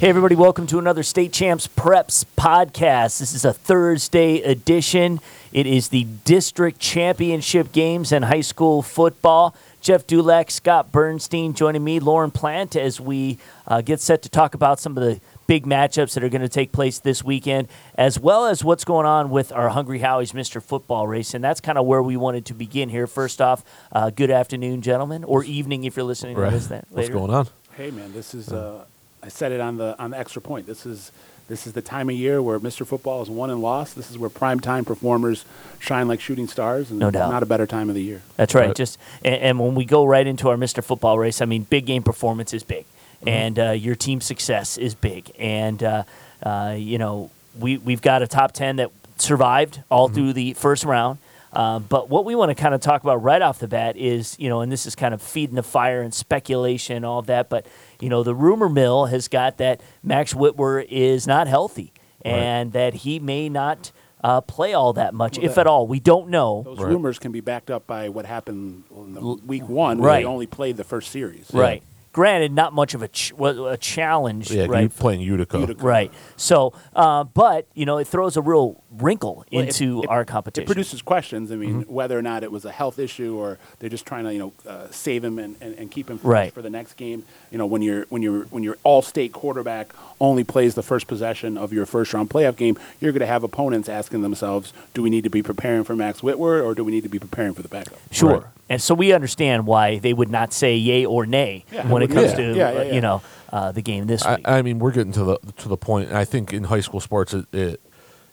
Hey, 0.00 0.08
everybody, 0.08 0.34
welcome 0.34 0.66
to 0.68 0.78
another 0.78 1.02
State 1.02 1.30
Champs 1.30 1.68
Preps 1.68 2.24
podcast. 2.34 3.18
This 3.18 3.34
is 3.34 3.44
a 3.44 3.52
Thursday 3.52 4.40
edition. 4.40 5.20
It 5.52 5.66
is 5.66 5.90
the 5.90 6.04
district 6.24 6.78
championship 6.78 7.70
games 7.70 8.10
in 8.10 8.22
high 8.22 8.40
school 8.40 8.80
football. 8.80 9.54
Jeff 9.82 10.06
Dulek, 10.06 10.50
Scott 10.50 10.90
Bernstein 10.90 11.52
joining 11.52 11.84
me, 11.84 12.00
Lauren 12.00 12.30
Plant, 12.30 12.76
as 12.76 12.98
we 12.98 13.36
uh, 13.66 13.82
get 13.82 14.00
set 14.00 14.22
to 14.22 14.30
talk 14.30 14.54
about 14.54 14.80
some 14.80 14.96
of 14.96 15.04
the 15.04 15.20
big 15.46 15.66
matchups 15.66 16.14
that 16.14 16.24
are 16.24 16.30
going 16.30 16.40
to 16.40 16.48
take 16.48 16.72
place 16.72 16.98
this 16.98 17.22
weekend, 17.22 17.68
as 17.94 18.18
well 18.18 18.46
as 18.46 18.64
what's 18.64 18.86
going 18.86 19.04
on 19.04 19.28
with 19.28 19.52
our 19.52 19.68
Hungry 19.68 19.98
Howie's 19.98 20.32
Mr. 20.32 20.62
Football 20.62 21.08
race. 21.08 21.34
And 21.34 21.44
that's 21.44 21.60
kind 21.60 21.76
of 21.76 21.84
where 21.84 22.02
we 22.02 22.16
wanted 22.16 22.46
to 22.46 22.54
begin 22.54 22.88
here. 22.88 23.06
First 23.06 23.42
off, 23.42 23.62
uh, 23.92 24.08
good 24.08 24.30
afternoon, 24.30 24.80
gentlemen, 24.80 25.24
or 25.24 25.44
evening 25.44 25.84
if 25.84 25.94
you're 25.94 26.06
listening 26.06 26.38
Right. 26.38 26.48
to 26.48 26.56
this 26.56 26.68
then 26.68 26.86
What's 26.88 27.10
going 27.10 27.30
on? 27.30 27.48
Hey 27.74 27.90
man, 27.90 28.14
this 28.14 28.32
is 28.34 28.50
uh, 28.50 28.84
I 29.22 29.28
said 29.28 29.52
it 29.52 29.60
on 29.60 29.76
the 29.76 29.96
on 29.98 30.10
the 30.10 30.18
extra 30.18 30.40
point. 30.42 30.66
This 30.66 30.86
is 30.86 31.12
this 31.48 31.66
is 31.66 31.72
the 31.72 31.82
time 31.82 32.08
of 32.08 32.14
year 32.14 32.40
where 32.40 32.60
Mr. 32.60 32.86
Football 32.86 33.22
is 33.22 33.28
won 33.28 33.50
and 33.50 33.60
lost. 33.60 33.96
This 33.96 34.08
is 34.10 34.16
where 34.16 34.30
primetime 34.30 34.86
performers 34.86 35.44
shine 35.80 36.06
like 36.06 36.20
shooting 36.20 36.46
stars, 36.46 36.90
and 36.90 37.00
No 37.00 37.10
doubt. 37.10 37.30
not 37.30 37.42
a 37.42 37.46
better 37.46 37.66
time 37.66 37.88
of 37.88 37.96
the 37.96 38.02
year. 38.02 38.22
That's 38.36 38.54
right. 38.54 38.68
Right. 38.68 38.76
Just 38.76 38.98
and, 39.24 39.34
and 39.34 39.58
when 39.58 39.74
we 39.74 39.84
go 39.84 40.04
right 40.04 40.26
into 40.26 40.48
our 40.48 40.56
Mr. 40.56 40.82
Football 40.82 41.18
race, 41.18 41.40
I 41.42 41.46
mean, 41.46 41.64
big 41.64 41.86
game 41.86 42.02
performance 42.02 42.54
is 42.54 42.62
big, 42.62 42.84
and 43.26 43.58
uh, 43.58 43.70
your 43.72 43.96
team 43.96 44.20
success 44.20 44.78
is 44.78 44.94
big, 44.94 45.32
and 45.38 45.82
uh, 45.82 46.04
uh, 46.42 46.74
you 46.78 46.98
know 46.98 47.30
we 47.58 47.78
we've 47.78 48.02
got 48.02 48.22
a 48.22 48.26
top 48.28 48.52
ten 48.52 48.76
that 48.76 48.90
survived 49.18 49.82
all 49.90 50.08
through 50.08 50.32
the 50.32 50.54
first 50.54 50.84
round. 50.84 51.18
Uh, 51.52 51.80
but 51.80 52.08
what 52.08 52.24
we 52.24 52.36
want 52.36 52.48
to 52.48 52.54
kind 52.54 52.76
of 52.76 52.80
talk 52.80 53.02
about 53.02 53.16
right 53.24 53.42
off 53.42 53.58
the 53.58 53.66
bat 53.66 53.96
is, 53.96 54.38
you 54.38 54.48
know, 54.48 54.60
and 54.60 54.70
this 54.70 54.86
is 54.86 54.94
kind 54.94 55.12
of 55.12 55.20
feeding 55.20 55.56
the 55.56 55.64
fire 55.64 56.00
and 56.00 56.14
speculation 56.14 56.94
and 56.94 57.04
all 57.04 57.18
of 57.18 57.26
that. 57.26 57.48
But 57.48 57.66
you 58.00 58.08
know, 58.08 58.22
the 58.22 58.34
rumor 58.34 58.68
mill 58.68 59.06
has 59.06 59.28
got 59.28 59.58
that 59.58 59.80
Max 60.02 60.34
Whitwer 60.34 60.80
is 60.88 61.26
not 61.26 61.46
healthy, 61.46 61.92
and 62.22 62.72
that 62.72 62.94
he 62.94 63.18
may 63.18 63.48
not 63.48 63.92
uh, 64.22 64.38
play 64.42 64.74
all 64.74 64.92
that 64.92 65.14
much, 65.14 65.38
Well, 65.38 65.46
if 65.46 65.54
that- 65.54 65.62
at 65.62 65.66
all. 65.66 65.86
We 65.86 65.98
don't 65.98 66.28
know. 66.28 66.62
Those 66.66 66.78
Right. 66.78 66.88
rumors 66.88 67.18
can 67.18 67.32
be 67.32 67.40
backed 67.40 67.70
up 67.70 67.86
by 67.86 68.10
what 68.10 68.26
happened 68.26 68.84
in 68.94 69.14
the 69.14 69.20
week 69.46 69.66
one, 69.66 69.96
where 69.98 70.08
Right. 70.08 70.18
they 70.20 70.26
only 70.26 70.46
played 70.46 70.76
the 70.76 70.84
first 70.84 71.10
series. 71.10 71.48
Right. 71.54 71.82
Granted, 72.12 72.52
not 72.52 72.74
much 72.74 72.92
of 72.92 73.00
a 73.02 73.08
ch- 73.08 73.32
a 73.40 73.78
challenge, 73.80 74.50
Yeah, 74.50 74.66
right? 74.66 74.94
playing 74.94 75.20
Utica. 75.22 75.60
Utica. 75.60 75.82
Right. 75.86 76.12
So, 76.36 76.74
uh, 76.94 77.24
but 77.24 77.66
you 77.72 77.86
know, 77.86 77.96
it 77.96 78.08
throws 78.08 78.36
a 78.36 78.42
real 78.42 78.82
wrinkle 78.98 79.44
Well, 79.52 79.62
into 79.62 80.02
it- 80.02 80.08
our 80.08 80.24
competition. 80.24 80.64
It 80.64 80.66
produces 80.66 81.02
questions. 81.02 81.52
I 81.52 81.56
mean, 81.56 81.82
Mm-hmm. 81.82 81.92
whether 81.92 82.18
or 82.18 82.22
not 82.22 82.42
it 82.42 82.50
was 82.50 82.64
a 82.64 82.72
health 82.72 82.98
issue 82.98 83.36
or 83.36 83.58
they're 83.78 83.88
just 83.90 84.04
trying 84.04 84.24
to, 84.24 84.32
you 84.32 84.38
know, 84.40 84.52
uh, 84.68 84.88
save 84.90 85.22
him 85.24 85.38
and, 85.38 85.54
and, 85.60 85.74
and 85.78 85.90
keep 85.90 86.10
him 86.10 86.18
Right. 86.22 86.52
for 86.52 86.62
the 86.62 86.70
next 86.70 86.94
game. 86.94 87.24
You 87.52 87.58
know, 87.58 87.66
when 87.66 87.82
you're 87.82 88.06
when 88.08 88.20
you're 88.22 88.44
when 88.46 88.62
your 88.64 88.76
all-state 88.82 89.32
quarterback 89.32 89.92
only 90.20 90.42
plays 90.44 90.74
the 90.74 90.82
first 90.82 91.06
possession 91.06 91.56
of 91.56 91.72
your 91.72 91.86
first-round 91.86 92.30
playoff 92.30 92.56
game, 92.56 92.76
you're 93.00 93.12
going 93.12 93.20
to 93.20 93.26
have 93.26 93.44
opponents 93.44 93.88
asking 93.88 94.22
themselves, 94.22 94.72
"Do 94.94 95.02
we 95.02 95.10
need 95.10 95.22
to 95.24 95.30
be 95.30 95.42
preparing 95.42 95.84
for 95.84 95.94
Max 95.94 96.22
Whitworth 96.22 96.64
or 96.64 96.74
do 96.74 96.82
we 96.82 96.90
need 96.90 97.02
to 97.04 97.08
be 97.08 97.18
preparing 97.20 97.54
for 97.54 97.62
the 97.62 97.68
backup?" 97.68 97.98
sure. 98.10 98.30
Right. 98.32 98.42
And 98.68 98.80
so 98.82 98.94
we 98.94 99.12
understand 99.12 99.66
why 99.66 99.98
they 99.98 100.12
would 100.12 100.30
not 100.30 100.52
say 100.52 100.76
yay 100.76 101.04
or 101.04 101.26
nay 101.26 101.64
Yeah. 101.72 101.88
when 101.88 102.02
it 102.02 102.08
comes 102.10 102.30
Yeah. 102.32 102.36
to 102.36 102.42
Yeah, 102.42 102.54
yeah, 102.72 102.78
uh, 102.78 102.82
yeah. 102.84 102.92
you 102.94 103.00
know 103.00 103.22
uh, 103.52 103.72
the 103.72 103.82
game 103.82 104.06
this 104.06 104.24
I, 104.24 104.36
week. 104.36 104.48
I 104.48 104.62
mean, 104.62 104.78
we're 104.78 104.92
getting 104.92 105.12
to 105.12 105.24
the 105.24 105.38
to 105.58 105.68
the 105.68 105.76
point, 105.76 106.08
and 106.08 106.16
I 106.18 106.24
think 106.24 106.52
in 106.52 106.64
high 106.64 106.80
school 106.80 107.00
sports, 107.00 107.34
it, 107.34 107.46
it 107.52 107.80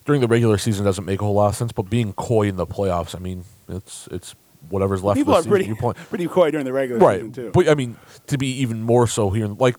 during 0.07 0.21
the 0.21 0.27
regular 0.27 0.57
season 0.57 0.83
doesn't 0.83 1.05
make 1.05 1.21
a 1.21 1.23
whole 1.25 1.35
lot 1.35 1.49
of 1.49 1.55
sense. 1.55 1.71
But 1.71 1.83
being 1.83 2.13
coy 2.13 2.47
in 2.47 2.55
the 2.55 2.65
playoffs, 2.65 3.15
I 3.15 3.19
mean, 3.19 3.43
it's 3.69 4.07
it's 4.11 4.33
whatever's 4.69 5.03
left 5.03 5.17
People 5.17 5.33
of 5.33 5.37
are 5.37 5.41
the 5.41 5.43
season. 5.43 5.51
pretty 5.51 5.65
you 5.67 5.75
point 5.75 5.97
pretty 6.09 6.27
coy 6.27 6.49
during 6.49 6.65
the 6.65 6.73
regular 6.73 6.99
right, 6.99 7.19
season 7.19 7.31
too. 7.31 7.51
but 7.53 7.69
I 7.69 7.75
mean, 7.75 7.95
to 8.25 8.37
be 8.39 8.47
even 8.61 8.81
more 8.81 9.05
so 9.07 9.29
here, 9.29 9.45
like 9.47 9.75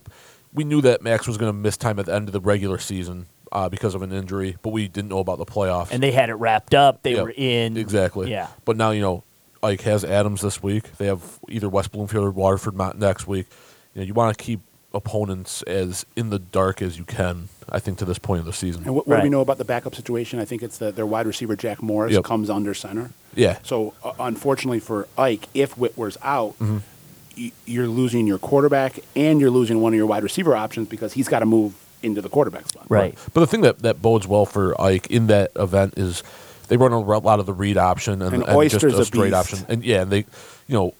we 0.54 0.62
knew 0.64 0.80
that 0.83 1.02
Max 1.02 1.27
was 1.27 1.36
going 1.36 1.50
to 1.50 1.58
miss 1.58 1.77
time 1.77 1.98
at 1.98 2.06
the 2.06 2.14
end 2.14 2.28
of 2.28 2.33
the 2.33 2.40
regular 2.40 2.78
season 2.78 3.27
uh, 3.52 3.68
because 3.68 3.94
of 3.94 4.02
an 4.02 4.12
injury, 4.12 4.56
but 4.62 4.70
we 4.70 4.86
didn't 4.88 5.08
know 5.08 5.18
about 5.18 5.38
the 5.38 5.44
playoffs. 5.46 5.88
and 5.90 6.02
they 6.02 6.12
had 6.12 6.30
it 6.30 6.34
wrapped 6.34 6.74
up. 6.74 7.02
They 7.02 7.14
Yeah, 7.17 7.22
were 7.22 7.34
in 7.36 7.77
exactly. 7.77 8.30
Yeah. 8.30 8.46
But 8.64 8.77
now 8.77 8.90
you 8.92 9.00
know, 9.00 9.24
Ike 9.62 9.80
has 9.83 10.05
Adams 10.05 10.40
this 10.40 10.62
week. 10.62 10.96
They 10.98 11.06
have 11.06 11.38
either 11.48 11.68
West 11.68 11.90
Bloomfield 11.92 12.24
or 12.24 12.30
Waterford 12.30 12.77
next 12.98 13.27
week. 13.27 13.46
You 13.94 14.00
know, 14.02 14.06
you 14.06 14.14
want 14.14 14.36
to 14.36 14.42
keep 14.42 14.61
opponents 14.94 15.62
as 15.62 16.06
in 16.16 16.30
the 16.30 16.38
dark 16.38 16.80
as 16.82 16.98
you 16.98 17.04
can. 17.04 17.48
I 17.70 17.78
think 17.80 17.98
to 17.98 18.06
this 18.06 18.18
point 18.18 18.40
of 18.40 18.46
the 18.46 18.52
season. 18.54 18.84
And 18.86 18.94
what, 18.94 19.06
what 19.06 19.16
do 19.18 19.22
we 19.24 19.28
know 19.28 19.42
about 19.42 19.58
the 19.58 19.64
backup 19.64 19.94
situation? 19.94 20.38
I 20.38 20.46
think 20.46 20.62
it's 20.62 20.78
that 20.78 20.96
their 20.96 21.04
wide 21.04 21.26
receiver 21.26 21.54
Jack 21.54 21.82
Morris 21.82 22.14
Yep. 22.14 22.24
comes 22.24 22.48
under 22.48 22.72
center. 22.72 23.10
yeah. 23.34 23.58
So 23.62 23.92
uh, 24.02 24.12
unfortunately 24.18 24.80
for 24.80 25.06
Ike, 25.18 25.48
if 25.52 25.76
Whitwer's 25.76 26.16
out, 26.22 26.54
Mm-hmm. 26.58 26.78
y- 27.36 27.52
you're 27.66 27.86
losing 27.88 28.26
your 28.26 28.38
quarterback 28.38 29.00
and 29.14 29.38
you're 29.38 29.50
losing 29.50 29.82
one 29.82 29.92
of 29.92 29.98
your 29.98 30.06
wide 30.06 30.22
receiver 30.22 30.56
options 30.56 30.88
because 30.88 31.12
he's 31.12 31.28
got 31.28 31.40
to 31.40 31.46
move 31.46 31.74
into 32.02 32.22
the 32.22 32.28
quarterback 32.30 32.66
spot. 32.68 32.86
right. 32.88 33.18
But 33.34 33.40
the 33.40 33.46
thing 33.46 33.60
that, 33.62 33.80
that 33.80 34.00
bodes 34.00 34.26
well 34.26 34.46
for 34.46 34.80
Ike 34.80 35.08
in 35.08 35.26
that 35.26 35.50
event 35.56 35.94
is 35.98 36.22
they 36.68 36.78
run 36.78 36.92
a 36.92 36.98
lot 37.00 37.38
of 37.38 37.44
the 37.44 37.52
read 37.52 37.76
option 37.76 38.22
and, 38.22 38.34
And 38.34 38.44
and 38.44 38.70
just 38.70 38.82
a 38.84 38.98
a 39.00 39.05
straight 39.05 39.32
beast. 39.32 39.34
option. 39.34 39.66
And 39.68 39.84
yeah, 39.84 40.00
and 40.02 40.10
they, 40.10 40.18
you 40.66 40.74
know, 40.74 40.94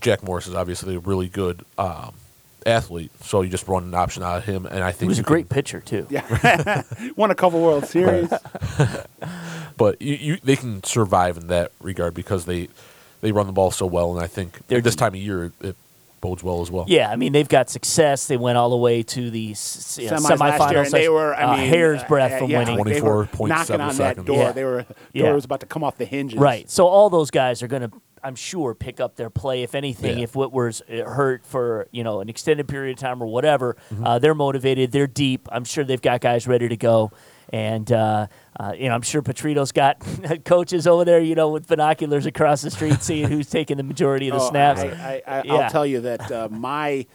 Jack 0.00 0.24
Morris 0.24 0.48
is 0.48 0.54
obviously 0.56 0.96
a 0.96 0.98
really 0.98 1.28
good 1.28 1.64
um, 1.78 2.14
athlete, 2.66 3.10
so 3.22 3.42
you 3.42 3.48
just 3.50 3.66
run 3.68 3.84
an 3.84 3.94
option 3.94 4.22
out 4.22 4.38
of 4.38 4.44
him. 4.44 4.66
And 4.66 4.82
I 4.82 4.90
He 4.92 4.98
think 4.98 5.08
was 5.10 5.18
a 5.18 5.22
great 5.22 5.48
can- 5.48 5.54
pitcher 5.56 5.80
too. 5.80 6.06
Yeah, 6.10 6.82
won 7.16 7.30
a 7.30 7.34
couple 7.34 7.60
World 7.60 7.86
Series. 7.86 8.32
but 9.76 10.00
you, 10.00 10.14
you 10.14 10.36
they 10.42 10.56
can 10.56 10.82
survive 10.84 11.36
in 11.36 11.48
that 11.48 11.72
regard 11.80 12.14
because 12.14 12.44
they 12.44 12.68
they 13.20 13.32
run 13.32 13.46
the 13.46 13.52
ball 13.52 13.70
so 13.70 13.86
well, 13.86 14.12
and 14.14 14.22
I 14.22 14.26
think 14.26 14.66
They're 14.68 14.80
this 14.80 14.96
time 14.96 15.14
of 15.14 15.20
year 15.20 15.44
it, 15.46 15.52
it 15.60 15.76
bodes 16.20 16.42
well 16.42 16.60
as 16.62 16.70
well. 16.70 16.84
Yeah, 16.88 17.10
I 17.10 17.16
mean 17.16 17.32
they've 17.32 17.48
got 17.48 17.68
success. 17.70 18.26
They 18.26 18.36
went 18.36 18.56
all 18.58 18.70
the 18.70 18.76
way 18.76 19.02
to 19.02 19.30
the 19.30 19.38
you 19.40 19.48
know, 19.48 19.54
Semis 19.54 20.10
last 20.38 20.60
semifinals. 20.60 20.70
year, 20.70 20.82
and 20.82 20.92
they 20.92 21.08
were, 21.08 21.34
I 21.34 21.42
uh, 21.42 21.56
mean, 21.56 21.68
hair's 21.68 22.02
uh, 22.02 22.08
breadth 22.08 22.34
uh, 22.34 22.38
from 22.38 22.50
yeah, 22.50 22.58
winning. 22.60 22.78
like 22.78 22.94
they 22.94 23.00
were 23.00 23.26
24.7 23.26 23.48
knocking 23.48 23.80
on 23.80 23.88
that 23.88 23.94
seconds. 23.94 24.26
door. 24.26 24.36
Yeah. 24.36 24.52
They 24.52 24.64
were 24.64 24.82
door 24.82 24.96
Yeah. 25.12 25.32
was 25.32 25.44
about 25.44 25.60
to 25.60 25.66
come 25.66 25.82
off 25.82 25.98
the 25.98 26.04
hinges. 26.04 26.38
Right. 26.38 26.68
So 26.70 26.86
all 26.86 27.10
those 27.10 27.30
guys 27.30 27.62
are 27.62 27.66
going 27.68 27.82
to, 27.82 27.92
I'm 28.24 28.34
sure, 28.36 28.74
pick 28.74 29.00
up 29.00 29.16
their 29.16 29.30
play. 29.30 29.62
If 29.62 29.74
anything, 29.74 30.18
Yeah. 30.18 30.24
if 30.24 30.34
Whitwer's 30.34 30.80
uh, 30.82 31.04
hurt 31.08 31.44
for 31.44 31.88
you 31.90 32.04
know 32.04 32.20
an 32.20 32.28
extended 32.28 32.68
period 32.68 32.96
of 32.96 33.00
time 33.00 33.22
or 33.22 33.26
whatever, 33.26 33.76
Mm-hmm. 33.92 34.04
uh, 34.06 34.18
they're 34.18 34.34
motivated. 34.34 34.92
They're 34.92 35.06
deep. 35.06 35.48
I'm 35.52 35.64
sure 35.64 35.84
they've 35.84 36.00
got 36.00 36.20
guys 36.20 36.46
ready 36.46 36.68
to 36.68 36.76
go. 36.76 37.10
And 37.50 37.90
uh, 37.92 38.28
uh, 38.58 38.72
you 38.78 38.88
know, 38.88 38.94
I'm 38.94 39.02
sure 39.02 39.20
Petrito's 39.22 39.72
got 39.72 39.98
coaches 40.44 40.86
over 40.86 41.04
there, 41.04 41.20
you 41.20 41.34
know, 41.34 41.50
with 41.50 41.66
binoculars 41.66 42.24
across 42.26 42.62
the 42.62 42.70
street, 42.70 43.02
seeing 43.02 43.28
who's 43.28 43.50
taking 43.50 43.76
the 43.76 43.82
majority 43.82 44.28
of 44.28 44.38
the 44.38 44.44
Oh, 44.44 44.48
snaps. 44.50 44.80
I, 44.80 44.86
I, 44.86 45.22
I, 45.38 45.42
Yeah. 45.44 45.54
I'll 45.54 45.70
tell 45.70 45.84
you 45.84 46.00
that 46.02 46.30
uh, 46.32 46.48
my, 46.50 46.88
th- 46.90 47.08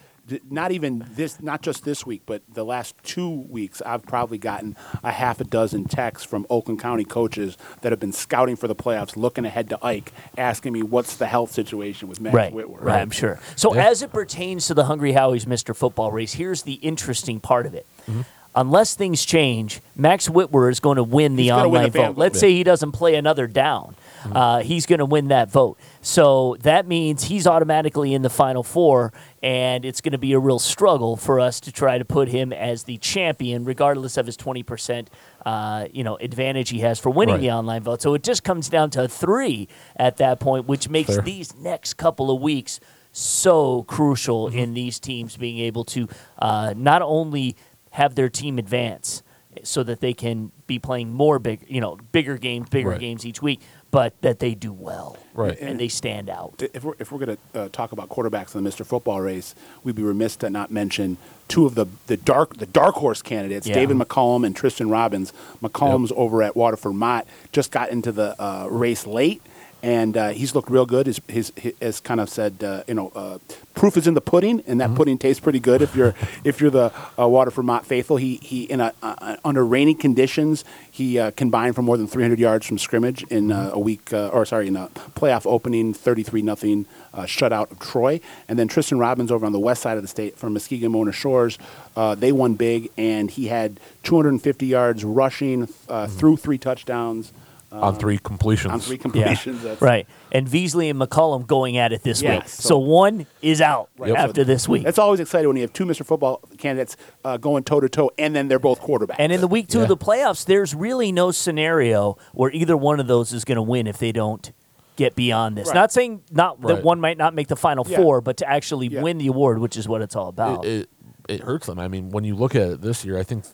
not 0.50 0.72
even 0.72 1.04
this, 1.10 1.40
not 1.42 1.62
just 1.62 1.84
this 1.84 2.04
week, 2.06 2.22
but 2.26 2.42
the 2.52 2.64
last 2.64 2.94
two 3.02 3.28
weeks, 3.30 3.80
I've 3.84 4.02
probably 4.04 4.38
gotten 4.38 4.76
a 5.02 5.10
half 5.10 5.40
a 5.40 5.44
dozen 5.44 5.84
texts 5.86 6.26
from 6.26 6.46
Oakland 6.50 6.80
County 6.80 7.04
coaches 7.04 7.56
that 7.82 7.92
have 7.92 8.00
been 8.00 8.12
scouting 8.12 8.56
for 8.56 8.68
the 8.68 8.74
playoffs, 8.76 9.16
looking 9.16 9.44
ahead 9.44 9.68
to 9.70 9.78
Ike, 9.84 10.12
asking 10.36 10.72
me 10.72 10.82
what's 10.82 11.16
the 11.16 11.26
health 11.26 11.52
situation 11.52 12.08
with 12.08 12.20
Max 12.20 12.34
Right, 12.34 12.52
Whitworth. 12.52 12.82
right, 12.82 13.00
I'm 13.00 13.10
sure. 13.10 13.40
So 13.56 13.74
Yeah. 13.74 13.88
as 13.88 14.02
it 14.02 14.12
pertains 14.12 14.66
to 14.68 14.74
the 14.74 14.84
Hungry 14.84 15.12
Howie's 15.12 15.44
Mr. 15.46 15.74
Football 15.74 16.12
race, 16.12 16.34
here's 16.34 16.62
the 16.62 16.74
interesting 16.74 17.40
part 17.40 17.66
of 17.66 17.74
it. 17.74 17.86
Mm-hmm. 18.08 18.22
Unless 18.54 18.94
things 18.96 19.24
change, 19.24 19.80
Max 19.94 20.28
Whitwer 20.28 20.68
is 20.70 20.80
going 20.80 20.96
to 20.96 21.04
win 21.04 21.36
the 21.36 21.48
gonna 21.48 21.68
win 21.68 21.82
online 21.82 21.92
the 21.92 21.98
vote. 21.98 22.06
vote. 22.14 22.16
Let's 22.18 22.40
say 22.40 22.52
he 22.54 22.64
doesn't 22.64 22.90
play 22.92 23.14
another 23.14 23.46
down. 23.46 23.94
Mm-hmm. 24.22 24.36
Uh, 24.36 24.58
he's 24.60 24.84
going 24.86 24.98
to 24.98 25.04
win 25.04 25.28
that 25.28 25.48
vote. 25.48 25.78
So 26.02 26.56
that 26.62 26.88
means 26.88 27.24
he's 27.24 27.46
automatically 27.46 28.14
in 28.14 28.22
the 28.22 28.30
final 28.30 28.64
four, 28.64 29.12
and 29.42 29.84
it's 29.84 30.00
going 30.00 30.12
to 30.12 30.18
be 30.18 30.32
a 30.32 30.38
real 30.38 30.58
struggle 30.58 31.16
for 31.16 31.38
us 31.38 31.60
to 31.60 31.72
try 31.72 31.96
to 31.98 32.04
put 32.04 32.28
him 32.28 32.52
as 32.52 32.84
the 32.84 32.96
champion, 32.98 33.64
regardless 33.64 34.16
of 34.16 34.26
his 34.26 34.36
20% 34.36 35.06
uh, 35.46 35.86
you 35.92 36.02
know, 36.04 36.16
advantage 36.16 36.70
he 36.70 36.80
has 36.80 36.98
for 36.98 37.10
winning 37.10 37.36
Right. 37.36 37.40
the 37.42 37.50
online 37.52 37.82
vote. 37.82 38.02
So 38.02 38.14
it 38.14 38.22
just 38.22 38.42
comes 38.44 38.68
down 38.68 38.90
to 38.90 39.06
three 39.08 39.68
at 39.96 40.16
that 40.16 40.40
point, 40.40 40.66
which 40.66 40.88
makes 40.88 41.14
Fair. 41.14 41.22
these 41.22 41.54
next 41.56 41.94
couple 41.94 42.30
of 42.30 42.40
weeks 42.42 42.80
so 43.12 43.84
crucial 43.84 44.48
Mm-hmm. 44.48 44.58
in 44.58 44.74
these 44.74 44.98
teams 45.00 45.36
being 45.36 45.58
able 45.58 45.84
to 45.84 46.08
uh, 46.38 46.74
not 46.76 47.02
only 47.02 47.56
have 47.92 48.14
their 48.16 48.28
team 48.28 48.58
advance 48.58 49.22
so 49.66 49.82
that 49.82 50.00
they 50.00 50.12
can 50.14 50.52
be 50.66 50.78
playing 50.78 51.12
more 51.12 51.38
big, 51.38 51.64
you 51.68 51.80
know, 51.80 51.96
bigger 52.12 52.36
games, 52.38 52.68
bigger 52.68 52.90
Right. 52.90 53.00
games 53.00 53.24
each 53.26 53.40
week, 53.42 53.60
but 53.90 54.12
that 54.22 54.38
they 54.38 54.54
do 54.54 54.72
well, 54.72 55.16
Right. 55.34 55.56
And 55.60 55.80
they 55.80 55.88
stand 55.88 56.28
out. 56.28 56.62
if 56.74 56.84
we're, 56.84 56.94
if 56.98 57.10
we're 57.10 57.24
going 57.24 57.38
to 57.54 57.60
uh, 57.60 57.68
talk 57.70 57.92
about 57.92 58.08
quarterbacks 58.10 58.54
in 58.54 58.62
the 58.62 58.70
Mr. 58.70 58.84
Football 58.84 59.20
race, 59.20 59.54
we'd 59.84 59.94
be 59.96 60.02
remiss 60.02 60.36
to 60.36 60.50
not 60.50 60.70
mention 60.70 61.16
two 61.48 61.64
of 61.64 61.74
the, 61.74 61.86
the 62.06 62.16
dark 62.16 62.58
the 62.58 62.66
dark 62.66 62.96
horse 62.96 63.22
candidates, 63.22 63.66
Yeah. 63.66 63.74
David 63.74 63.96
McCollum 63.96 64.44
and 64.44 64.54
Tristan 64.54 64.90
Robbins. 64.90 65.32
McCollum's 65.62 66.12
over 66.16 66.42
at 66.42 66.54
Waterford 66.56 66.94
Mott 66.94 67.26
just 67.52 67.70
got 67.70 67.88
into 67.90 68.12
the 68.12 68.40
uh, 68.42 68.66
race 68.70 69.06
late, 69.06 69.40
and 69.82 70.16
uh, 70.16 70.28
he's 70.30 70.54
looked 70.54 70.70
real 70.70 70.86
good. 70.86 71.06
His, 71.06 71.20
his, 71.28 71.52
his 71.56 71.74
as 71.80 72.00
kind 72.00 72.20
of 72.20 72.28
said, 72.28 72.62
uh, 72.62 72.82
you 72.88 72.94
know, 72.94 73.12
uh, 73.14 73.38
proof 73.74 73.96
is 73.96 74.06
in 74.06 74.14
the 74.14 74.20
pudding, 74.20 74.62
and 74.66 74.80
that 74.80 74.94
pudding 74.94 75.18
tastes 75.18 75.40
pretty 75.40 75.60
good 75.60 75.82
if 75.82 75.94
you're 75.94 76.14
if 76.42 76.60
you're 76.60 76.70
the 76.70 76.92
uh, 77.18 77.28
Waterford 77.28 77.64
Mott 77.64 77.86
faithful. 77.86 78.16
He 78.16 78.36
he 78.36 78.64
in 78.64 78.80
a 78.80 78.92
uh, 79.02 79.36
under 79.44 79.64
rainy 79.64 79.94
conditions, 79.94 80.64
he 80.90 81.18
uh, 81.18 81.30
combined 81.32 81.76
for 81.76 81.82
more 81.82 81.96
than 81.96 82.08
300 82.08 82.38
yards 82.38 82.66
from 82.66 82.78
scrimmage 82.78 83.22
in 83.24 83.52
uh, 83.52 83.70
a 83.72 83.78
week, 83.78 84.12
uh, 84.12 84.28
or 84.28 84.44
sorry, 84.44 84.66
in 84.66 84.76
a 84.76 84.88
playoff 85.14 85.46
opening, 85.46 85.94
33 85.94 86.42
nothing 86.42 86.86
uh, 87.14 87.22
shutout 87.22 87.70
of 87.70 87.78
Troy, 87.78 88.20
and 88.48 88.58
then 88.58 88.68
Tristan 88.68 88.98
Robbins 88.98 89.30
over 89.30 89.46
on 89.46 89.52
the 89.52 89.60
west 89.60 89.82
side 89.82 89.96
of 89.96 90.02
the 90.02 90.08
state 90.08 90.36
from 90.36 90.54
Muskegon 90.54 90.90
Mona 90.92 91.12
Shores. 91.12 91.58
Uh, 91.96 92.14
they 92.14 92.32
won 92.32 92.54
big, 92.54 92.90
and 92.96 93.30
he 93.30 93.46
had 93.46 93.78
250 94.02 94.66
yards 94.66 95.04
rushing, 95.04 95.68
uh, 95.88 96.06
threw 96.08 96.36
three 96.36 96.58
touchdowns 96.58 97.32
on 97.70 97.96
three 97.96 98.18
completions. 98.18 98.72
on 98.72 98.80
three 98.80 98.96
Yeah. 98.96 99.02
completions. 99.02 99.62
That's- 99.62 99.82
Right. 99.82 100.06
And 100.32 100.50
Beasley 100.50 100.88
and 100.88 100.98
McCollum 100.98 101.46
going 101.46 101.76
at 101.76 101.92
it 101.92 102.02
this 102.02 102.22
Yeah, 102.22 102.36
week. 102.36 102.48
So, 102.48 102.68
so- 102.70 102.78
one 102.78 103.26
is 103.42 103.60
out 103.60 103.90
Right. 103.98 104.14
after 104.14 104.40
So 104.40 104.44
this 104.44 104.68
week. 104.68 104.84
It's 104.86 104.98
always 104.98 105.20
exciting 105.20 105.48
when 105.48 105.56
you 105.56 105.62
have 105.62 105.72
two 105.72 105.84
Mr. 105.84 106.04
Football 106.04 106.40
candidates 106.56 106.96
uh, 107.24 107.36
going 107.36 107.64
toe 107.64 107.80
to 107.80 107.88
toe, 107.88 108.10
and 108.18 108.34
then 108.34 108.48
they're 108.48 108.58
both 108.58 108.80
quarterbacks. 108.80 109.16
And 109.18 109.32
in 109.32 109.40
the 109.42 109.48
week 109.48 109.68
two 109.68 109.78
Yeah. 109.78 109.82
of 109.84 109.88
the 109.88 109.96
playoffs, 109.98 110.44
there's 110.46 110.74
really 110.74 111.12
no 111.12 111.30
scenario 111.30 112.16
where 112.32 112.50
either 112.52 112.76
one 112.76 113.00
of 113.00 113.06
those 113.06 113.32
is 113.32 113.44
going 113.44 113.56
to 113.56 113.62
win 113.62 113.86
if 113.86 113.98
they 113.98 114.12
don't 114.12 114.50
get 114.96 115.14
beyond 115.14 115.56
this. 115.56 115.68
Right. 115.68 115.74
Not 115.74 115.92
saying 115.92 116.22
not 116.32 116.60
that 116.62 116.82
one 116.82 117.00
might 117.00 117.18
not 117.18 117.34
make 117.34 117.48
the 117.48 117.56
final 117.56 117.86
Yeah. 117.88 117.98
four, 117.98 118.20
but 118.20 118.38
to 118.38 118.48
actually 118.50 118.88
Yeah. 118.88 119.02
win 119.02 119.18
the 119.18 119.26
award, 119.28 119.58
which 119.60 119.76
is 119.76 119.86
what 119.86 120.00
it's 120.02 120.16
all 120.16 120.28
about. 120.28 120.64
it, 120.64 120.70
it 120.70 120.88
it 121.28 121.40
hurts 121.42 121.66
them. 121.66 121.78
I 121.78 121.88
mean, 121.88 122.08
when 122.08 122.24
you 122.24 122.34
look 122.34 122.54
at 122.56 122.62
it 122.70 122.80
this 122.80 123.04
year, 123.04 123.18
I 123.18 123.22
think 123.22 123.44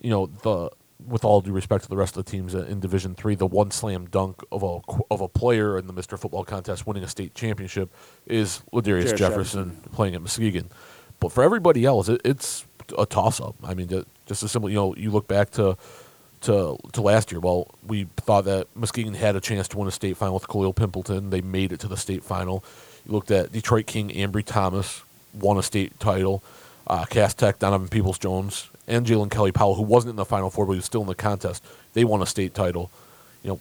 you 0.00 0.08
know 0.08 0.30
the 0.42 0.70
with 1.06 1.24
all 1.24 1.40
due 1.40 1.52
respect 1.52 1.84
to 1.84 1.90
the 1.90 1.96
rest 1.96 2.16
of 2.16 2.24
the 2.24 2.30
teams 2.30 2.54
in 2.54 2.80
Division 2.80 3.14
Three, 3.14 3.34
the 3.34 3.46
one 3.46 3.70
slam 3.70 4.06
dunk 4.06 4.42
of 4.52 4.62
a 4.62 4.80
of 5.10 5.20
a 5.20 5.28
player 5.28 5.78
in 5.78 5.86
the 5.86 5.92
Mr. 5.92 6.18
Football 6.18 6.44
contest 6.44 6.86
winning 6.86 7.02
a 7.02 7.08
state 7.08 7.34
championship 7.34 7.90
is 8.26 8.62
Ladarius 8.72 9.16
Jefferson. 9.16 9.18
Jefferson 9.18 9.76
playing 9.92 10.14
at 10.14 10.22
Muskegon. 10.22 10.70
But 11.18 11.32
for 11.32 11.42
everybody 11.42 11.84
else, 11.84 12.08
it, 12.08 12.20
it's 12.24 12.64
a 12.96 13.06
toss 13.06 13.40
up. 13.40 13.54
I 13.62 13.74
mean, 13.74 13.88
just 14.26 14.42
as 14.42 14.50
simple. 14.50 14.70
You 14.70 14.76
know, 14.76 14.94
you 14.96 15.10
look 15.10 15.28
back 15.28 15.50
to. 15.52 15.76
To, 16.44 16.78
to 16.92 17.02
last 17.02 17.30
year, 17.30 17.38
well, 17.38 17.68
we 17.86 18.04
thought 18.16 18.46
that 18.46 18.66
Muskegon 18.74 19.12
had 19.12 19.36
a 19.36 19.40
chance 19.40 19.68
to 19.68 19.76
win 19.76 19.86
a 19.86 19.90
state 19.90 20.16
final 20.16 20.32
with 20.36 20.48
Khalil 20.48 20.72
Pimpleton. 20.72 21.28
They 21.28 21.42
made 21.42 21.70
it 21.70 21.80
to 21.80 21.86
the 21.86 21.98
state 21.98 22.24
final. 22.24 22.64
You 23.04 23.12
looked 23.12 23.30
at 23.30 23.52
Detroit 23.52 23.86
King 23.86 24.08
Ambry 24.08 24.42
Thomas 24.42 25.02
won 25.34 25.58
a 25.58 25.62
state 25.62 25.98
title. 26.00 26.42
Uh, 26.86 27.04
Cass 27.04 27.34
Tech, 27.34 27.58
Donovan 27.58 27.88
Peoples 27.88 28.18
Jones, 28.18 28.68
and 28.90 29.06
Jaylen 29.06 29.30
Kelly 29.30 29.52
Powell, 29.52 29.74
who 29.76 29.82
wasn't 29.82 30.10
in 30.10 30.16
the 30.16 30.24
Final 30.24 30.50
Four 30.50 30.66
but 30.66 30.72
he 30.72 30.76
was 30.78 30.84
still 30.84 31.00
in 31.02 31.06
the 31.06 31.14
contest, 31.14 31.64
they 31.94 32.04
won 32.04 32.20
a 32.22 32.26
state 32.26 32.54
title. 32.54 32.90
You 33.42 33.50
know, 33.50 33.58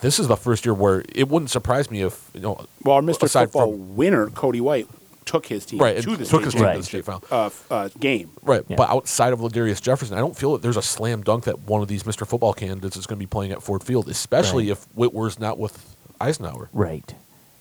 this 0.00 0.18
is 0.18 0.26
the 0.28 0.36
first 0.36 0.64
year 0.64 0.74
where 0.74 1.04
it 1.14 1.28
wouldn't 1.28 1.50
surprise 1.50 1.90
me 1.90 2.02
if 2.02 2.30
you 2.34 2.40
know. 2.40 2.66
well, 2.82 2.96
our 2.96 3.02
Mr. 3.02 3.30
Football 3.30 3.70
from- 3.72 3.96
winner, 3.96 4.28
Cody 4.30 4.60
White, 4.60 4.88
took 5.26 5.46
his 5.46 5.64
team 5.64 5.78
right, 5.78 6.02
to 6.02 6.16
the 6.16 6.24
took 6.24 6.40
state 6.40 6.44
his 6.44 6.54
team 6.54 6.62
to 6.72 6.78
the 6.78 6.82
state 6.82 7.04
final. 7.04 7.22
uh, 7.30 7.50
uh, 7.70 7.88
game. 8.00 8.30
Right, 8.42 8.64
Yeah. 8.68 8.76
but 8.76 8.88
outside 8.90 9.32
of 9.32 9.38
Ladarius 9.40 9.80
Jefferson, 9.80 10.16
I 10.16 10.20
don't 10.20 10.36
feel 10.36 10.52
that 10.54 10.62
there's 10.62 10.76
a 10.78 10.82
slam 10.82 11.22
dunk 11.22 11.44
that 11.44 11.60
one 11.60 11.82
of 11.82 11.88
these 11.88 12.02
Mr. 12.02 12.26
Football 12.26 12.52
candidates 12.54 12.96
is 12.96 13.06
going 13.06 13.18
to 13.18 13.20
be 13.22 13.28
playing 13.28 13.52
at 13.52 13.62
Ford 13.62 13.84
Field, 13.84 14.08
especially 14.08 14.64
Right. 14.64 14.72
if 14.72 14.84
Whitworth's 14.96 15.38
not 15.38 15.58
with 15.58 15.94
Eisenhower. 16.20 16.68
Right. 16.72 17.14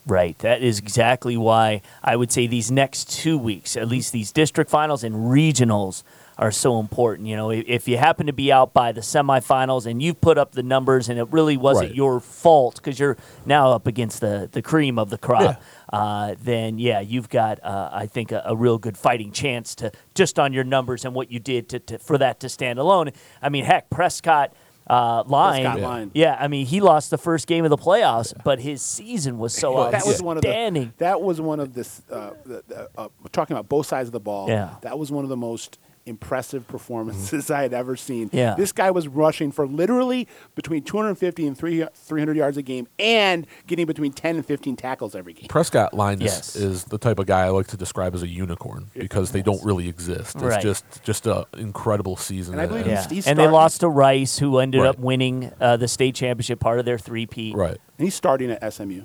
Right. 0.08 0.36
That 0.40 0.64
is 0.64 0.80
exactly 0.80 1.38
why 1.38 1.82
I 2.04 2.16
would 2.16 2.32
say 2.32 2.48
these 2.48 2.72
next 2.72 3.12
two 3.12 3.38
weeks, 3.38 3.78
at 3.78 3.88
least 3.88 4.14
these 4.14 4.32
district 4.32 4.72
finals 4.72 5.04
and 5.04 5.14
regionals, 5.14 6.02
are 6.40 6.52
so 6.52 6.80
important. 6.80 7.28
You 7.28 7.36
know, 7.36 7.52
if, 7.52 7.66
if 7.68 7.88
you 7.88 7.98
happen 7.98 8.26
to 8.28 8.34
be 8.34 8.52
out 8.52 8.74
by 8.74 8.92
the 8.94 9.02
semifinals 9.02 9.86
and 9.86 10.02
you've 10.02 10.20
put 10.22 10.38
up 10.38 10.54
the 10.54 10.64
numbers 10.64 11.10
and 11.10 11.20
it 11.20 11.28
really 11.32 11.58
wasn't 11.58 11.90
Right. 11.90 11.96
your 11.96 12.20
fault 12.22 12.76
because 12.78 12.98
you're 12.98 13.18
now 13.46 13.72
up 13.74 13.86
against 13.86 14.22
the, 14.22 14.50
the 14.52 14.62
cream 14.62 14.98
of 14.98 15.10
the 15.10 15.18
crop, 15.18 15.62
uh, 15.92 16.36
then 16.42 16.80
yeah, 16.80 17.02
you've 17.02 17.30
got, 17.30 17.62
uh, 17.64 17.90
I 17.92 18.08
think, 18.08 18.32
a, 18.32 18.42
a 18.46 18.56
real 18.56 18.78
good 18.78 18.98
fighting 18.98 19.32
chance 19.34 19.76
to 19.76 19.92
just 20.16 20.40
on 20.40 20.54
your 20.54 20.64
numbers 20.64 21.04
and 21.06 21.14
what 21.14 21.30
you 21.30 21.40
did 21.40 21.68
to, 21.70 21.80
to 21.80 22.00
for 22.00 22.18
that 22.18 22.40
to 22.40 22.50
stand 22.50 22.80
alone. 22.80 23.12
I 23.42 23.50
mean, 23.50 23.66
heck, 23.66 23.90
Prescott. 23.90 24.54
Uh, 24.90 25.24
line, 25.28 25.62
Yeah. 25.62 25.74
line. 25.76 26.10
yeah. 26.16 26.36
I 26.40 26.48
mean, 26.48 26.66
he 26.66 26.80
lost 26.82 27.12
the 27.12 27.18
first 27.20 27.46
game 27.46 27.64
of 27.64 27.70
the 27.70 27.78
playoffs, 27.78 28.34
but 28.44 28.60
his 28.60 28.82
season 28.82 29.38
was 29.38 29.54
so 29.54 29.72
Well, 29.76 29.92
that 29.92 30.04
was 30.04 30.20
one 30.20 30.36
of 30.38 30.42
the. 30.42 30.92
That 30.98 31.22
was 31.22 31.40
one 31.40 31.60
of 31.60 31.76
this. 31.76 32.02
Uh, 32.10 32.32
the, 32.44 32.64
the, 32.68 32.90
uh, 32.98 33.10
talking 33.32 33.56
about 33.56 33.70
both 33.70 33.86
sides 33.86 34.08
of 34.10 34.14
the 34.14 34.20
ball. 34.20 34.48
Yeah. 34.50 34.76
That 34.82 34.98
was 34.98 35.12
one 35.12 35.24
of 35.24 35.30
the 35.30 35.38
most 35.38 35.78
impressive 36.10 36.68
performances 36.68 37.50
I 37.52 37.62
had 37.62 37.74
ever 37.74 37.96
seen. 37.96 38.30
Yeah. 38.34 38.56
This 38.56 38.72
guy 38.72 38.92
was 38.92 39.08
rushing 39.08 39.52
for 39.52 39.68
literally 39.68 40.28
between 40.56 40.84
250 40.84 41.48
and 41.48 41.58
300 41.58 41.94
300 41.94 42.36
yards 42.36 42.58
a 42.58 42.62
game, 42.62 42.88
and 42.98 43.46
getting 43.68 43.86
between 43.86 44.12
10 44.12 44.36
and 44.38 44.46
15 44.46 44.76
tackles 44.76 45.16
every 45.16 45.34
game. 45.34 45.48
Prescott 45.48 45.94
Lines 45.94 46.22
Yes. 46.22 46.56
is 46.56 46.86
the 46.86 46.98
type 46.98 47.20
of 47.20 47.26
guy 47.28 47.44
I 47.46 47.50
like 47.50 47.68
to 47.68 47.78
describe 47.78 48.16
as 48.16 48.24
a 48.24 48.28
unicorn 48.28 48.88
because 48.94 49.32
they 49.32 49.42
don't 49.42 49.64
really 49.64 49.88
exist. 49.88 50.36
It's 50.36 50.44
Right. 50.44 50.62
just 50.62 50.84
just 51.04 51.28
an 51.28 51.46
incredible 51.58 52.16
season. 52.18 52.56
And 52.56 52.62
I 52.62 52.66
believe 52.66 52.88
Yeah. 52.88 52.96
He's- 52.96 53.10
he's 53.12 53.28
and 53.28 53.38
they 53.38 53.48
lost 53.48 53.82
to 53.82 53.88
Rice, 53.88 54.40
who 54.40 54.58
ended 54.58 54.82
Right. 54.82 54.90
up 54.90 55.00
winning 55.00 55.52
uh, 55.62 55.78
the 55.78 55.88
state 55.88 56.16
championship, 56.16 56.60
part 56.60 56.80
of 56.80 56.86
their 56.86 56.98
three-peat. 56.98 57.56
right. 57.56 57.78
And 57.98 58.06
he's 58.08 58.16
starting 58.16 58.50
at 58.52 58.64
SMU. 58.64 59.04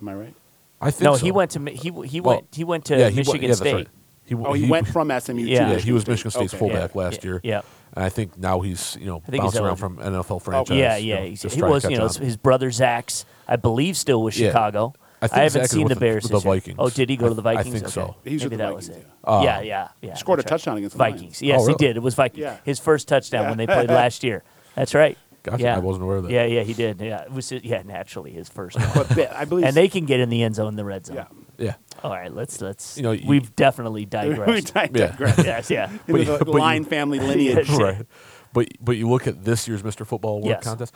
Am 0.00 0.08
I 0.08 0.14
right? 0.14 0.34
I 0.80 0.90
think 0.90 1.04
No, 1.04 1.16
so. 1.16 1.24
he 1.24 1.32
went 1.32 1.50
to 1.52 1.60
he 1.70 1.90
he 2.06 2.20
Well, 2.20 2.36
went 2.36 2.46
he 2.54 2.64
went 2.64 2.84
to 2.86 2.98
yeah, 2.98 3.08
he 3.08 3.16
went- 3.16 3.26
Michigan 3.28 3.48
yeah, 3.48 3.54
State. 3.54 3.74
right. 3.74 3.88
He, 4.26 4.34
Oh, 4.34 4.52
he, 4.52 4.68
went 4.68 4.88
from 4.88 5.10
SMU 5.10 5.42
Yeah. 5.42 5.66
to 5.68 5.72
Yeah, 5.74 5.78
he 5.78 5.92
was 5.92 6.02
State. 6.02 6.12
Michigan 6.12 6.30
State's 6.32 6.52
Okay. 6.54 6.58
fullback 6.58 6.94
Yeah, 6.94 7.00
last 7.00 7.22
yeah, 7.24 7.30
year. 7.30 7.40
yeah. 7.44 7.60
And 7.94 8.04
I 8.04 8.08
think 8.08 8.36
now 8.36 8.60
he's, 8.60 8.96
you 9.00 9.06
know, 9.06 9.22
I 9.26 9.30
think 9.30 9.42
he's 9.44 9.52
bouncing 9.52 9.64
around 9.64 9.76
from. 9.76 9.96
NFL 9.98 10.36
oh, 10.36 10.38
franchise. 10.40 10.76
yeah, 10.76 10.96
you 10.96 11.08
yeah. 11.10 11.14
know, 11.20 11.24
he 11.24 11.30
was, 11.62 11.84
you 11.84 11.96
know, 11.96 12.04
on. 12.06 12.14
his 12.14 12.36
brother 12.36 12.70
Zach's, 12.70 13.24
I 13.48 13.56
believe, 13.56 13.96
still 13.96 14.22
with 14.22 14.36
Yeah. 14.36 14.48
Chicago. 14.48 14.92
I 15.22 15.28
think 15.28 15.42
haven't 15.44 15.62
Zach 15.62 15.70
seen 15.70 15.88
the 15.88 15.94
the- 15.94 16.00
Bears 16.00 16.24
with 16.24 16.32
this 16.32 16.42
the. 16.42 16.48
Vikings. 16.48 16.76
Oh, 16.78 16.90
did 16.90 17.08
he 17.08 17.16
go 17.16 17.28
to 17.28 17.34
the 17.34 17.42
I- 17.42 17.52
I 17.52 17.54
Vikings? 17.56 17.74
think 17.74 17.84
Okay. 17.84 17.92
so. 17.92 18.16
He's 18.24 18.42
Maybe 18.42 18.56
the 18.56 18.64
that 18.64 18.74
was 18.74 18.88
it. 18.90 19.06
yeah. 19.26 19.42
yeah, 19.42 19.60
yeah, 19.62 19.86
ah. 19.88 19.94
yeah. 20.02 20.14
Scored 20.14 20.40
a 20.40 20.42
right. 20.42 20.46
touchdown 20.48 20.76
against 20.76 20.92
the 20.94 20.98
Vikings. 20.98 21.22
Lions. 21.22 21.42
Yes, 21.42 21.60
Oh, 21.62 21.68
he 21.68 21.74
did. 21.76 21.96
It 21.96 22.02
was 22.02 22.14
Vikings. 22.14 22.42
Yeah. 22.42 22.56
His 22.64 22.78
first 22.78 23.08
touchdown 23.08 23.44
Yeah. 23.44 23.48
when 23.48 23.58
they 23.58 23.66
played 23.66 23.88
last 24.02 24.22
year. 24.22 24.42
That's 24.74 24.94
right. 24.94 25.16
Gotcha. 25.42 25.62
Yeah. 25.62 25.76
I 25.76 25.78
wasn't 25.78 26.02
aware 26.04 26.16
of 26.18 26.24
that. 26.24 26.32
Yeah, 26.32 26.44
yeah, 26.44 26.62
he 26.64 26.74
did. 26.74 27.00
Yeah, 27.00 27.22
it 27.22 27.32
was. 27.32 27.50
Yeah, 27.50 27.80
naturally 27.86 28.32
his 28.32 28.48
first. 28.50 28.76
one. 28.78 28.90
But 28.94 29.08
they- 29.10 29.26
I 29.28 29.46
believe. 29.46 29.64
and 29.64 29.74
they 29.74 29.88
can 29.88 30.04
get 30.04 30.20
in 30.20 30.28
the 30.28 30.42
end 30.42 30.56
zone, 30.56 30.68
in 30.68 30.76
the 30.76 30.84
red 30.84 31.06
zone. 31.06 31.16
Yeah. 31.16 31.24
Yeah. 31.58 31.74
All 32.02 32.10
right, 32.10 32.32
let's 32.32 32.60
let's. 32.60 32.96
You 32.96 33.02
know, 33.02 33.12
you- 33.12 33.26
we've 33.26 33.54
definitely 33.56 34.04
digressed. 34.04 34.48
we 34.74 34.88
digressed. 34.88 35.18
digress. 35.18 35.38
yes, 35.44 35.70
yeah. 35.70 35.90
Into 35.90 36.00
But 36.12 36.18
you- 36.20 36.24
the 36.24 36.38
but 36.44 36.46
you- 36.54 36.58
line 36.58 36.84
family 36.84 37.18
lineage. 37.20 37.66
Shit. 37.66 37.78
right. 37.78 38.06
But 38.52 38.68
but 38.80 38.96
you 38.96 39.08
look 39.08 39.26
at 39.26 39.44
this 39.44 39.66
year's 39.68 39.82
Mr. 39.82 40.06
Football 40.06 40.36
Award 40.38 40.46
Yes. 40.56 40.64
contest. 40.64 40.94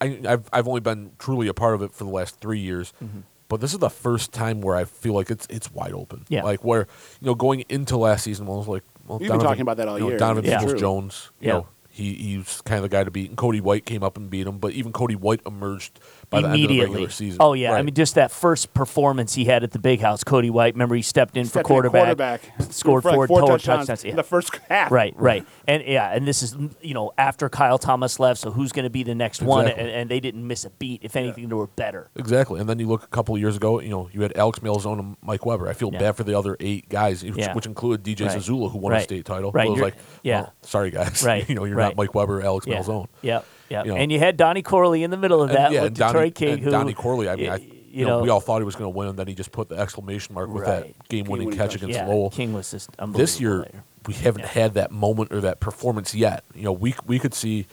I, 0.00 0.20
I've 0.28 0.48
I've 0.52 0.68
only 0.68 0.80
been 0.80 1.12
truly 1.18 1.48
a 1.48 1.54
part 1.54 1.74
of 1.74 1.82
it 1.82 1.92
for 1.92 2.04
the 2.04 2.10
last 2.10 2.40
three 2.40 2.58
years, 2.60 2.92
Mm-hmm. 3.02 3.20
but 3.48 3.60
this 3.60 3.72
is 3.72 3.78
the 3.78 3.88
first 3.90 4.32
time 4.32 4.60
where 4.60 4.76
I 4.76 4.84
feel 4.84 5.14
like 5.14 5.30
it's 5.30 5.46
it's 5.48 5.70
wide 5.72 5.92
open. 5.92 6.24
Yeah. 6.28 6.42
Like 6.42 6.64
where 6.64 6.86
you 7.20 7.26
know 7.26 7.34
going 7.34 7.64
into 7.68 7.96
last 7.96 8.24
season, 8.24 8.46
well, 8.46 8.56
I 8.56 8.58
was 8.58 8.68
like, 8.68 8.82
well, 9.06 9.18
You've 9.20 9.30
been 9.30 9.40
talking 9.40 9.62
about 9.62 9.76
that 9.78 9.88
all 9.88 9.96
you 9.98 10.04
know, 10.04 10.08
year. 10.10 10.18
Donovan 10.18 10.44
Yeah. 10.44 10.58
Peoples 10.58 10.72
True. 10.72 10.80
Jones, 10.80 11.30
you 11.40 11.46
Yeah. 11.48 11.52
know, 11.54 11.66
he 11.88 12.12
he's 12.14 12.60
kind 12.62 12.76
of 12.76 12.82
the 12.82 12.94
guy 12.94 13.04
to 13.04 13.10
beat. 13.10 13.28
And 13.30 13.38
Cody 13.38 13.60
White 13.62 13.86
came 13.86 14.02
up 14.02 14.16
and 14.18 14.28
beat 14.28 14.46
him, 14.46 14.58
but 14.58 14.72
even 14.72 14.92
Cody 14.92 15.16
White 15.16 15.40
emerged 15.46 15.98
by 16.30 16.40
the 16.40 16.46
end 16.48 16.54
of 16.54 16.58
the 16.58 16.64
Immediately. 16.64 16.90
regular 16.94 17.10
season. 17.10 17.36
Oh 17.40 17.52
yeah, 17.52 17.72
I 17.72 17.82
mean 17.82 17.94
just 17.94 18.14
that 18.16 18.30
first 18.30 18.74
performance 18.74 19.34
he 19.34 19.44
had 19.44 19.62
at 19.62 19.70
the 19.72 19.78
big 19.78 20.00
house, 20.00 20.24
Cody 20.24 20.50
White. 20.50 20.74
Remember 20.74 20.94
he 20.94 21.02
stepped 21.02 21.36
in 21.36 21.44
for 21.44 21.50
Stepped 21.50 21.66
in 21.66 21.74
quarterback, 21.74 22.02
quarterback. 22.50 22.72
scored 22.72 23.02
For 23.02 23.08
like 23.10 23.16
four, 23.16 23.26
four 23.28 23.40
total 23.40 23.56
touchdowns, 23.56 23.86
touchdowns. 23.86 24.04
in 24.04 24.16
the 24.16 24.22
first 24.22 24.54
half. 24.68 24.90
Right, 24.90 25.14
right, 25.16 25.46
and 25.68 25.82
yeah, 25.84 26.10
and 26.12 26.26
this 26.26 26.42
is 26.42 26.56
you 26.80 26.94
know 26.94 27.12
after 27.18 27.48
Kyle 27.48 27.78
Thomas 27.78 28.18
left, 28.18 28.40
so 28.40 28.50
who's 28.50 28.72
going 28.72 28.84
to 28.84 28.90
be 28.90 29.02
the 29.02 29.14
next 29.14 29.42
one? 29.42 29.66
And, 29.68 29.88
and 29.88 30.10
they 30.10 30.20
didn't 30.20 30.46
miss 30.46 30.64
a 30.64 30.70
beat. 30.70 31.00
If 31.04 31.16
anything, 31.16 31.48
they 31.48 31.54
were 31.54 31.66
better. 31.66 32.08
Exactly. 32.16 32.60
And 32.60 32.68
then 32.68 32.78
you 32.78 32.86
look 32.86 33.02
a 33.04 33.08
couple 33.08 33.34
of 33.34 33.40
years 33.40 33.56
ago, 33.56 33.80
you 33.80 33.88
know, 33.90 34.08
you 34.12 34.22
had 34.22 34.36
Alex 34.36 34.58
Malzone 34.60 34.98
and 34.98 35.16
Mike 35.22 35.44
Weber. 35.46 35.68
I 35.68 35.72
feel 35.74 35.90
Yeah. 35.92 35.98
bad 35.98 36.16
for 36.16 36.24
the 36.24 36.36
other 36.38 36.56
eight 36.60 36.88
guys, 36.88 37.22
which, 37.24 37.36
Yeah. 37.36 37.54
which 37.54 37.66
included 37.66 38.02
DJ 38.04 38.26
Right. 38.26 38.36
Zazula, 38.38 38.70
who 38.70 38.78
won 38.78 38.92
a 38.94 39.00
state 39.00 39.24
title. 39.24 39.52
Right. 39.52 39.66
It 39.68 39.70
was 39.70 39.80
like, 39.80 39.94
yeah. 40.22 40.42
well, 40.42 40.54
sorry, 40.62 40.90
guys. 40.90 41.22
Right. 41.26 41.48
you 41.48 41.54
know, 41.54 41.64
you're 41.64 41.76
Right. 41.76 41.84
not 41.88 41.96
Mike 41.96 42.14
Weber 42.14 42.40
or 42.40 42.42
Alex 42.42 42.66
Malzone. 42.66 42.72
Yeah, 42.72 42.82
Malzone. 42.82 43.06
yep, 43.22 43.46
yep. 43.68 43.86
You 43.86 43.92
know. 43.92 43.96
and 43.98 44.10
you 44.12 44.18
had 44.18 44.36
Donnie 44.36 44.62
Corley 44.62 45.02
in 45.02 45.10
the 45.10 45.16
middle 45.16 45.42
of 45.42 45.50
And, 45.50 45.58
that 45.58 45.72
yeah, 45.72 45.82
with 45.82 45.88
and 45.88 45.96
Donnie, 45.96 46.12
Detroit 46.30 46.34
King, 46.34 46.58
who 46.58 46.70
Donnie 46.70 46.94
Corley. 46.94 47.28
I 47.28 47.36
mean, 47.36 47.48
I, 47.48 47.56
y- 47.56 47.70
you 47.90 48.04
know, 48.04 48.20
we 48.20 48.28
all 48.28 48.40
thought 48.40 48.58
he 48.58 48.64
was 48.64 48.76
going 48.76 48.92
to 48.92 48.96
win, 48.96 49.08
and 49.08 49.18
then 49.18 49.26
he 49.26 49.34
just 49.34 49.52
put 49.52 49.68
the 49.70 49.76
exclamation 49.76 50.34
mark 50.34 50.50
with 50.50 50.64
Right. 50.64 50.82
that 50.96 51.08
game-winning 51.08 51.48
Game-winning 51.48 51.50
catch 51.58 51.70
touchdown. 51.72 51.90
against 51.90 52.06
yeah, 52.08 52.14
Lowell. 52.14 52.30
King 52.30 52.52
was 52.52 52.70
just 52.70 52.90
unbelievable. 52.98 53.18
this 53.18 53.40
year, 53.40 53.62
player. 53.62 53.82
we 54.06 54.14
haven't 54.14 54.42
Yeah. 54.42 54.48
had 54.48 54.74
that 54.74 54.90
moment 54.90 55.32
or 55.32 55.40
that 55.40 55.60
performance 55.60 56.14
yet. 56.14 56.44
You 56.54 56.62
know, 56.64 56.72
we 56.72 56.94
we 57.06 57.18
could 57.18 57.32
see, 57.32 57.66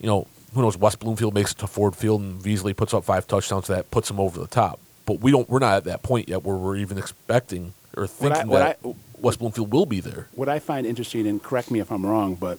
you 0.00 0.06
know, 0.06 0.26
who 0.54 0.62
knows? 0.62 0.76
West 0.76 0.98
Bloomfield 0.98 1.32
makes 1.34 1.52
it 1.52 1.58
to 1.58 1.66
Ford 1.68 1.94
Field, 1.94 2.20
and 2.22 2.42
Beasley 2.42 2.74
puts 2.74 2.92
up 2.92 3.04
five 3.04 3.26
touchdowns. 3.28 3.68
That 3.68 3.90
puts 3.92 4.08
them 4.08 4.18
over 4.18 4.40
the 4.40 4.46
top. 4.48 4.80
But 5.06 5.20
we 5.20 5.30
don't. 5.30 5.48
We're 5.48 5.60
not 5.60 5.76
at 5.76 5.84
that 5.84 6.02
point 6.02 6.28
yet 6.28 6.42
where 6.44 6.56
we're 6.56 6.76
even 6.76 6.98
expecting 6.98 7.72
or 7.96 8.02
What 8.06 8.32
I- 8.32 8.34
thinking 8.34 8.48
what 8.50 8.58
that 8.58 8.78
I- 8.84 8.94
West 9.20 9.38
Bloomfield 9.38 9.72
will 9.72 9.86
be 9.86 10.00
there. 10.00 10.26
What 10.34 10.48
I 10.48 10.58
find 10.58 10.86
interesting, 10.86 11.26
and 11.26 11.40
correct 11.42 11.70
me 11.70 11.78
if 11.78 11.92
I'm 11.92 12.04
wrong, 12.04 12.34
but 12.34 12.58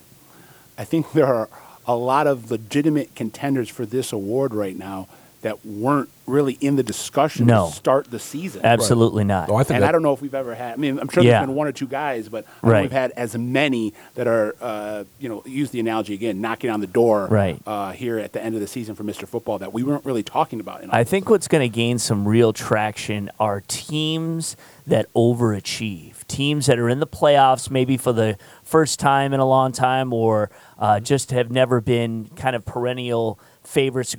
I 0.77 0.85
think 0.85 1.11
there 1.11 1.27
are 1.27 1.49
a 1.89 1.95
lot 1.95 2.27
of 2.27 2.51
legitimate 2.51 3.15
contenders 3.15 3.67
for 3.67 3.83
this 3.83 4.13
award 4.13 4.53
right 4.53 4.77
now 4.77 5.07
that 5.41 5.65
weren't 5.65 6.09
really 6.27 6.57
in 6.61 6.75
the 6.75 6.83
discussion 6.83 7.47
No. 7.47 7.67
to 7.69 7.73
start 7.73 8.11
the 8.11 8.19
season. 8.19 8.61
Absolutely 8.63 9.23
not. 9.23 9.49
Oh, 9.49 9.55
I 9.55 9.63
think 9.63 9.75
and 9.77 9.83
that- 9.83 9.89
I 9.89 9.91
don't 9.93 10.03
know 10.03 10.11
if 10.13 10.21
we've 10.21 10.35
ever 10.35 10.53
had. 10.53 10.73
I 10.73 10.75
mean, 10.75 10.99
I'm 10.99 11.07
sure 11.07 11.23
Yeah. 11.23 11.31
there's 11.39 11.47
been 11.47 11.55
one 11.55 11.65
or 11.65 11.71
two 11.71 11.87
guys, 11.87 12.27
but 12.29 12.43
I 12.61 12.67
Right. 12.69 12.81
we've 12.83 12.91
had 12.91 13.11
as 13.15 13.35
many 13.37 13.93
that 14.15 14.27
are, 14.27 14.53
uh, 14.61 15.05
you 15.19 15.29
know, 15.29 15.41
use 15.45 15.71
the 15.71 15.79
analogy 15.79 16.13
again, 16.13 16.41
knocking 16.41 16.69
on 16.69 16.81
the 16.81 16.87
door 16.87 17.27
Right. 17.31 17.57
uh, 17.65 17.93
here 17.93 18.19
at 18.19 18.33
the 18.33 18.43
end 18.43 18.53
of 18.53 18.61
the 18.61 18.67
season 18.67 18.93
for 18.95 19.03
Mr. 19.03 19.25
Football 19.27 19.57
that 19.59 19.73
we 19.73 19.81
weren't 19.81 20.05
really 20.05 20.21
talking 20.23 20.59
about. 20.59 20.83
In 20.83 20.91
I 20.91 21.03
think 21.05 21.29
what's 21.29 21.47
going 21.47 21.61
to 21.67 21.73
gain 21.73 21.97
some 21.99 22.27
real 22.27 22.51
traction 22.53 23.31
are 23.39 23.63
teams 23.67 24.57
that 24.89 25.11
overachieve, 25.13 26.25
teams 26.27 26.65
that 26.65 26.77
are 26.79 26.89
in 26.89 26.99
the 26.99 27.07
playoffs 27.07 27.69
maybe 27.71 27.95
for 27.97 28.11
the 28.13 28.37
first 28.63 28.99
time 28.99 29.33
in 29.33 29.39
a 29.39 29.45
long 29.47 29.71
time, 29.71 30.11
or 30.13 30.49
uh, 30.77 30.99
just 30.99 31.31
have 31.31 31.49
never 31.51 31.79
been 31.81 32.27
kind 32.35 32.55
of 32.55 32.65
perennial 32.65 33.39
favorites. 33.63 34.15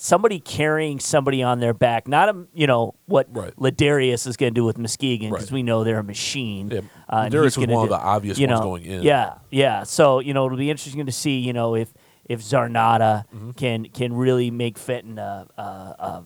Somebody 0.00 0.38
carrying 0.38 1.00
somebody 1.00 1.42
on 1.42 1.58
their 1.58 1.74
back, 1.74 2.06
not 2.06 2.28
a, 2.28 2.46
you 2.54 2.68
know 2.68 2.94
what 3.06 3.26
Right. 3.32 3.52
Ladarius 3.56 4.28
is 4.28 4.36
going 4.36 4.52
to 4.52 4.54
do 4.54 4.64
with 4.64 4.78
Muskegon 4.78 5.30
because 5.30 5.46
Right. 5.46 5.56
we 5.56 5.62
know 5.64 5.82
they're 5.82 5.98
a 5.98 6.04
machine. 6.04 6.70
Yeah, 6.70 6.80
Uh, 7.08 7.22
Ladarius 7.24 7.56
was 7.58 7.66
one 7.66 7.82
of 7.84 7.88
the 7.88 7.98
obvious 7.98 8.38
you 8.38 8.46
ones 8.46 8.60
going 8.60 8.84
in. 8.84 9.02
Yeah, 9.02 9.34
yeah. 9.50 9.82
So 9.82 10.20
you 10.20 10.34
know 10.34 10.46
it'll 10.46 10.56
be 10.58 10.70
interesting 10.70 11.04
to 11.06 11.12
see 11.12 11.38
you 11.40 11.52
know 11.52 11.74
if 11.74 11.92
if 12.26 12.42
Zarnata 12.42 13.24
Mm-hmm. 13.34 13.50
can 13.52 13.84
can 13.86 14.12
really 14.14 14.50
make 14.52 14.78
Fenton 14.78 15.18
a, 15.18 15.46
a, 15.56 15.62
a 15.62 16.24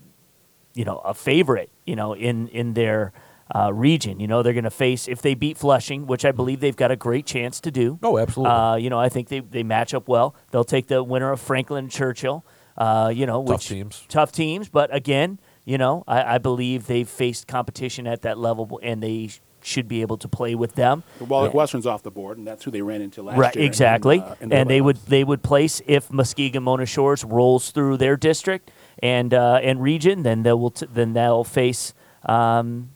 you 0.75 0.85
know 0.85 0.99
a 0.99 1.15
favorite 1.15 1.71
you 1.87 1.97
know 1.97 2.13
in 2.13 2.49
in 2.49 2.75
their 2.75 3.15
uh, 3.55 3.73
region. 3.73 4.19
You 4.21 4.27
know 4.27 4.43
they're 4.43 4.53
going 4.53 4.65
to 4.65 4.71
face 4.71 5.09
if 5.09 5.21
they 5.23 5.35
beat 5.35 5.59
Flushing, 5.59 6.07
which 6.07 6.25
I 6.25 6.33
believe 6.33 6.61
they've 6.61 6.77
got 6.77 6.91
a 6.91 6.97
great 6.97 7.27
chance 7.27 7.61
to 7.61 7.71
do. 7.71 7.99
Oh, 8.03 8.19
absolutely. 8.19 8.55
Uh, 8.55 8.77
you 8.77 8.91
know 8.91 8.99
I 8.99 9.09
think 9.09 9.29
they 9.29 9.41
they 9.41 9.63
match 9.63 9.95
up 9.95 10.09
well. 10.09 10.35
They'll 10.51 10.65
take 10.65 10.87
the 10.89 11.03
winner 11.03 11.31
of 11.33 11.41
Franklin 11.41 11.89
Churchill. 11.89 12.45
Uh, 12.77 13.13
you 13.15 13.27
know 13.27 13.43
Tough 13.45 13.49
which 13.59 13.69
teams. 13.69 14.05
tough 14.09 14.33
teams, 14.33 14.69
but 14.71 14.95
again, 14.95 15.39
you 15.65 15.77
know 15.79 16.05
I, 16.09 16.35
I 16.37 16.39
believe 16.39 16.87
they've 16.87 17.09
faced 17.09 17.47
competition 17.47 18.07
at 18.07 18.23
that 18.23 18.39
level 18.39 18.81
and 18.83 19.03
they 19.03 19.31
should 19.65 19.87
be 19.87 20.01
able 20.01 20.17
to 20.17 20.27
play 20.27 20.55
with 20.57 20.75
them. 20.75 21.05
the 21.19 21.25
Wallach 21.25 21.53
Yeah. 21.53 21.59
Western's 21.59 21.87
off 21.87 22.03
the 22.03 22.11
board, 22.11 22.37
and 22.39 22.45
that's 22.47 22.65
who 22.65 22.71
they 22.73 22.83
ran 22.83 23.01
into 23.01 23.23
last 23.23 23.39
Right, 23.39 23.55
year. 23.55 23.63
in, 23.63 23.69
exactly. 23.69 24.19
uh, 24.21 24.35
in 24.41 24.49
the 24.49 24.57
and 24.57 24.71
they 24.71 24.81
would 24.81 24.97
they 25.07 25.23
would 25.23 25.43
place 25.43 25.81
if 25.87 26.11
Muskegon 26.11 26.63
Mona 26.65 26.87
Shores 26.87 27.23
rolls 27.25 27.71
through 27.71 27.99
their 27.99 28.17
district 28.17 28.71
and 29.03 29.33
uh, 29.35 29.61
and 29.63 29.81
region, 29.83 30.23
then 30.23 30.43
they 30.43 30.53
will 30.55 30.71
t- 30.71 30.87
then 30.93 31.13
they'll 31.13 31.45
face 31.45 31.93
um, 32.25 32.91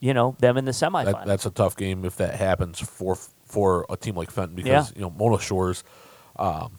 you 0.00 0.12
know 0.14 0.34
them 0.40 0.56
in 0.56 0.64
the 0.64 0.72
semifinal. 0.72 1.04
That, 1.12 1.26
that's 1.26 1.46
a 1.46 1.50
tough 1.50 1.76
game 1.76 2.04
if 2.04 2.16
that 2.16 2.34
happens 2.34 2.80
for 2.80 3.16
for 3.44 3.86
a 3.90 3.96
team 3.96 4.16
like 4.16 4.30
Fenton 4.30 4.56
because 4.56 4.90
Yeah. 4.90 4.96
you 4.96 5.02
know 5.02 5.10
Mona 5.10 5.40
Shores 5.40 5.84
um, 6.36 6.72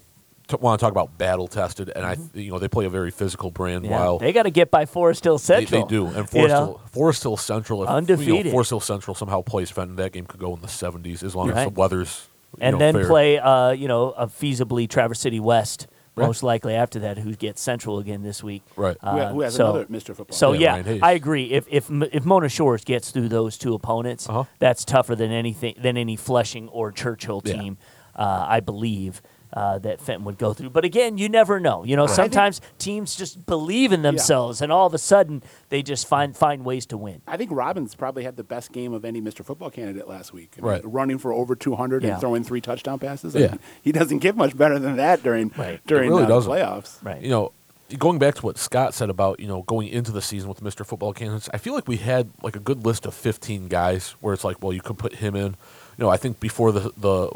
t- 0.47 0.55
want 0.59 0.79
to 0.79 0.83
talk 0.83 0.91
about 0.91 1.17
battle 1.17 1.47
tested 1.47 1.91
and 1.95 2.05
I 2.05 2.17
you 2.33 2.49
know 2.51 2.59
they 2.59 2.67
play 2.67 2.85
a 2.85 2.89
very 2.89 3.11
physical 3.11 3.51
brand 3.51 3.83
Mm-hmm. 3.83 3.91
Yeah, 3.93 3.99
while 3.99 4.17
they 4.19 4.33
got 4.33 4.43
to 4.43 4.49
get 4.49 4.71
by 4.71 4.85
Forest 4.85 5.23
Hill 5.23 5.37
they, 5.37 5.65
Central. 5.65 5.85
they 5.85 5.89
do 5.89 6.05
and 6.07 6.15
you 6.17 6.23
Forest 6.25 6.49
know? 6.53 6.65
Hill, 6.65 6.81
Forest 6.91 7.23
Hill 7.23 7.37
Central 7.37 7.83
if 7.83 7.89
you 7.89 7.95
Undefeated. 7.95 8.45
know, 8.47 8.51
Forest 8.51 8.69
Hill 8.71 8.79
Central 8.79 9.15
somehow 9.15 9.41
plays 9.41 9.69
Fenton 9.69 9.95
that 9.97 10.11
game 10.13 10.25
could 10.25 10.39
go 10.39 10.53
in 10.55 10.61
the 10.61 10.67
70s 10.67 11.23
as 11.23 11.35
long 11.35 11.49
as 11.51 11.65
the 11.65 11.69
weather's 11.69 12.27
you 12.57 12.63
and 12.63 12.73
know, 12.73 12.79
then 12.79 12.93
fair. 12.95 13.07
play 13.07 13.39
uh, 13.39 13.71
you 13.71 13.87
know 13.87 14.11
a 14.11 14.27
feasibly 14.27 14.89
Traverse 14.89 15.19
City 15.19 15.39
West. 15.39 15.87
Right. 16.15 16.25
Most 16.27 16.43
likely 16.43 16.75
after 16.75 16.99
that, 16.99 17.17
who 17.17 17.33
gets 17.35 17.61
Central 17.61 17.97
again 17.99 18.21
this 18.21 18.43
week? 18.43 18.63
Right. 18.75 18.97
Who 18.99 19.07
ha- 19.07 19.15
Uh, 19.17 19.31
who 19.33 19.41
has 19.41 19.55
so- 19.55 19.69
another 19.69 19.85
Mr. 19.85 20.13
Football. 20.15 20.35
So 20.35 20.51
Yeah, 20.51 20.83
yeah, 20.85 20.99
I 21.01 21.13
agree. 21.13 21.45
If 21.51 21.65
if 21.69 21.89
if 21.89 22.25
Mona 22.25 22.49
Shores 22.49 22.83
gets 22.83 23.11
through 23.11 23.29
those 23.29 23.57
two 23.57 23.73
opponents, 23.73 24.27
Uh-huh. 24.27 24.43
that's 24.59 24.83
tougher 24.83 25.15
than 25.15 25.31
anything 25.31 25.75
than 25.81 25.95
any 25.95 26.17
Flushing 26.17 26.67
or 26.69 26.91
Churchill 26.91 27.41
Yeah. 27.45 27.53
team. 27.53 27.77
Uh, 28.13 28.45
I 28.47 28.59
believe 28.59 29.21
uh, 29.53 29.79
that 29.79 29.99
Fenton 29.99 30.23
would 30.25 30.37
go 30.37 30.53
through. 30.53 30.69
But 30.69 30.85
again, 30.85 31.17
you 31.17 31.27
never 31.29 31.59
know. 31.59 31.83
You 31.83 31.95
know, 31.95 32.07
sometimes 32.07 32.61
teams 32.77 33.15
just 33.15 33.45
believe 33.45 33.91
in 33.91 34.01
themselves, 34.01 34.61
and 34.61 34.71
all 34.71 34.85
of 34.87 34.93
a 34.93 34.97
sudden 34.97 35.43
they 35.69 35.81
just 35.83 36.07
find 36.07 36.35
find 36.35 36.63
ways 36.63 36.85
to 36.87 36.97
win. 36.97 37.21
I 37.27 37.37
think 37.37 37.51
Robbins 37.51 37.95
probably 37.95 38.23
had 38.23 38.37
the 38.37 38.43
best 38.43 38.71
game 38.71 38.93
of 38.93 39.03
any 39.05 39.21
Mr. 39.21 39.43
Football 39.43 39.69
candidate 39.69 40.07
last 40.07 40.33
week. 40.33 40.51
I 40.57 40.61
mean, 40.61 40.69
Right. 40.71 40.81
running 40.85 41.17
for 41.17 41.33
over 41.33 41.55
200 41.55 42.03
Yeah. 42.03 42.11
and 42.13 42.21
throwing 42.21 42.43
three 42.43 42.61
touchdown 42.61 42.99
passes. 42.99 43.35
I 43.35 43.39
Yeah. 43.39 43.47
mean, 43.51 43.59
he 43.81 43.91
doesn't 43.91 44.19
get 44.19 44.35
much 44.37 44.55
better 44.57 44.79
than 44.79 44.95
that 44.97 45.21
during 45.23 45.51
Right. 45.57 45.79
during 45.85 46.09
It 46.11 46.15
really 46.15 46.23
uh, 46.31 46.39
the 46.39 46.49
playoffs. 46.49 47.03
Right. 47.03 47.21
you 47.21 47.29
know, 47.29 47.51
going 47.97 48.19
back 48.19 48.35
to 48.35 48.41
what 48.45 48.57
Scott 48.57 48.93
said 48.93 49.09
about 49.09 49.41
you 49.41 49.47
know 49.47 49.63
going 49.63 49.89
into 49.89 50.13
the 50.13 50.21
season 50.21 50.47
with 50.47 50.61
Mr. 50.63 50.85
Football 50.85 51.11
candidates, 51.13 51.49
I 51.53 51.57
feel 51.57 51.73
like 51.73 51.89
we 51.89 51.97
had 51.97 52.29
like 52.41 52.55
a 52.55 52.59
good 52.59 52.85
list 52.85 53.05
of 53.05 53.13
15 53.13 53.67
guys 53.67 54.15
where 54.21 54.33
it's 54.33 54.45
like, 54.45 54.63
well, 54.63 54.71
you 54.71 54.81
could 54.81 54.97
put 54.97 55.15
him 55.15 55.35
in. 55.35 55.55
You 55.97 56.05
know, 56.05 56.09
I 56.09 56.15
think 56.15 56.39
before 56.39 56.71
the 56.71 56.93
the 56.95 57.31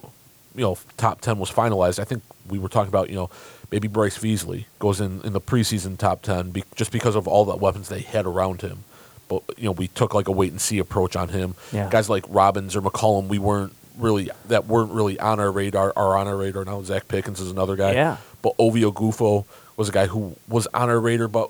you 0.55 0.63
know 0.63 0.77
top 0.97 1.21
10 1.21 1.37
was 1.37 1.51
finalized, 1.51 1.99
I 1.99 2.03
think 2.03 2.23
we 2.47 2.59
were 2.59 2.69
talking 2.69 2.89
about 2.89 3.09
you 3.09 3.15
know 3.15 3.29
maybe 3.71 3.87
Bryce 3.87 4.17
Beasley 4.17 4.67
goes 4.79 5.01
in 5.01 5.21
in 5.21 5.33
the 5.33 5.41
preseason 5.41 5.97
top 5.97 6.21
10 6.21 6.51
be, 6.51 6.63
just 6.75 6.91
because 6.91 7.15
of 7.15 7.27
all 7.27 7.45
the 7.45 7.55
weapons 7.55 7.89
they 7.89 8.01
had 8.01 8.25
around 8.25 8.61
him. 8.61 8.83
But 9.27 9.43
you 9.57 9.65
know, 9.65 9.71
we 9.71 9.87
took 9.87 10.13
like 10.13 10.27
a 10.27 10.31
wait 10.31 10.51
and 10.51 10.61
see 10.61 10.77
approach 10.79 11.15
on 11.15 11.29
him. 11.29 11.55
Yeah. 11.71 11.89
Guys 11.89 12.09
like 12.09 12.25
Robbins 12.29 12.75
or 12.75 12.81
McCollum, 12.81 13.27
we 13.27 13.39
weren't 13.39 13.73
really 13.97 14.29
that 14.47 14.67
weren't 14.67 14.91
really 14.91 15.19
on 15.19 15.39
our 15.39 15.51
radar. 15.51 15.93
Are 15.95 16.15
on 16.15 16.27
our 16.27 16.37
radar 16.37 16.65
now. 16.65 16.81
Zach 16.83 17.07
Pickens 17.07 17.39
is 17.39 17.51
another 17.51 17.75
guy. 17.75 17.93
Yeah. 17.93 18.17
But 18.41 18.53
Ovie 18.59 18.83
Oghoufo 18.83 19.45
was 19.77 19.89
a 19.89 19.91
guy 19.91 20.05
who 20.07 20.35
was 20.47 20.67
on 20.67 20.89
our 20.89 20.99
radar 20.99 21.27
but 21.27 21.49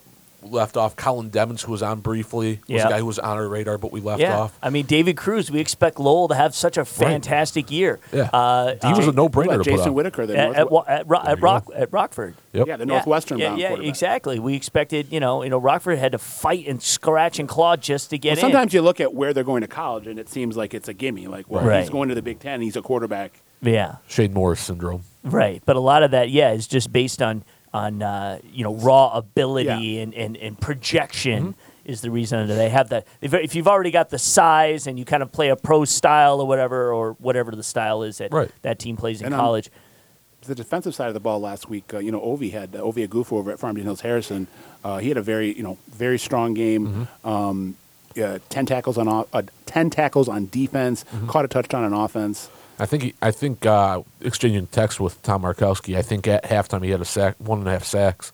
left 0.52 0.78
off. 0.78 0.96
Colin 0.96 1.30
Devens, 1.30 1.62
who 1.64 1.72
was 1.72 1.82
on 1.84 2.00
briefly, 2.00 2.60
was 2.68 2.78
Yeah. 2.82 2.88
a 2.88 2.90
guy 2.92 3.00
who 3.00 3.06
was 3.06 3.20
on 3.20 3.38
our 3.38 3.48
radar 3.48 3.78
but 3.78 3.92
we 3.92 4.00
left 4.02 4.22
yeah, 4.22 4.38
off. 4.38 4.58
I 4.62 4.70
mean 4.70 4.86
David 4.86 5.18
Cruz. 5.18 5.50
We 5.52 5.60
expect 5.60 6.00
Lowell 6.00 6.28
to 6.30 6.36
have 6.36 6.56
such 6.56 6.78
a 6.78 6.86
fantastic 6.86 7.72
year. 7.72 8.00
Yeah. 8.14 8.30
uh, 8.34 8.76
he 8.82 8.94
was 8.94 9.08
uh, 9.08 9.12
a 9.12 9.14
no-brainer 9.14 9.44
to 9.46 9.54
about 9.56 9.58
put 9.66 9.66
Jason. 9.66 9.94
Whitaker, 9.94 10.26
the 10.26 10.38
at, 10.38 10.70
North- 10.70 10.88
at, 10.88 11.00
at, 11.02 11.08
Ro- 11.10 11.20
at. 11.26 11.42
Rock 11.42 11.68
at 11.76 11.92
Rockford. 11.94 12.36
Yep. 12.54 12.68
yeah, 12.68 12.78
the 12.78 12.86
Northwestern 12.86 13.38
yeah, 13.38 13.50
bound 13.50 13.60
yeah, 13.62 13.74
exactly. 13.76 14.40
We 14.40 14.56
expected, 14.56 15.08
you 15.12 15.20
know, 15.20 15.44
you 15.44 15.50
know, 15.50 15.58
Rockford 15.58 15.98
had 16.00 16.14
to 16.14 16.18
fight 16.18 16.68
and 16.68 16.82
scratch 16.82 17.38
and 17.40 17.50
claw 17.50 17.76
just 17.76 18.10
to 18.12 18.18
get 18.18 18.38
Well, 18.38 18.46
in. 18.46 18.52
sometimes 18.52 18.74
you 18.74 18.82
look 18.82 19.02
at 19.02 19.14
where 19.14 19.34
they're 19.34 19.44
going 19.44 19.62
to 19.62 19.68
college, 19.68 20.08
and 20.08 20.18
it 20.20 20.30
seems 20.30 20.56
like 20.56 20.74
it's 20.74 20.88
a 20.88 20.94
gimme. 20.94 21.28
Like, 21.28 21.50
well, 21.50 21.66
Right. 21.66 21.82
he's 21.82 21.90
going 21.90 22.08
to 22.10 22.16
the 22.16 22.22
Big 22.22 22.40
Ten. 22.40 22.62
He's 22.62 22.76
a 22.78 22.82
quarterback. 22.82 23.42
yeah, 23.62 23.96
Shane 24.08 24.34
Morris 24.34 24.62
syndrome. 24.62 25.04
right. 25.24 25.62
But 25.66 25.76
a 25.76 25.80
lot 25.82 26.04
of 26.04 26.12
that, 26.12 26.30
yeah, 26.30 26.52
is 26.54 26.68
just 26.68 26.92
based 26.94 27.22
on 27.22 27.44
on 27.84 28.02
uh, 28.02 28.40
you 28.58 28.64
know 28.64 28.74
raw 28.76 29.12
ability 29.24 29.68
Yeah. 29.68 30.02
and, 30.04 30.14
and, 30.14 30.38
and 30.38 30.60
projection 30.60 31.42
Mm-hmm. 31.44 31.92
is 31.92 32.02
the 32.02 32.10
reason 32.12 32.48
that 32.48 32.56
they 32.56 32.70
have 32.70 32.90
that. 32.90 33.06
If, 33.22 33.34
if 33.34 33.54
you've 33.56 33.68
already 33.68 33.92
got 33.92 34.10
the 34.10 34.18
size 34.20 34.88
and 34.88 34.98
you 35.00 35.06
kind 35.06 35.22
of 35.24 35.32
play 35.32 35.50
a 35.50 35.56
pro 35.56 35.86
style 35.86 36.40
or 36.42 36.48
whatever 36.48 36.92
or 36.92 37.14
whatever 37.28 37.52
the 37.56 37.64
style 37.64 38.02
is 38.04 38.18
that 38.20 38.32
Right. 38.34 38.50
that 38.64 38.80
team 38.80 38.96
plays 38.98 39.20
in 39.22 39.26
And, 39.28 39.36
um, 39.36 39.40
college, 39.42 39.70
The 40.46 40.56
defensive 40.56 40.94
side 40.96 41.08
of 41.10 41.14
the 41.16 41.20
ball 41.30 41.40
last 41.40 41.70
week, 41.70 41.94
uh, 41.94 42.00
you 42.06 42.12
know, 42.12 42.22
Ovi 42.22 42.52
had 42.52 42.76
uh, 42.76 42.80
Ovie 42.88 43.08
Oghoufo 43.08 43.34
over 43.34 43.52
at 43.52 43.60
Farmington 43.60 43.88
Hills 43.88 44.02
Harrison. 44.02 44.48
Uh, 44.84 44.98
he 45.00 45.08
had 45.10 45.18
a 45.18 45.22
very, 45.34 45.50
you 45.58 45.64
know, 45.64 45.78
very 46.06 46.18
strong 46.20 46.54
game. 46.54 46.84
Mm-hmm. 46.88 47.28
Um, 47.28 47.76
uh, 48.24 48.40
ten 48.50 48.66
tackles 48.66 48.98
on 48.98 49.08
uh, 49.10 49.42
ten 49.66 49.90
tackles 49.90 50.28
on 50.30 50.46
defense. 50.48 51.04
Mm-hmm. 51.04 51.28
Caught 51.28 51.46
a 51.46 51.48
touchdown 51.50 51.84
on 51.84 51.94
offense. 52.06 52.50
I 52.78 52.86
think 52.86 53.04
he, 53.04 53.14
I 53.22 53.32
think 53.32 53.66
uh, 53.66 54.02
exchanging 54.22 54.68
text 54.68 55.00
with 55.00 55.22
Tom 55.22 55.44
Markowski. 55.44 55.98
I 55.98 56.02
think 56.02 56.28
at 56.28 56.44
halftime 56.44 56.84
he 56.84 56.92
had 56.92 57.02
a 57.02 57.06
sack, 57.06 57.36
one 57.40 57.60
and 57.60 57.68
a 57.68 57.72
half 57.72 57.86
sacks. 57.86 58.34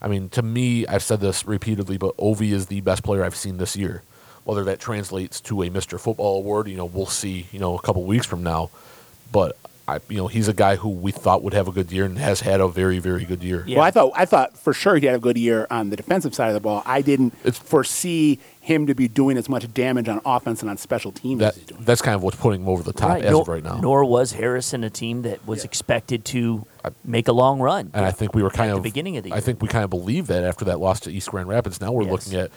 I 0.00 0.08
mean, 0.08 0.28
to 0.30 0.42
me, 0.42 0.86
I've 0.86 1.02
said 1.02 1.20
this 1.20 1.46
repeatedly, 1.46 1.98
but 1.98 2.16
Ovi 2.16 2.52
is 2.52 2.66
the 2.66 2.80
best 2.80 3.02
player 3.02 3.24
I've 3.24 3.36
seen 3.36 3.58
this 3.58 3.76
year. 3.76 4.02
Whether 4.44 4.64
that 4.64 4.78
translates 4.78 5.40
to 5.42 5.62
a 5.62 5.70
Mr. 5.70 5.98
Football 5.98 6.38
award, 6.38 6.68
you 6.68 6.76
know, 6.76 6.84
we'll 6.84 7.06
see. 7.06 7.46
You 7.52 7.58
know, 7.58 7.76
a 7.76 7.82
couple 7.82 8.04
weeks 8.04 8.26
from 8.26 8.42
now. 8.42 8.70
But 9.32 9.56
I, 9.88 10.00
you 10.08 10.16
know, 10.16 10.26
he's 10.26 10.48
a 10.48 10.52
guy 10.52 10.74
who 10.76 10.88
we 10.88 11.12
thought 11.12 11.44
would 11.44 11.54
have 11.54 11.68
a 11.68 11.72
good 11.72 11.92
year 11.92 12.04
and 12.06 12.18
has 12.18 12.40
had 12.40 12.60
a 12.60 12.66
very, 12.66 12.98
very 12.98 13.24
good 13.24 13.44
year. 13.44 13.62
Yeah. 13.68 13.76
Well, 13.76 13.84
I 13.86 13.90
thought 13.92 14.12
I 14.16 14.24
thought 14.24 14.58
for 14.58 14.72
sure 14.72 14.96
he 14.96 15.06
had 15.06 15.14
a 15.14 15.20
good 15.20 15.36
year 15.38 15.66
on 15.70 15.90
the 15.90 15.96
defensive 15.96 16.34
side 16.34 16.48
of 16.48 16.54
the 16.54 16.60
ball. 16.60 16.82
I 16.84 17.02
didn't 17.02 17.34
It's- 17.44 17.56
foresee 17.56 18.40
him 18.60 18.88
to 18.88 18.94
be 18.96 19.06
doing 19.06 19.36
as 19.36 19.48
much 19.48 19.72
damage 19.72 20.08
on 20.08 20.20
offense 20.26 20.60
and 20.60 20.68
on 20.68 20.76
special 20.76 21.12
teams 21.12 21.38
That 21.38 21.50
as 21.52 21.56
he's 21.58 21.66
doing. 21.66 21.82
that's 21.84 22.02
kind 22.02 22.16
of 22.16 22.24
what's 22.24 22.36
putting 22.36 22.62
him 22.62 22.68
over 22.68 22.82
the 22.82 22.92
top 22.92 23.18
as 23.22 23.30
nor, 23.30 23.42
of 23.42 23.48
right 23.48 23.62
now. 23.62 23.78
nor 23.80 24.04
was 24.04 24.32
Harrison 24.32 24.82
a 24.82 24.90
team 24.90 25.22
that 25.22 25.46
was 25.46 25.62
expected 25.64 26.24
to 26.24 26.66
make 27.04 27.28
a 27.28 27.32
long 27.32 27.60
run. 27.60 27.90
And 27.94 28.04
I 28.04 28.10
think 28.10 28.34
we 28.34 28.42
were 28.42 28.50
kind 28.50 28.70
at 28.70 28.76
of 28.76 28.82
the 28.82 28.88
beginning 28.88 29.16
of 29.18 29.22
the 29.22 29.32
I 29.32 29.38
think 29.38 29.62
we 29.62 29.68
kind 29.68 29.84
of 29.84 29.90
believed 29.90 30.26
that 30.28 30.42
after 30.42 30.64
that 30.64 30.80
loss 30.80 30.98
to 31.00 31.12
East 31.12 31.30
Grand 31.30 31.48
Rapids. 31.48 31.80
Now 31.80 31.92
we're 31.92 32.02
Yes. 32.02 32.10
looking 32.10 32.34
at 32.40 32.50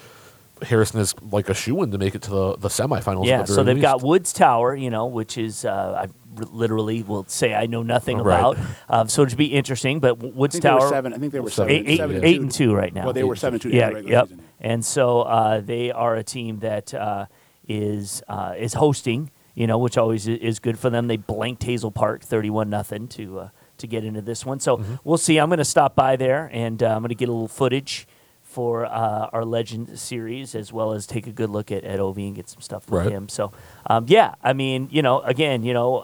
Harrison 0.63 0.99
is 0.99 1.13
like 1.31 1.49
a 1.49 1.53
shoe 1.53 1.81
in 1.83 1.91
to 1.91 1.97
make 1.97 2.15
it 2.15 2.21
to 2.23 2.29
the, 2.29 2.57
the 2.57 2.67
semifinals. 2.69 3.25
Yeah, 3.25 3.43
the 3.43 3.53
so 3.53 3.63
they've 3.63 3.79
got. 3.81 4.01
Woods 4.01 4.33
Tower, 4.33 4.75
you 4.75 4.89
know, 4.89 5.05
which 5.07 5.37
is 5.37 5.65
uh, 5.65 5.69
I 5.69 6.01
r- 6.37 6.45
literally 6.51 7.03
will 7.03 7.25
say 7.27 7.53
I 7.53 7.65
know 7.65 7.83
nothing 7.83 8.17
Right. 8.19 8.39
about. 8.39 8.57
Um, 8.89 9.07
so 9.09 9.23
it'd 9.23 9.37
be 9.37 9.47
interesting. 9.53 9.99
But 9.99 10.17
Woods 10.19 10.53
think 10.55 10.63
Tower, 10.63 10.87
seven. 10.89 11.13
I 11.13 11.17
think 11.17 11.31
they 11.33 11.39
were 11.39 11.49
8 11.59 11.99
and 12.41 12.51
two 12.51 12.73
right 12.73 12.93
now. 12.93 13.05
Well, 13.05 13.13
they 13.13 13.23
were 13.23 13.35
seven 13.35 13.59
two. 13.59 13.69
yeah, 13.69 13.89
in 13.97 14.07
yep. 14.07 14.27
season. 14.27 14.43
And 14.61 14.83
so 14.85 15.21
uh, 15.21 15.61
they 15.61 15.91
are 15.91 16.15
a 16.15 16.23
team 16.23 16.59
that 16.59 16.93
uh, 16.93 17.25
is 17.67 18.21
uh, 18.27 18.55
is 18.57 18.73
hosting, 18.73 19.31
you 19.55 19.67
know, 19.67 19.77
which 19.77 19.97
always 19.97 20.27
is 20.27 20.59
good 20.59 20.77
for 20.77 20.89
them. 20.89 21.07
They 21.07 21.17
blanked 21.17 21.63
Hazel 21.63 21.91
Park 21.91 22.23
thirty-one 22.23 22.69
nothing 22.69 23.07
to 23.09 23.39
uh, 23.39 23.49
to 23.77 23.87
get 23.87 24.03
into 24.03 24.21
this 24.21 24.45
one. 24.45 24.59
So 24.59 24.77
Mm-hmm. 24.77 24.95
we'll 25.03 25.17
see. 25.17 25.37
I'm 25.37 25.47
going 25.49 25.59
to 25.59 25.65
stop 25.65 25.95
by 25.95 26.15
there 26.17 26.49
and 26.51 26.81
uh, 26.83 26.87
I'm 26.87 26.99
going 26.99 27.09
to 27.09 27.15
get 27.15 27.29
a 27.29 27.31
little 27.31 27.47
footage 27.47 28.07
for 28.49 28.85
uh, 28.87 29.29
our 29.31 29.45
Legend 29.45 29.97
series 29.99 30.55
as 30.55 30.73
well 30.73 30.91
as 30.93 31.05
take 31.05 31.27
a 31.27 31.31
good 31.31 31.49
look 31.51 31.71
at, 31.71 31.83
at 31.83 31.99
Ovi 31.99 32.25
and 32.27 32.35
get 32.35 32.49
some 32.49 32.61
stuff 32.61 32.83
from 32.85 32.97
Right. 32.97 33.11
him. 33.11 33.29
So 33.29 33.51
um, 33.85 34.05
yeah, 34.07 34.33
I 34.43 34.53
mean, 34.53 34.89
you 34.91 35.01
know, 35.03 35.21
again, 35.21 35.63
you 35.63 35.73
know, 35.73 36.01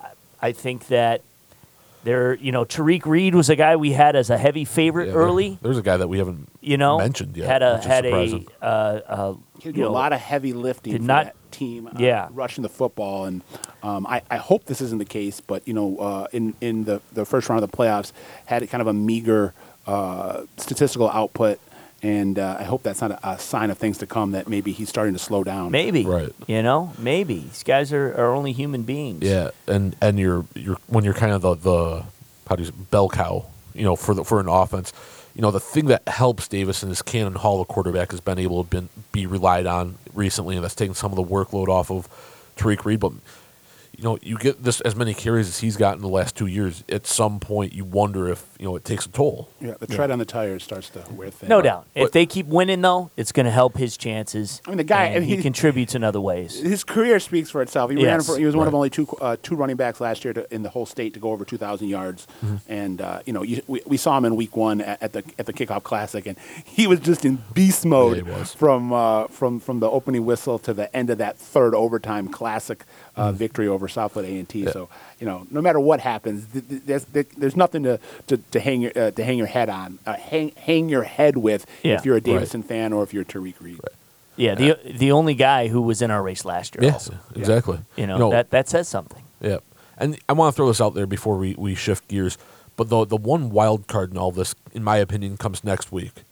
I- 0.00 0.48
I 0.48 0.52
think 0.52 0.88
that 0.88 1.22
There, 2.04 2.34
you 2.34 2.50
know, 2.50 2.64
Tariq 2.64 3.06
Reed 3.06 3.32
was 3.36 3.48
a 3.48 3.54
guy 3.54 3.76
we 3.76 3.92
had 3.92 4.16
as 4.16 4.28
a 4.28 4.36
heavy 4.36 4.64
favorite 4.64 5.06
Yeah, 5.10 5.14
early. 5.14 5.56
There's 5.62 5.78
a 5.78 5.82
guy 5.82 5.96
that 5.98 6.08
we 6.08 6.18
haven't 6.18 6.48
You 6.60 6.76
know, 6.76 6.98
mentioned 6.98 7.36
yet. 7.36 7.46
had 7.46 7.62
a 7.62 7.74
which 7.74 7.82
is 7.82 7.86
had 7.86 8.04
a 8.06 8.44
uh, 8.60 8.64
uh, 8.66 9.34
He 9.60 9.68
you 9.68 9.72
did 9.72 9.84
a 9.84 9.88
lot 9.88 10.12
of 10.12 10.18
heavy 10.18 10.52
lifting 10.52 10.92
did 10.94 11.02
for 11.02 11.06
not- 11.06 11.24
that 11.26 11.36
team. 11.52 11.86
uh, 11.86 11.90
Yeah. 11.98 12.26
rushing 12.32 12.62
the 12.62 12.68
football, 12.68 13.26
and 13.26 13.42
um, 13.84 14.04
I, 14.08 14.22
I 14.28 14.38
hope 14.38 14.64
this 14.64 14.80
isn't 14.80 14.98
the 14.98 15.04
case. 15.20 15.40
But 15.40 15.62
you 15.68 15.74
know, 15.74 15.96
uh, 15.98 16.26
in 16.32 16.54
in 16.60 16.86
the 16.86 17.00
the 17.12 17.24
first 17.24 17.48
round 17.48 17.62
of 17.62 17.70
the 17.70 17.76
playoffs, 17.76 18.10
had 18.46 18.68
kind 18.68 18.80
of 18.82 18.88
a 18.88 18.92
meager 18.92 19.54
uh, 19.86 20.42
statistical 20.56 21.10
output, 21.10 21.58
and 22.02 22.38
uh, 22.38 22.56
I 22.58 22.64
hope 22.64 22.82
that's 22.82 23.00
not 23.00 23.12
a, 23.12 23.30
a 23.30 23.38
sign 23.38 23.70
of 23.70 23.78
things 23.78 23.98
to 23.98 24.06
come. 24.06 24.32
That 24.32 24.48
maybe 24.48 24.72
he's 24.72 24.88
starting 24.88 25.12
to 25.14 25.18
slow 25.18 25.44
down. 25.44 25.70
maybe, 25.70 26.04
Right. 26.04 26.32
You 26.46 26.62
know, 26.62 26.92
maybe 26.98 27.38
these 27.40 27.62
guys 27.62 27.92
are, 27.92 28.12
are 28.14 28.34
only 28.34 28.52
human 28.52 28.82
beings. 28.82 29.22
Yeah, 29.22 29.50
and 29.66 29.96
and 30.00 30.18
you're 30.18 30.44
you're 30.54 30.78
when 30.88 31.04
you're 31.04 31.14
kind 31.14 31.32
of 31.32 31.42
the 31.42 31.54
the 31.54 32.04
how 32.48 32.56
do 32.56 32.62
you 32.62 32.68
say, 32.68 32.74
bell 32.90 33.08
cow, 33.08 33.46
you 33.74 33.84
know, 33.84 33.96
for 33.96 34.14
the 34.14 34.24
for 34.24 34.40
an 34.40 34.48
offense. 34.48 34.92
You 35.34 35.40
know, 35.40 35.50
the 35.50 35.60
thing 35.60 35.86
that 35.86 36.06
helps 36.06 36.46
Davis 36.46 36.82
and 36.82 36.90
his 36.90 37.00
Cannon 37.00 37.36
Hall, 37.36 37.58
the 37.58 37.64
quarterback, 37.64 38.10
has 38.10 38.20
been 38.20 38.38
able 38.38 38.64
to 38.64 38.68
been, 38.68 38.90
be 39.12 39.24
relied 39.24 39.64
on 39.64 39.96
recently, 40.12 40.56
and 40.56 40.64
that's 40.64 40.74
taken 40.74 40.94
some 40.94 41.10
of 41.10 41.16
the 41.16 41.24
workload 41.24 41.68
off 41.68 41.90
of 41.90 42.06
Tariq 42.56 42.84
Reed. 42.84 43.00
But 43.00 43.12
you 43.96 44.04
know, 44.04 44.18
you 44.20 44.36
get 44.36 44.62
this 44.62 44.80
as 44.82 44.96
many 44.96 45.14
carries 45.14 45.48
as 45.48 45.60
he's 45.60 45.76
gotten 45.76 46.02
the 46.02 46.08
last 46.08 46.36
two 46.36 46.46
years. 46.46 46.82
At 46.88 47.06
some 47.06 47.40
point, 47.40 47.72
you 47.72 47.84
wonder 47.84 48.28
if 48.28 48.46
you 48.62 48.68
know 48.68 48.76
it 48.76 48.84
takes 48.84 49.06
a 49.06 49.08
toll. 49.08 49.48
Yeah, 49.60 49.74
the 49.80 49.88
tread 49.88 50.12
on 50.12 50.20
the 50.20 50.24
tires 50.24 50.62
starts 50.62 50.88
to 50.90 51.04
wear 51.10 51.30
thin. 51.30 51.48
No 51.48 51.60
doubt. 51.62 51.86
If 51.96 52.04
But- 52.04 52.12
they 52.12 52.26
keep 52.26 52.46
winning, 52.46 52.80
though, 52.80 53.10
it's 53.16 53.32
going 53.32 53.46
to 53.46 53.50
help 53.50 53.76
his 53.76 53.96
chances. 53.96 54.62
I 54.66 54.70
mean, 54.70 54.76
the 54.76 54.84
guy- 54.84 55.06
and 55.06 55.24
I 55.24 55.26
he 55.26 55.36
he- 55.36 55.42
contributes 55.42 55.96
in 55.96 56.04
other 56.04 56.20
ways. 56.20 56.60
His 56.72 56.84
career 56.84 57.18
speaks 57.18 57.50
for 57.50 57.60
itself. 57.60 57.90
He 57.90 57.96
ran 58.04 58.20
for, 58.22 58.38
he 58.38 58.44
was 58.46 58.54
one 58.54 58.68
of 58.68 58.74
only 58.74 58.88
two 58.90 59.08
uh, 59.20 59.36
two 59.42 59.56
running 59.56 59.74
backs 59.76 60.00
last 60.00 60.24
year 60.24 60.32
to, 60.34 60.54
in 60.54 60.62
the 60.62 60.68
whole 60.68 60.86
state 60.86 61.12
to 61.14 61.20
go 61.20 61.32
over 61.32 61.44
2,000 61.44 61.88
yards. 61.88 62.26
Mm-hmm. 62.44 62.56
And 62.68 63.00
uh, 63.00 63.20
you 63.26 63.32
know, 63.32 63.42
you, 63.42 63.62
we, 63.66 63.82
we 63.84 63.96
saw 63.96 64.16
him 64.16 64.24
in 64.24 64.36
Week 64.36 64.56
One 64.56 64.80
at, 64.80 65.02
at 65.02 65.12
the 65.12 65.24
at 65.40 65.46
the 65.46 65.52
kickoff 65.52 65.82
classic, 65.82 66.26
and 66.26 66.38
he 66.64 66.86
was 66.86 67.00
just 67.00 67.24
in 67.24 67.42
beast 67.54 67.84
mode 67.84 68.18
Yeah, 68.18 68.24
he 68.24 68.30
was. 68.38 68.54
from 68.54 68.92
uh, 68.92 69.26
from 69.26 69.58
from 69.58 69.80
the 69.80 69.90
opening 69.90 70.24
whistle 70.24 70.58
to 70.60 70.72
the 70.72 70.94
end 70.94 71.10
of 71.10 71.18
that 71.18 71.36
third 71.36 71.74
overtime 71.74 72.28
classic 72.28 72.84
uh, 73.16 73.28
Mm-hmm. 73.28 73.36
victory 73.36 73.68
over 73.68 73.88
Southfield 73.88 74.24
A 74.24 74.38
and 74.38 74.48
T. 74.48 74.66
So 74.66 74.88
you 75.20 75.26
know, 75.26 75.46
no 75.50 75.60
matter 75.60 75.78
what 75.80 76.00
happens, 76.00 76.46
th- 76.52 76.66
th- 76.68 76.82
there's, 76.86 77.04
there- 77.06 77.26
there's 77.36 77.56
nothing 77.56 77.82
to, 77.84 77.98
to, 78.28 78.36
to 78.52 78.60
hang 78.60 78.80
your 78.82 78.92
uh, 78.96 79.10
to 79.10 79.24
hang 79.24 79.36
your 79.38 79.46
head 79.48 79.68
on, 79.68 79.98
uh, 80.06 80.14
hang 80.14 80.52
hang 80.56 80.88
your 80.88 81.02
head 81.02 81.36
with 81.36 81.66
Yeah. 81.82 81.94
if 81.94 82.04
you're 82.06 82.16
a 82.16 82.20
Davidson 82.20 82.62
fan 82.62 82.92
or 82.92 83.02
if 83.02 83.12
you're 83.12 83.24
Tariq 83.24 83.54
Reed. 83.60 83.80
Yeah, 84.36 84.54
the 84.54 84.78
the 84.98 85.12
only 85.12 85.34
guy 85.34 85.68
who 85.68 85.82
was 85.82 86.00
in 86.00 86.10
our 86.10 86.22
race 86.22 86.44
last 86.44 86.74
year. 86.74 86.84
Yeah, 86.84 86.92
also. 86.94 87.14
exactly. 87.34 87.78
You 87.96 88.06
know, 88.06 88.30
that 88.30 88.50
that 88.50 88.68
says 88.68 88.88
something. 88.88 89.22
Yeah, 89.40 89.58
and 89.98 90.18
I 90.28 90.32
want 90.32 90.54
to 90.54 90.56
throw 90.56 90.68
this 90.68 90.80
out 90.80 90.94
there 90.94 91.06
before 91.06 91.36
we, 91.36 91.54
we 91.58 91.74
shift 91.74 92.08
gears. 92.08 92.38
But 92.76 92.88
the 92.88 93.04
the 93.04 93.16
one 93.18 93.50
wild 93.50 93.86
card 93.88 94.10
in 94.12 94.16
all 94.18 94.32
this, 94.32 94.54
in 94.72 94.82
my 94.82 94.96
opinion, 94.96 95.36
comes 95.36 95.62
next 95.62 95.92
week. 95.92 96.22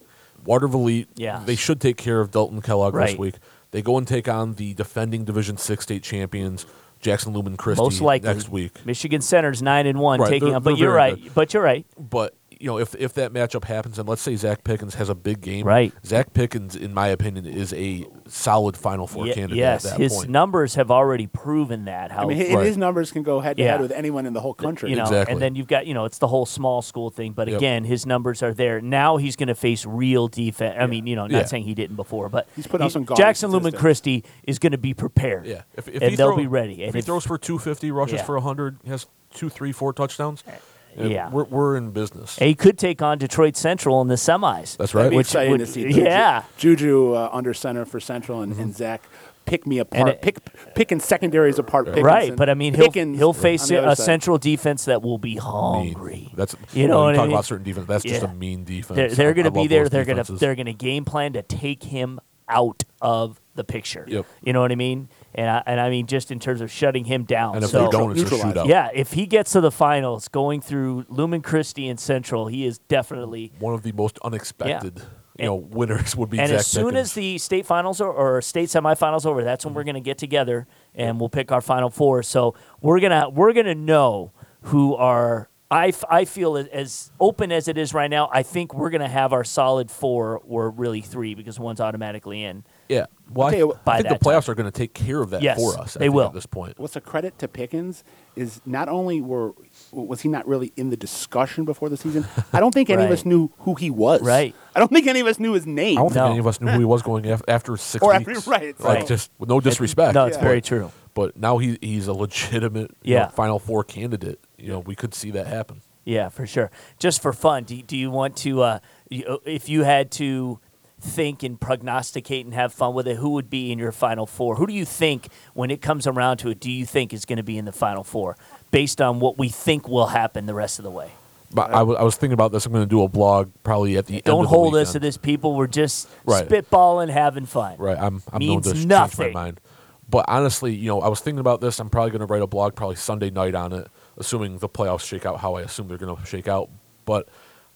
Waterville 0.45 0.81
Elite, 0.81 1.09
Yeah. 1.17 1.43
they 1.45 1.55
should 1.57 1.81
take 1.83 1.99
care 1.99 2.21
of 2.21 2.31
Delton 2.31 2.62
Kellogg 2.62 2.95
Right. 2.95 3.11
this 3.11 3.19
week. 3.19 3.35
They 3.73 3.83
go 3.83 3.99
and 3.99 4.09
take 4.09 4.27
on 4.27 4.55
the 4.55 4.73
defending 4.73 5.25
Division 5.25 5.59
Six 5.59 5.83
state 5.85 6.03
champions, 6.03 6.65
Jackson 7.00 7.33
Lumen 7.33 7.57
Christi, 7.57 7.83
Most 7.83 8.00
likely 8.00 8.28
next 8.28 8.49
week. 8.49 8.85
Michigan 8.85 9.21
Center's 9.21 9.62
nine 9.62 9.87
and 9.87 9.99
one, 9.99 10.21
Right, 10.21 10.28
taking 10.28 10.54
up. 10.54 10.62
But 10.62 10.76
you're 10.78 10.92
right. 10.92 11.21
good. 11.21 11.35
But 11.35 11.54
you're 11.54 11.62
right. 11.62 11.87
But 11.99 12.35
you 12.61 12.67
know, 12.67 12.79
if 12.79 12.95
if 12.95 13.14
that 13.14 13.33
matchup 13.33 13.64
happens, 13.64 13.99
and 13.99 14.09
let's 14.09 14.21
say 14.23 14.37
Zach 14.37 14.62
Pickens 14.64 14.95
has 14.97 15.09
a 15.09 15.14
big 15.14 15.40
game, 15.40 15.67
Right. 15.67 15.93
Zach 16.05 16.35
Pickens, 16.35 16.76
in 16.76 16.93
my 16.93 17.09
opinion, 17.09 17.47
is 17.47 17.73
a 17.73 18.07
solid 18.29 18.76
Final 18.76 19.07
Four 19.07 19.26
Ye- 19.26 19.33
candidate 19.35 19.57
yes, 19.57 19.85
at 19.87 19.93
that 19.93 20.00
his 20.00 20.12
point. 20.14 20.29
numbers 20.31 20.75
have 20.75 20.90
already 20.90 21.26
proven 21.26 21.87
that. 21.87 22.11
How 22.12 22.25
I 22.25 22.26
mean, 22.26 22.37
his, 22.37 22.55
Right. 22.55 22.67
his 22.67 22.76
numbers 22.76 23.11
can 23.12 23.23
go 23.23 23.40
head 23.40 23.57
to 23.57 23.62
head 23.64 23.81
with 23.81 23.93
anyone 23.93 24.26
in 24.26 24.35
the 24.35 24.40
whole 24.40 24.52
country. 24.55 24.90
you 24.90 24.97
know, 24.97 25.02
Exactly. 25.05 25.33
and 25.33 25.40
then 25.43 25.55
you've 25.55 25.69
got 25.69 25.87
you 25.87 25.95
know 25.95 26.05
it's 26.05 26.19
the 26.19 26.29
whole 26.29 26.45
small 26.47 26.83
school 26.83 27.09
thing. 27.11 27.33
But 27.33 27.49
Yep. 27.49 27.57
again, 27.57 27.85
his 27.85 28.05
numbers 28.05 28.43
are 28.43 28.52
there. 28.52 28.81
Now 28.81 29.17
he's 29.17 29.37
going 29.37 29.49
to 29.49 29.55
face 29.55 29.87
real 29.87 30.29
defense. 30.29 30.76
I 30.79 30.87
mean, 30.87 31.07
you 31.07 31.17
know, 31.17 31.23
not 31.26 31.31
Yeah. 31.33 31.45
saying 31.47 31.64
he 31.64 31.75
didn't 31.75 31.97
before, 31.97 32.29
but 32.29 32.47
He's 32.57 32.67
putting 32.67 32.85
out 32.85 32.93
some 32.93 33.05
gaudy 33.05 33.23
Jackson 33.23 33.50
Lumen 33.50 33.73
statistics. 33.73 33.81
Christi 33.81 34.25
is 34.45 34.59
going 34.59 34.73
to 34.73 34.79
be 34.79 34.93
prepared. 34.93 35.47
Yeah, 35.47 35.62
if, 35.76 35.88
if 35.88 36.02
and 36.02 36.11
he 36.11 36.17
they'll 36.17 36.29
throw- 36.29 36.37
be 36.37 36.47
ready. 36.47 36.83
If 36.83 36.88
And 36.88 36.95
he 36.95 36.99
if- 36.99 37.07
throws 37.07 37.25
for 37.26 37.38
two 37.38 37.59
fifty, 37.59 37.90
rushes 37.90 38.19
Yeah. 38.21 38.25
for 38.25 38.38
hundred, 38.40 38.76
has 38.87 39.07
two, 39.33 39.49
three, 39.49 39.73
four 39.73 39.93
touchdowns. 39.93 40.45
Eh. 40.47 40.52
Yeah. 40.97 41.31
we're 41.31 41.45
we're 41.45 41.77
in 41.77 41.91
business. 41.91 42.37
he 42.37 42.55
could 42.55 42.79
take 42.79 43.01
on 43.03 43.19
Detroit 43.19 43.57
Central 43.57 44.01
in 44.03 44.09
the 44.09 44.15
semis. 44.17 44.77
That's 44.77 44.93
That'd 44.93 44.95
right. 44.95 45.11
be 45.11 45.17
Which 45.17 45.29
exciting 45.29 45.51
would- 45.53 45.61
to 45.61 45.67
see. 45.67 45.83
Juju, 45.89 46.03
yeah. 46.03 46.43
Juju 46.57 47.15
uh, 47.15 47.31
under 47.33 47.55
center 47.55 47.85
for 47.85 48.01
Central 48.01 48.43
and, 48.43 48.53
and 48.59 48.75
Zach 48.77 49.03
pick 49.47 49.67
me 49.67 49.79
apart, 49.79 50.09
it- 50.09 50.23
pick 50.23 50.39
picking 50.75 51.01
secondaries 51.01 51.59
apart. 51.59 51.87
Pickens 51.87 52.05
Right, 52.05 52.37
but 52.37 52.49
I 52.49 52.55
mean, 52.55 52.75
he'll 52.75 52.85
Pickens 52.87 53.19
he'll 53.19 53.33
face 53.33 53.65
a 53.71 53.97
side. 53.97 53.99
central 53.99 54.39
defense 54.39 54.85
that 54.85 55.03
will 55.03 55.19
be 55.19 55.31
Mean. 55.35 55.39
hungry. 55.39 56.31
That's 56.37 56.55
You 56.73 56.87
know 56.89 57.05
when 57.05 57.05
what 57.05 57.07
we 57.07 57.13
I 57.13 57.17
talk 57.17 57.27
mean? 57.27 57.33
about 57.35 57.45
certain 57.47 57.65
defense. 57.65 57.87
That's 57.87 58.05
just 58.05 58.23
a 58.23 58.29
mean 58.29 58.65
defense. 58.65 58.97
They're, 58.97 59.09
they're 59.09 59.35
going 59.35 59.47
to 59.47 59.51
be 59.51 59.67
there. 59.67 59.89
They're 59.89 60.05
going 60.05 60.23
to 60.23 60.33
they're 60.33 60.55
going 60.55 60.67
to 60.67 60.73
game 60.75 61.05
plan 61.05 61.33
to 61.33 61.43
take 61.43 61.83
him 61.83 62.21
out 62.49 62.85
of 63.01 63.41
the 63.55 63.65
picture. 63.65 64.05
Yep. 64.09 64.27
You 64.43 64.53
know 64.53 64.61
what 64.61 64.73
I 64.73 64.77
mean? 64.77 65.09
And 65.34 65.49
I, 65.49 65.62
and 65.66 65.80
I 65.80 65.90
mean 65.90 66.06
just 66.06 66.30
in 66.32 66.40
terms 66.40 66.60
of 66.60 66.71
shutting 66.73 67.04
him 67.04 67.25
down. 67.25 67.54
And 67.56 67.64
if 67.64 67.71
so, 67.71 67.84
they 67.84 67.90
don't, 67.90 68.10
it's 68.19 68.23
a 68.23 68.34
shootout. 68.34 68.66
yeah, 68.66 68.88
if 68.93 69.12
he 69.12 69.26
gets 69.26 69.52
to 69.52 69.60
the 69.60 69.71
finals, 69.71 70.26
going 70.28 70.60
through 70.60 71.06
Lumen 71.08 71.40
Christi 71.40 71.88
and 71.88 72.00
Central, 72.00 72.49
he 72.49 72.66
is 72.66 72.78
definitely. 72.78 73.52
One 73.60 73.75
of 73.75 73.82
the 73.82 73.93
most 73.93 74.19
unexpected, 74.25 74.99
you 74.99 75.02
And- 75.38 75.47
know, 75.47 75.54
winners 75.54 76.16
would 76.16 76.30
be 76.30 76.38
And 76.40 76.49
Zach 76.49 76.58
as 76.58 76.66
soon 76.66 76.86
Pickens. 76.90 77.08
as 77.10 77.14
the 77.14 77.38
state 77.38 77.64
finals 77.64 78.00
are, 78.00 78.10
or 78.12 78.43
state 78.43 78.71
semifinals 78.71 79.25
over, 79.25 79.45
that's 79.45 79.64
when 79.64 79.73
we're 79.75 79.84
going 79.84 79.95
to 79.95 80.00
get 80.00 80.19
together 80.19 80.66
and 80.97 81.21
we'll 81.21 81.28
pick 81.28 81.52
our 81.52 81.60
final 81.60 81.90
four. 81.90 82.23
So 82.25 82.54
we're 82.80 82.99
gonna 83.00 83.28
we're 83.30 83.52
gonna 83.52 83.75
know 83.76 84.32
who 84.62 84.95
are. 84.97 85.49
I, 85.73 85.88
f- 85.90 86.02
I 86.10 86.25
feel 86.25 86.56
as- 86.56 86.66
as 86.66 87.12
open 87.21 87.52
as 87.52 87.69
it 87.69 87.78
is 87.78 87.95
right 87.95 88.10
now. 88.10 88.28
I 88.32 88.43
think 88.43 88.75
we're 88.75 88.90
gonna 88.90 89.06
have 89.08 89.32
our 89.32 89.45
solid 89.45 89.88
four 89.93 90.40
or 90.45 90.71
really 90.71 91.00
three 91.00 91.36
because 91.36 91.60
one's 91.60 91.80
automatically 91.80 92.43
in. 92.43 92.64
Yeah, 92.91 93.07
well, 93.33 93.49
I, 93.49 93.55
tell 93.57 93.69
what- 93.69 93.79
I 93.87 93.97
think 93.99 94.09
the 94.09 94.15
that 94.15 94.21
time. 94.23 94.33
playoffs 94.35 94.49
are 94.49 94.55
going 94.55 94.71
to 94.71 94.76
take 94.76 94.93
care 94.93 95.21
of 95.23 95.31
that 95.31 95.41
Yes, 95.43 95.59
for 95.59 95.79
us. 95.79 95.97
I 95.97 96.00
they 96.00 96.09
will. 96.09 96.26
at 96.26 96.33
this 96.35 96.47
point. 96.47 96.79
What's 96.79 96.97
a 96.97 97.00
credit 97.00 97.39
to 97.39 97.49
Pickens 97.49 98.03
is 98.37 98.61
not 98.67 98.89
only 98.89 99.21
were 99.21 99.53
was 99.93 100.21
he 100.23 100.29
not 100.29 100.47
really 100.47 100.73
in 100.76 100.91
the 100.91 100.97
discussion 100.97 101.65
before 101.65 101.89
the 101.89 101.97
season. 101.97 102.26
I 102.53 102.61
don't 102.61 102.73
think 102.75 102.91
any 102.97 103.05
of 103.05 103.11
us 103.11 103.25
knew 103.25 103.50
who 103.61 103.75
he 103.76 103.89
was. 103.91 104.21
Right. 104.23 104.55
I 104.75 104.81
don't 104.81 104.91
think 104.93 105.07
any 105.07 105.21
of 105.21 105.26
us 105.26 105.39
knew 105.39 105.53
his 105.53 105.67
name. 105.67 105.97
I 105.99 106.03
don't 106.03 106.13
think 106.13 106.25
any 106.26 106.39
of 106.39 106.47
us 106.47 106.61
knew 106.61 106.71
who 106.71 106.79
he 106.81 106.85
was 106.85 107.03
going 107.03 107.26
af- 107.26 107.43
after 107.49 107.76
six 107.93 108.03
Or 108.05 108.13
after- 108.13 108.31
weeks. 108.33 108.47
right, 108.47 108.79
Like 108.81 108.99
right. 108.99 109.07
just 109.07 109.31
with 109.39 109.49
no 109.49 109.61
disrespect. 109.61 110.15
No, 110.15 110.26
it's 110.26 110.37
Yeah. 110.37 110.43
very 110.43 110.61
true. 110.61 110.91
But 111.15 111.37
now 111.37 111.59
he 111.59 111.79
he's 111.81 112.07
a 112.09 112.13
legitimate 112.13 112.91
you 113.03 113.17
know, 113.17 113.29
Final 113.29 113.59
Four 113.59 113.85
candidate. 113.85 114.41
You 114.59 114.69
know, 114.73 114.79
we 114.81 114.95
could 114.97 115.15
see 115.15 115.31
that 115.33 115.47
happen. 115.47 115.83
Yeah, 116.05 116.29
for 116.31 116.47
sure. 116.47 116.71
Just 116.99 117.21
for 117.23 117.33
fun, 117.33 117.65
do, 117.65 117.81
do 117.83 117.97
you 117.97 118.11
want 118.11 118.35
to, 118.39 118.63
uh, 118.63 118.79
if 119.11 119.69
you 119.69 119.83
had 119.85 120.11
to 120.13 120.59
think 121.00 121.43
and 121.43 121.60
prognosticate 121.60 122.45
and 122.45 122.54
have 122.54 122.73
fun 122.73 122.95
with 122.95 123.06
it, 123.08 123.17
who 123.17 123.30
would 123.30 123.50
be 123.50 123.73
in 123.73 123.78
your 123.78 123.93
final 123.93 124.26
four? 124.26 124.56
Who 124.56 124.67
do 124.67 124.73
you 124.73 124.84
think, 124.84 125.28
when 125.54 125.71
it 125.71 125.80
comes 125.82 126.06
around 126.06 126.39
to 126.39 126.50
it, 126.50 126.60
do 126.60 126.71
you 126.71 126.86
think 126.86 127.13
is 127.13 127.25
going 127.25 127.39
to 127.39 127.43
be 127.43 127.58
in 127.58 127.65
the 127.65 127.73
final 127.73 128.04
four 128.04 128.36
based 128.71 129.00
on 129.00 129.21
what 129.21 129.39
we 129.39 129.49
think 129.49 129.89
will 129.89 130.06
happen 130.08 130.47
the 130.47 130.54
rest 130.54 130.78
of 130.78 130.84
the 130.84 130.91
way? 130.91 131.10
But 131.52 131.71
I, 131.71 131.78
w- 131.80 131.99
I 131.99 132.02
was 132.04 132.15
thinking 132.17 132.34
about 132.34 132.52
this. 132.52 132.65
I'm 132.67 132.73
going 132.73 132.84
to 132.84 132.89
do 132.89 133.02
a 133.02 133.08
blog 133.08 133.50
probably 133.65 133.97
at 133.97 134.06
the 134.06 134.15
end. 134.15 134.23
Don't 134.25 134.41
of 134.45 134.45
the 134.45 134.49
hold 134.50 134.76
us 134.76 134.93
to 134.93 135.00
this, 135.00 135.17
people. 135.17 135.56
We're 135.56 135.67
just 135.67 136.08
Right. 136.25 136.49
spitballing, 136.49 137.08
having 137.10 137.45
fun. 137.47 137.76
Right. 137.78 137.99
I'm 137.99 138.23
I'm 138.32 138.39
Means 138.39 138.67
known 138.67 138.75
to 138.75 138.80
sh- 138.80 138.86
change 139.17 139.19
my 139.19 139.30
mind. 139.43 139.60
But 140.08 140.26
honestly, 140.28 140.75
you 140.75 140.89
know, 140.89 141.00
I 141.00 141.08
was 141.08 141.21
thinking 141.21 141.41
about 141.41 141.60
this. 141.60 141.80
I'm 141.80 141.91
probably 141.91 142.10
going 142.13 142.21
to 142.21 142.26
write 142.26 142.43
a 142.43 142.47
blog 142.47 142.75
probably 142.76 142.97
Sunday 142.97 143.30
night 143.30 143.54
on 143.56 143.73
it, 143.73 143.89
assuming 144.17 144.58
the 144.58 144.69
playoffs 144.69 145.06
shake 145.06 145.26
out 145.26 145.41
how 145.41 145.54
I 145.54 145.63
assume 145.63 145.89
they're 145.89 145.99
going 145.99 146.17
to 146.17 146.25
shake 146.26 146.47
out. 146.47 146.69
But 147.04 147.28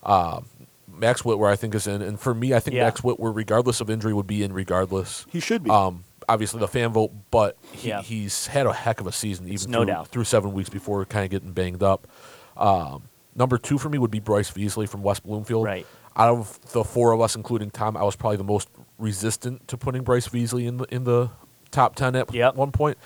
uh, 0.04 0.40
Max 0.98 1.22
Whitwer, 1.22 1.48
I 1.50 1.56
think, 1.56 1.74
is 1.74 1.86
in, 1.86 2.02
and 2.02 2.18
for 2.18 2.34
me, 2.34 2.54
I 2.54 2.60
think 2.60 2.76
Yeah. 2.76 2.84
Max 2.84 3.00
Whitwer, 3.02 3.32
regardless 3.34 3.80
of 3.80 3.90
injury, 3.90 4.12
would 4.12 4.26
be 4.26 4.42
in 4.42 4.52
regardless. 4.52 5.26
He 5.30 5.40
should 5.40 5.62
be. 5.64 5.70
Um, 5.70 6.04
obviously 6.28 6.58
the 6.60 6.68
fan 6.68 6.90
vote, 6.92 7.12
but 7.30 7.56
he, 7.72 7.88
Yeah. 7.88 8.00
he's 8.02 8.46
had 8.46 8.66
a 8.66 8.72
heck 8.72 9.00
of 9.00 9.06
a 9.06 9.12
season, 9.12 9.46
even 9.48 9.70
no 9.70 9.78
through, 9.80 9.86
doubt. 9.86 10.08
through 10.08 10.24
seven 10.24 10.52
weeks 10.52 10.70
before 10.70 11.04
kind 11.04 11.24
of 11.24 11.30
getting 11.30 11.52
banged 11.52 11.82
up. 11.82 12.06
Um, 12.56 13.02
number 13.34 13.58
two 13.58 13.76
for 13.78 13.88
me 13.88 13.98
would 13.98 14.10
be 14.10 14.20
Bryce 14.20 14.50
Beasley 14.50 14.86
from 14.86 15.02
West 15.02 15.22
Bloomfield. 15.24 15.64
Right. 15.64 15.86
Out 16.16 16.30
of 16.30 16.60
the 16.72 16.84
four 16.84 17.12
of 17.12 17.20
us, 17.20 17.34
including 17.36 17.70
Tom, 17.70 17.96
I 17.96 18.04
was 18.04 18.16
probably 18.16 18.36
the 18.36 18.44
most 18.44 18.68
resistant 18.98 19.66
to 19.68 19.76
putting 19.76 20.02
Bryce 20.02 20.28
Beasley 20.28 20.66
in 20.66 20.76
the 20.78 20.84
in 20.84 21.04
the 21.04 21.30
top 21.70 21.96
ten 21.96 22.14
at 22.16 22.32
Yep. 22.32 22.54
one 22.54 22.70
point. 22.72 22.96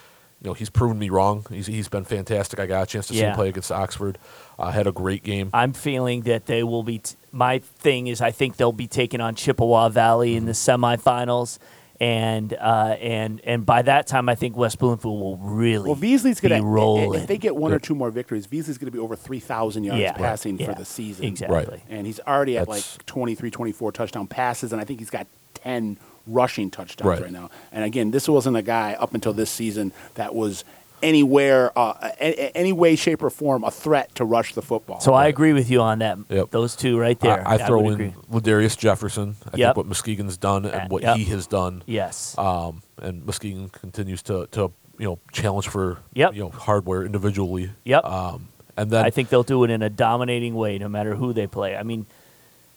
You 0.40 0.50
know, 0.50 0.54
he's 0.54 0.70
proven 0.70 0.98
me 1.00 1.08
wrong. 1.10 1.44
He's 1.50 1.66
he's 1.66 1.88
been 1.88 2.04
fantastic. 2.04 2.60
I 2.60 2.66
got 2.66 2.82
a 2.84 2.86
chance 2.86 3.08
to 3.08 3.12
see 3.14 3.20
Yeah. 3.20 3.30
him 3.30 3.34
play 3.34 3.48
against 3.48 3.72
Oxford. 3.72 4.18
Uh, 4.58 4.70
had 4.70 4.86
a 4.86 4.92
great 4.92 5.24
game. 5.24 5.50
I'm 5.52 5.72
feeling 5.72 6.22
that 6.22 6.46
they 6.46 6.62
will 6.62 6.84
be. 6.84 6.98
T- 6.98 7.16
my 7.32 7.58
thing 7.58 8.06
is, 8.06 8.20
I 8.20 8.30
think 8.30 8.56
they'll 8.56 8.70
be 8.72 8.86
taking 8.86 9.20
on 9.20 9.34
Chippewa 9.34 9.88
Valley 9.88 10.36
in 10.36 10.44
the 10.46 10.52
semifinals, 10.52 11.58
and 12.00 12.52
uh, 12.54 12.96
and 13.00 13.40
and 13.44 13.66
by 13.66 13.82
that 13.82 14.06
time, 14.06 14.28
I 14.28 14.36
think 14.36 14.56
West 14.56 14.78
Bloomfield 14.78 15.20
will 15.20 15.36
really 15.38 15.86
well, 15.86 15.96
Beasley's 15.96 16.38
going 16.40 16.56
to 16.60 16.64
rolling. 16.66 17.20
If 17.20 17.26
they 17.26 17.38
get 17.38 17.56
one 17.56 17.72
or 17.72 17.80
two 17.80 17.96
more 17.96 18.10
victories, 18.12 18.46
Beasley's 18.46 18.78
going 18.78 18.86
to 18.86 18.96
be 18.96 18.98
over 19.02 19.16
three 19.16 19.40
thousand 19.40 19.84
yards 19.84 20.00
Yeah. 20.00 20.12
passing 20.12 20.58
Yeah. 20.58 20.66
for 20.66 20.74
the 20.78 20.84
season. 20.84 21.24
Exactly. 21.26 21.56
Right. 21.56 21.80
And 21.88 22.06
he's 22.06 22.20
already 22.20 22.56
at 22.58 22.68
That's- 22.68 22.96
like 22.98 23.06
23, 23.06 23.50
24 23.50 23.90
touchdown 23.92 24.28
passes, 24.28 24.72
and 24.72 24.80
I 24.80 24.84
think 24.84 25.00
he's 25.00 25.10
got 25.10 25.26
10 25.54 25.98
rushing 26.28 26.70
touchdowns 26.70 27.08
Right. 27.08 27.22
right, 27.22 27.32
now. 27.32 27.50
And 27.72 27.84
again, 27.84 28.10
this 28.10 28.28
wasn't 28.28 28.56
a 28.56 28.62
guy 28.62 28.94
up 28.94 29.14
until 29.14 29.32
this 29.32 29.50
season 29.50 29.92
that 30.14 30.34
was 30.34 30.64
anywhere, 31.02 31.70
uh, 31.78 31.94
a- 32.20 32.40
a- 32.46 32.56
any 32.56 32.72
way, 32.72 32.96
shape, 32.96 33.22
or 33.22 33.30
form, 33.30 33.62
a 33.62 33.70
threat 33.70 34.12
to 34.16 34.24
rush 34.24 34.54
the 34.54 34.62
football. 34.62 35.00
So 35.00 35.14
I 35.14 35.28
agree 35.28 35.52
with 35.52 35.70
you 35.70 35.80
on 35.80 36.00
that. 36.00 36.18
Yep. 36.28 36.50
Those 36.50 36.74
two 36.74 36.98
right 36.98 37.18
there. 37.20 37.46
I, 37.46 37.54
I 37.54 37.58
throw 37.58 37.80
would 37.82 38.00
in 38.00 38.08
agree. 38.08 38.14
Ladarius 38.32 38.76
Jefferson. 38.76 39.36
I 39.52 39.56
Yep. 39.56 39.68
think 39.68 39.76
what 39.76 39.86
Muskegon's 39.86 40.36
done 40.36 40.64
and 40.64 40.74
Uh, 40.74 40.86
what 40.88 41.02
yep. 41.02 41.16
he 41.16 41.24
has 41.26 41.46
done. 41.46 41.82
Yes. 41.86 42.36
Um, 42.36 42.82
and 43.00 43.24
Muskegon 43.24 43.68
continues 43.68 44.22
to, 44.24 44.48
to 44.52 44.72
you 44.98 45.06
know 45.06 45.18
challenge 45.30 45.68
for 45.68 45.98
Yep. 46.14 46.34
you 46.34 46.40
know 46.42 46.50
hardware 46.50 47.04
individually. 47.04 47.70
Yep. 47.84 48.04
Um, 48.04 48.48
and 48.76 48.90
then 48.90 49.04
I 49.04 49.10
think 49.10 49.28
they'll 49.28 49.44
do 49.44 49.62
it 49.62 49.70
in 49.70 49.82
a 49.82 49.88
dominating 49.90 50.54
way, 50.56 50.78
no 50.78 50.88
matter 50.88 51.14
who 51.14 51.32
they 51.32 51.46
play. 51.46 51.76
I 51.76 51.84
mean, 51.84 52.06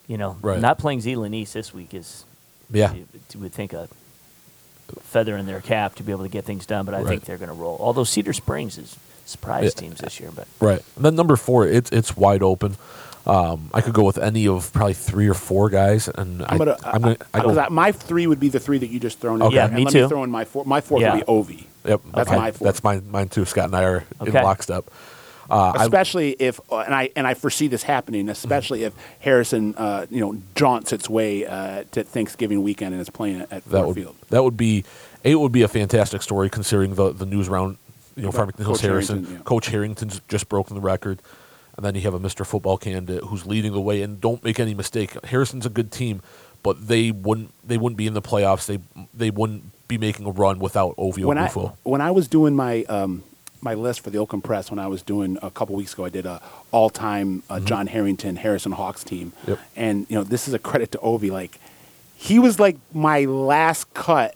you 0.08 0.18
know, 0.18 0.38
Right. 0.42 0.60
not 0.60 0.78
playing 0.78 1.02
Zeeland 1.02 1.34
East 1.34 1.56
this 1.56 1.74
week 1.74 1.94
is, 1.96 2.26
yeah, 2.72 2.94
you, 2.94 3.08
you 3.34 3.40
would 3.40 3.54
think 3.54 3.74
a 3.74 3.88
feather 5.04 5.38
in 5.38 5.46
their 5.46 5.62
cap 5.62 5.96
to 5.96 6.04
be 6.04 6.12
able 6.12 6.24
to 6.24 6.30
get 6.30 6.46
things 6.46 6.66
done. 6.66 6.86
But 6.86 6.94
I 6.96 7.00
Right. 7.00 7.08
think 7.08 7.26
they're 7.26 7.38
going 7.38 7.50
to 7.50 7.56
roll. 7.56 7.78
Although 7.80 8.04
Cedar 8.04 8.34
Springs 8.34 8.78
is 8.78 8.98
surprise 9.26 9.64
Yeah. 9.76 9.82
teams 9.82 10.00
this 10.00 10.20
year, 10.20 10.30
but 10.36 10.48
right. 10.60 10.82
And 10.96 11.06
then 11.06 11.16
number 11.16 11.36
four, 11.36 11.66
it's 11.68 11.92
it's 11.92 12.16
wide 12.18 12.44
open. 12.44 12.76
Um, 13.26 13.70
I 13.72 13.82
could 13.82 13.94
go 13.94 14.04
with 14.04 14.18
any 14.18 14.48
of 14.48 14.74
probably 14.74 14.96
three 14.96 15.28
or 15.28 15.36
four 15.36 15.70
guys, 15.70 16.08
and 16.08 16.42
I'm 16.48 16.58
gonna. 16.58 16.76
I, 16.84 16.96
am 16.96 17.02
gonna. 17.04 17.18
I, 17.34 17.40
because 17.42 17.56
go, 17.56 17.62
I- 17.62 17.70
my 17.70 17.92
three 17.92 18.26
would 18.26 18.40
be 18.40 18.50
the 18.50 18.60
three 18.60 18.80
that 18.80 18.88
you 18.90 19.00
just 19.00 19.20
thrown 19.20 19.36
in. 19.38 19.42
Okay. 19.44 19.56
there. 19.56 19.64
Yeah, 19.64 19.68
and 19.68 19.76
me 19.76 19.84
let 19.86 19.94
too. 19.94 20.02
me 20.04 20.08
throw 20.10 20.24
in 20.24 20.32
my 20.32 20.44
four. 20.44 20.66
My 20.66 20.82
four 20.82 21.00
Yeah. 21.00 21.14
would 21.16 21.26
be 21.26 21.32
Ovi. 21.32 21.64
yep, 21.86 22.02
That's 22.16 22.30
okay. 22.30 22.38
my 22.38 22.52
four. 22.52 22.66
That's 22.66 22.84
mine. 22.84 23.04
Mine 23.12 23.30
too. 23.30 23.46
Scott 23.46 23.66
and 23.66 23.76
I 23.76 23.84
are 23.84 24.04
in 24.22 24.30
Okay. 24.30 24.44
lockstep. 24.44 24.86
Uh, 25.52 25.74
I- 25.76 25.84
especially 25.84 26.32
if 26.40 26.60
uh, 26.72 26.78
and 26.80 26.96
I 26.96 27.10
and 27.16 27.28
I 27.28 27.34
foresee 27.34 27.68
this 27.68 27.84
happening, 27.84 28.30
especially 28.30 28.84
if 28.84 28.94
Harrison, 29.20 29.76
uh, 29.76 30.06
you 30.10 30.22
know, 30.22 30.42
jaunts 30.56 30.94
its 30.94 31.10
way 31.10 31.46
uh, 31.46 31.84
to 31.92 32.04
Thanksgiving 32.04 32.64
weekend 32.64 32.94
and 32.94 33.02
is 33.02 33.10
playing 33.10 33.42
at, 33.42 33.52
at 33.52 33.66
that 33.66 33.86
would 33.88 33.96
Field. 33.96 34.16
that 34.30 34.44
would 34.44 34.58
be 34.58 34.84
it 35.24 35.40
would 35.40 35.52
be 35.52 35.62
a 35.62 35.68
fantastic 35.68 36.22
story 36.22 36.50
considering 36.50 36.96
the 36.96 37.12
the 37.12 37.26
news 37.26 37.50
round 37.50 37.78
you 38.16 38.24
know 38.24 38.30
Right. 38.30 38.36
Farmington 38.36 38.66
Hills 38.66 38.82
Harrison 38.82 39.16
Herrington, 39.18 39.36
yeah. 39.38 39.44
Coach 39.44 39.68
Herrington's 39.70 40.22
just 40.28 40.48
broken 40.50 40.76
the 40.76 40.82
record 40.82 41.20
and 41.78 41.86
then 41.86 41.96
you 41.96 42.02
have 42.02 42.14
a 42.14 42.20
Mr. 42.20 42.46
Football 42.46 42.78
candidate 42.78 43.24
who's 43.26 43.46
leading 43.46 43.72
the 43.72 43.80
way 43.82 44.02
and 44.02 44.20
don't 44.20 44.44
make 44.44 44.60
any 44.60 44.74
mistake 44.74 45.12
Harrison's 45.26 45.66
a 45.66 45.70
good 45.70 45.92
team 45.92 46.22
but 46.64 46.88
they 46.88 47.12
wouldn't 47.12 47.52
they 47.68 47.78
wouldn't 47.78 47.98
be 47.98 48.08
in 48.08 48.14
the 48.14 48.22
playoffs 48.22 48.66
they 48.66 48.80
they 49.14 49.30
wouldn't 49.32 49.64
be 49.88 49.98
making 49.98 50.26
a 50.26 50.32
run 50.32 50.60
without 50.60 50.96
Ovio 50.98 51.26
when 51.26 51.38
I 51.38 51.50
when 51.84 52.02
I 52.02 52.12
was 52.12 52.28
doing 52.28 52.56
my 52.56 52.84
um, 52.86 53.24
my 53.62 53.74
list 53.74 54.02
for 54.02 54.10
the 54.10 54.18
Oakland 54.18 54.44
Press 54.44 54.70
when 54.72 54.80
I 54.80 54.88
was 54.88 55.02
doing 55.02 55.38
a 55.42 55.52
couple 55.52 55.76
weeks 55.76 55.94
ago, 55.94 56.06
I 56.06 56.10
did 56.10 56.26
a 56.26 56.42
all 56.72 56.90
time 56.90 57.44
uh, 57.50 57.60
John 57.60 57.88
Herrington 57.88 58.36
Harrison 58.38 58.72
Hawks 58.74 59.04
team, 59.04 59.34
Mm-hmm. 59.42 59.50
Yep. 59.52 59.60
and 59.76 60.06
you 60.10 60.16
know 60.16 60.24
this 60.24 60.48
is 60.48 60.54
a 60.54 60.60
credit 60.60 60.92
to 60.94 60.98
Ovi. 61.00 61.32
Like 61.32 61.60
he 62.16 62.40
was 62.40 62.60
like 62.60 62.78
my 62.94 63.26
last 63.26 63.94
cut 63.94 64.36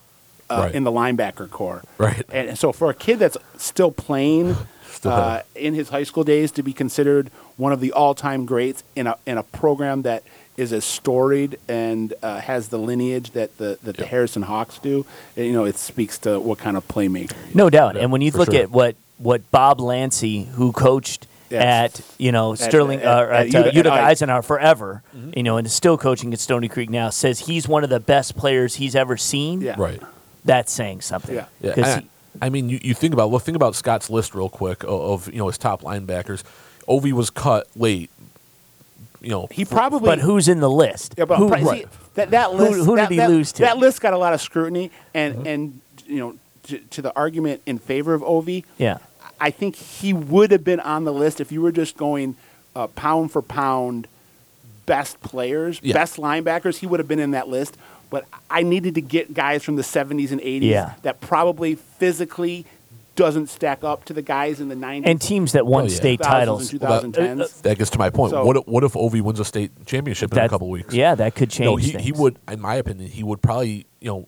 uh, 0.50 0.62
Right. 0.66 0.76
in 0.76 0.84
the 0.84 0.92
linebacker 0.92 1.50
core, 1.50 1.84
Right. 1.98 2.24
And 2.32 2.58
so 2.58 2.72
for 2.72 2.90
a 2.90 2.94
kid 2.94 3.20
that's 3.20 3.38
still 3.58 3.92
playing. 3.92 4.56
Still 4.96 5.12
uh, 5.12 5.42
in 5.56 5.74
his 5.74 5.90
high 5.90 6.04
school 6.04 6.24
days, 6.24 6.52
to 6.54 6.64
be 6.64 6.72
considered 6.72 7.30
one 7.58 7.74
of 7.74 7.82
the 7.82 7.92
all-time 7.92 8.46
greats 8.46 8.82
in 8.96 9.08
a 9.08 9.18
in 9.26 9.38
a 9.38 9.44
program 9.44 10.04
that 10.04 10.24
is 10.56 10.72
as 10.72 10.86
storied 10.86 11.60
and 11.68 12.14
uh, 12.24 12.40
has 12.40 12.70
the 12.70 12.80
lineage 12.80 13.32
that 13.32 13.58
the 13.58 13.78
that 13.84 13.98
the 13.98 14.06
Harrison 14.06 14.44
Hawks 14.44 14.80
do, 14.80 15.06
you 15.36 15.52
know, 15.52 15.66
it 15.66 15.76
speaks 15.76 16.18
to 16.20 16.40
what 16.40 16.60
kind 16.60 16.78
of 16.78 16.88
playmaker. 16.88 17.34
no 17.54 17.70
doubt. 17.70 17.96
Yeah, 17.96 18.04
and 18.04 18.12
when 18.14 18.22
you 18.22 18.32
look 18.32 18.54
sure. 18.54 18.62
at 18.62 18.72
what 18.72 18.96
what 19.18 19.50
Bob 19.52 19.80
Lantzy, 19.80 20.48
who 20.50 20.72
coached 20.72 21.28
Yes. 21.50 22.00
at 22.02 22.02
you 22.18 22.32
know 22.32 22.56
Sterling 22.56 23.02
at- 23.02 23.06
uh, 23.06 23.22
at 23.22 23.30
at, 23.30 23.40
uh, 23.56 23.60
Utica- 23.60 23.76
Utica 23.76 23.94
Eisenhower 23.96 24.42
forever, 24.42 25.04
Mm-hmm. 25.16 25.32
you 25.38 25.44
know, 25.44 25.58
and 25.58 25.68
is 25.68 25.74
still 25.74 25.96
coaching 25.98 26.34
at 26.34 26.40
Stony 26.40 26.68
Creek 26.68 26.90
now, 26.90 27.12
says 27.12 27.42
he's 27.42 27.68
one 27.68 27.84
of 27.84 27.92
the 27.92 28.00
best 28.00 28.36
players 28.36 28.76
he's 28.76 28.96
ever 28.96 29.16
seen. 29.16 29.62
Yeah. 29.62 29.76
right 29.78 30.02
That's 30.44 30.72
saying 30.74 31.02
something. 31.02 31.36
Yeah. 31.36 31.46
Yeah, 31.62 31.74
'Cause 31.76 31.84
I, 31.86 32.00
he- 32.02 32.08
I 32.42 32.50
mean, 32.50 32.70
you, 32.70 32.80
you 32.82 32.94
think 32.96 33.14
about 33.14 33.30
look, 33.30 33.44
think 33.44 33.56
about 33.56 33.76
Scott's 33.76 34.10
list 34.10 34.34
real 34.36 34.50
quick 34.50 34.84
of, 34.84 34.90
of 34.90 35.32
you 35.32 35.38
know 35.38 35.48
his 35.48 35.58
top 35.60 35.84
linebackers. 35.84 36.44
Ovi 36.90 37.12
was 37.14 37.30
cut 37.30 37.68
late. 37.76 38.10
You 39.22 39.30
know, 39.30 39.48
He 39.52 39.66
probably. 39.66 40.06
but 40.08 40.20
who's 40.20 40.48
in 40.48 40.60
the 40.60 40.70
list? 40.70 41.16
Yeah, 41.18 41.26
but 41.26 41.38
Who- 41.38 41.50
pri- 41.50 41.64
see, 41.64 41.86
that 42.16 42.32
that 42.32 42.54
list. 42.54 42.86
who 42.86 42.96
did 42.96 43.04
that, 43.06 43.12
he 43.12 43.18
that- 43.18 43.30
lose 43.30 43.52
to? 43.54 43.62
That 43.64 43.78
list 43.78 44.02
got 44.02 44.14
a 44.14 44.18
lot 44.18 44.34
of 44.34 44.42
scrutiny, 44.42 44.92
and 45.14 45.36
Mm-hmm. 45.36 45.48
and 45.48 45.82
you 46.08 46.18
know, 46.20 46.36
to, 46.66 46.80
to 46.80 47.02
the 47.02 47.16
argument 47.16 47.62
in 47.66 47.78
favor 47.80 48.14
of 48.14 48.22
Ovi, 48.22 48.64
yeah. 48.78 48.98
I 49.40 49.52
think 49.52 49.76
he 49.76 50.14
would 50.14 50.52
have 50.52 50.64
been 50.64 50.80
on 50.80 51.04
the 51.04 51.12
list 51.14 51.42
if 51.42 51.52
you 51.52 51.62
were 51.62 51.72
just 51.72 51.98
going 51.98 52.36
uh, 52.76 52.88
pound 52.88 53.32
for 53.32 53.42
pound, 53.42 54.08
best 54.86 55.20
players, 55.22 55.80
Yeah. 55.84 55.94
best 55.94 56.18
linebackers. 56.18 56.78
He 56.78 56.88
would 56.88 57.00
have 57.00 57.08
been 57.08 57.20
in 57.20 57.32
that 57.32 57.48
list. 57.48 57.78
But 58.10 58.26
I 58.50 58.62
needed 58.64 58.96
to 58.96 59.02
get 59.02 59.34
guys 59.34 59.64
from 59.64 59.76
the 59.78 59.82
70s 59.82 60.32
and 60.32 60.40
80s 60.40 60.62
Yeah. 60.70 60.94
that 61.02 61.20
probably 61.22 61.76
physically 61.76 62.66
doesn't 63.16 63.48
stack 63.48 63.84
up 63.84 64.06
to 64.06 64.14
the 64.14 64.22
guys 64.22 64.60
in 64.62 64.68
the 64.70 64.76
90s 64.76 65.04
And 65.10 65.20
teams 65.22 65.54
that 65.54 65.66
won 65.66 65.86
Oh, 65.86 65.88
yeah. 65.88 65.96
state 65.96 66.20
2000s 66.20 66.24
titles. 66.30 66.72
and 66.74 66.82
Well, 66.82 67.02
that- 67.02 67.12
2010s. 67.14 67.62
that 67.64 67.78
gets 67.78 67.90
to 67.92 67.98
my 67.98 68.10
point. 68.10 68.32
So- 68.32 68.46
what 68.46 68.58
if, 68.58 68.68
what 68.68 68.84
if 68.84 68.94
Ovi 68.94 69.22
wins 69.22 69.40
a 69.40 69.46
state 69.46 69.72
championship 69.86 70.32
in 70.34 70.38
a 70.40 70.50
couple 70.50 70.70
weeks? 70.70 70.94
Yeah, 70.94 71.16
that 71.16 71.34
could 71.36 71.50
change 71.50 71.66
No, 71.66 71.76
he, 71.78 71.92
he 71.94 72.12
would, 72.12 72.38
in 72.50 72.60
my 72.62 72.76
opinion, 72.76 73.10
he 73.10 73.24
would 73.24 73.42
probably 73.42 73.86
you 74.02 74.10
know 74.12 74.28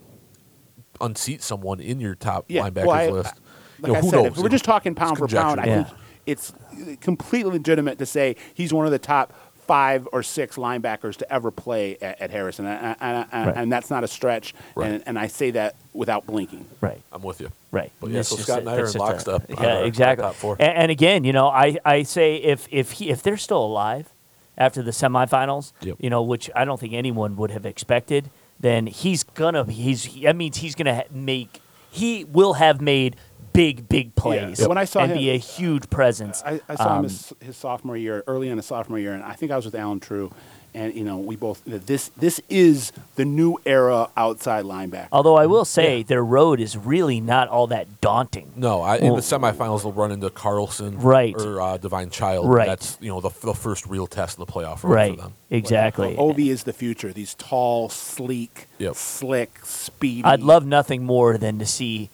unseat 1.01 1.41
someone 1.41 1.79
in 1.79 1.99
your 1.99 2.15
top 2.15 2.47
linebackers 2.49 2.85
well, 2.85 2.91
I- 2.91 3.09
list. 3.09 3.33
Like 3.79 3.87
you 3.89 3.93
know, 3.93 3.99
I 3.99 4.01
who 4.01 4.09
said, 4.09 4.15
knows? 4.23 4.37
if 4.37 4.37
we're 4.43 4.49
just 4.49 4.65
talking 4.65 4.95
pound 4.95 5.17
for 5.19 5.27
pound, 5.27 5.59
I 5.59 5.65
conjecture. 5.65 5.89
think 5.89 6.01
it's 6.25 6.53
completely 7.01 7.51
legitimate 7.51 7.99
to 7.99 8.05
say 8.07 8.35
he's 8.55 8.73
one 8.73 8.85
of 8.87 8.91
the 8.91 8.97
top 8.99 9.33
five 9.67 10.07
or 10.13 10.23
six 10.23 10.55
linebackers 10.55 11.17
to 11.17 11.31
ever 11.31 11.51
play 11.51 11.97
at, 12.01 12.21
at 12.21 12.31
Harrison, 12.31 12.65
and, 12.65 12.95
and, 12.99 13.27
and, 13.31 13.47
Right. 13.47 13.55
and 13.57 13.71
that's 13.71 13.89
not 13.91 14.03
a 14.03 14.07
stretch. 14.07 14.55
Right. 14.75 14.89
And, 14.91 15.03
and 15.05 15.19
I 15.19 15.27
say 15.27 15.51
that 15.51 15.75
without 15.93 16.25
blinking. 16.25 16.65
right. 16.81 17.01
I'm 17.11 17.21
with 17.21 17.39
you. 17.41 17.49
Right. 17.71 17.91
But 17.99 18.09
yeah, 18.11 18.21
so 18.23 18.37
Scott 18.37 18.57
a- 18.57 18.59
and 18.61 18.69
I 18.69 18.73
are 18.77 18.77
locked 18.77 18.87
in 18.87 18.93
just 18.93 18.95
a- 18.95 19.31
lockstep 19.31 19.49
on 19.59 19.63
Yeah, 19.63 19.69
our- 19.73 19.77
our 19.79 19.85
exactly. 19.85 20.23
top 20.23 20.35
four. 20.35 20.55
And, 20.59 20.71
and 20.75 20.91
again, 20.91 21.23
you 21.25 21.33
know, 21.33 21.47
I, 21.49 21.77
I 21.85 22.03
say 22.03 22.37
if 22.37 22.67
if 22.71 22.91
he, 22.93 23.09
if 23.11 23.21
they're 23.21 23.37
still 23.37 23.63
alive 23.63 24.11
after 24.57 24.81
the 24.81 24.91
semifinals, 24.91 25.73
Yep. 25.81 25.97
you 25.99 26.09
know, 26.09 26.23
which 26.23 26.49
I 26.55 26.65
don't 26.65 26.79
think 26.79 26.93
anyone 26.93 27.35
would 27.35 27.51
have 27.51 27.65
expected, 27.65 28.29
then 28.59 28.87
he's 28.87 29.23
gonna 29.23 29.63
he's 29.65 30.07
that 30.21 30.35
means 30.35 30.57
he's 30.57 30.75
gonna 30.75 31.03
make 31.11 31.61
he 31.89 32.23
will 32.25 32.53
have 32.53 32.81
made 32.81 33.15
big 33.53 33.89
big 33.89 34.13
plays. 34.15 34.67
When 34.67 34.77
I 34.77 34.85
saw 34.85 35.01
and 35.01 35.11
him- 35.11 35.17
be 35.17 35.31
a 35.31 35.37
huge 35.37 35.89
presence. 35.89 36.43
I, 36.45 36.61
I 36.69 36.75
saw 36.75 36.89
Um, 36.91 36.97
him 36.99 37.03
his, 37.03 37.33
his 37.39 37.57
sophomore 37.57 37.97
year, 37.97 38.23
early 38.27 38.49
in 38.49 38.57
his 38.57 38.65
sophomore 38.67 38.99
year, 38.99 39.13
and 39.13 39.23
I 39.23 39.33
think 39.33 39.51
I 39.51 39.55
was 39.55 39.65
with 39.65 39.73
Alan 39.75 39.99
True, 39.99 40.31
and 40.77 40.93
you 40.95 41.03
know 41.03 41.17
we 41.17 41.35
both 41.35 41.61
this 41.65 42.09
this 42.17 42.39
is 42.49 42.91
the 43.15 43.25
new 43.25 43.57
era 43.65 44.09
outside 44.15 44.63
linebacker. 44.63 45.07
although 45.11 45.35
I 45.35 45.47
will 45.47 45.65
say 45.65 46.03
their 46.03 46.23
road 46.23 46.59
is 46.59 46.77
really 46.77 47.19
not 47.19 47.47
all 47.47 47.67
that 47.67 47.99
daunting. 47.99 48.53
No, 48.55 48.81
I, 48.81 48.97
in 48.97 49.05
Well- 49.07 49.15
the 49.15 49.21
semifinals 49.21 49.81
they'll 49.83 49.91
run 49.91 50.11
into 50.11 50.29
Carlson, 50.29 50.99
Right. 50.99 51.35
or 51.35 51.59
uh, 51.61 51.77
Divine 51.77 52.09
Child. 52.11 52.47
Right. 52.49 52.67
That's 52.67 52.97
you 53.01 53.09
know 53.09 53.19
the, 53.21 53.31
the 53.41 53.53
first 53.55 53.87
real 53.87 54.07
test 54.07 54.37
in 54.37 54.45
the 54.45 54.51
playoff 54.51 54.83
run 54.83 54.93
Right. 54.93 55.15
for 55.15 55.21
them. 55.23 55.33
Exactly. 55.49 56.15
Ovi 56.15 56.49
is 56.49 56.63
the 56.63 56.73
future. 56.73 57.11
These 57.11 57.33
tall, 57.35 57.89
sleek, 57.89 58.67
Yep. 58.77 58.95
slick, 58.95 59.59
speedy. 59.63 60.23
I'd 60.25 60.41
love 60.41 60.65
nothing 60.65 61.03
more 61.05 61.37
than 61.37 61.57
to 61.59 61.65
see 61.65 62.09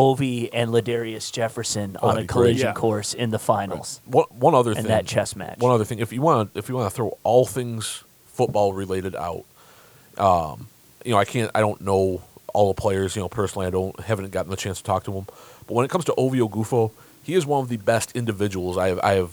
Ovi 0.00 0.48
and 0.52 0.70
Ladarius 0.70 1.30
Jefferson 1.30 1.96
Oh, 2.00 2.08
on 2.08 2.10
a 2.12 2.14
that'd 2.14 2.28
be 2.28 2.32
great. 2.32 2.42
collision 2.44 2.66
Yeah. 2.68 2.72
course 2.72 3.12
in 3.14 3.30
the 3.30 3.38
finals. 3.38 4.00
One, 4.06 4.24
one 4.30 4.54
other 4.54 4.70
And 4.70 4.78
thing, 4.80 4.86
that 4.88 5.06
chess 5.06 5.36
match. 5.36 5.58
One 5.58 5.72
other 5.72 5.84
thing, 5.84 5.98
if 5.98 6.12
you 6.12 6.22
want, 6.22 6.50
if 6.54 6.68
you 6.68 6.74
want 6.76 6.88
to 6.90 6.94
throw 6.96 7.18
all 7.22 7.44
things 7.46 8.02
football 8.32 8.72
related 8.72 9.14
out, 9.14 9.44
um, 10.16 10.68
you 11.04 11.12
know, 11.12 11.18
I 11.18 11.24
can't, 11.24 11.50
I 11.54 11.60
don't 11.60 11.80
know 11.82 12.22
all 12.54 12.72
the 12.72 12.80
players. 12.80 13.14
You 13.16 13.22
know, 13.22 13.28
personally, 13.28 13.66
I 13.66 13.70
don't 13.70 13.98
haven't 14.00 14.30
gotten 14.30 14.50
the 14.50 14.56
chance 14.56 14.78
to 14.78 14.84
talk 14.84 15.04
to 15.04 15.10
them. 15.12 15.26
But 15.66 15.74
when 15.74 15.84
it 15.84 15.90
comes 15.90 16.04
to 16.06 16.14
Ovie 16.16 16.40
Oghoufo, 16.40 16.90
he 17.22 17.34
is 17.34 17.44
one 17.46 17.62
of 17.62 17.68
the 17.68 17.76
best 17.76 18.12
individuals 18.16 18.76
I 18.78 18.88
have 18.88 19.00
I 19.00 19.12
have 19.14 19.30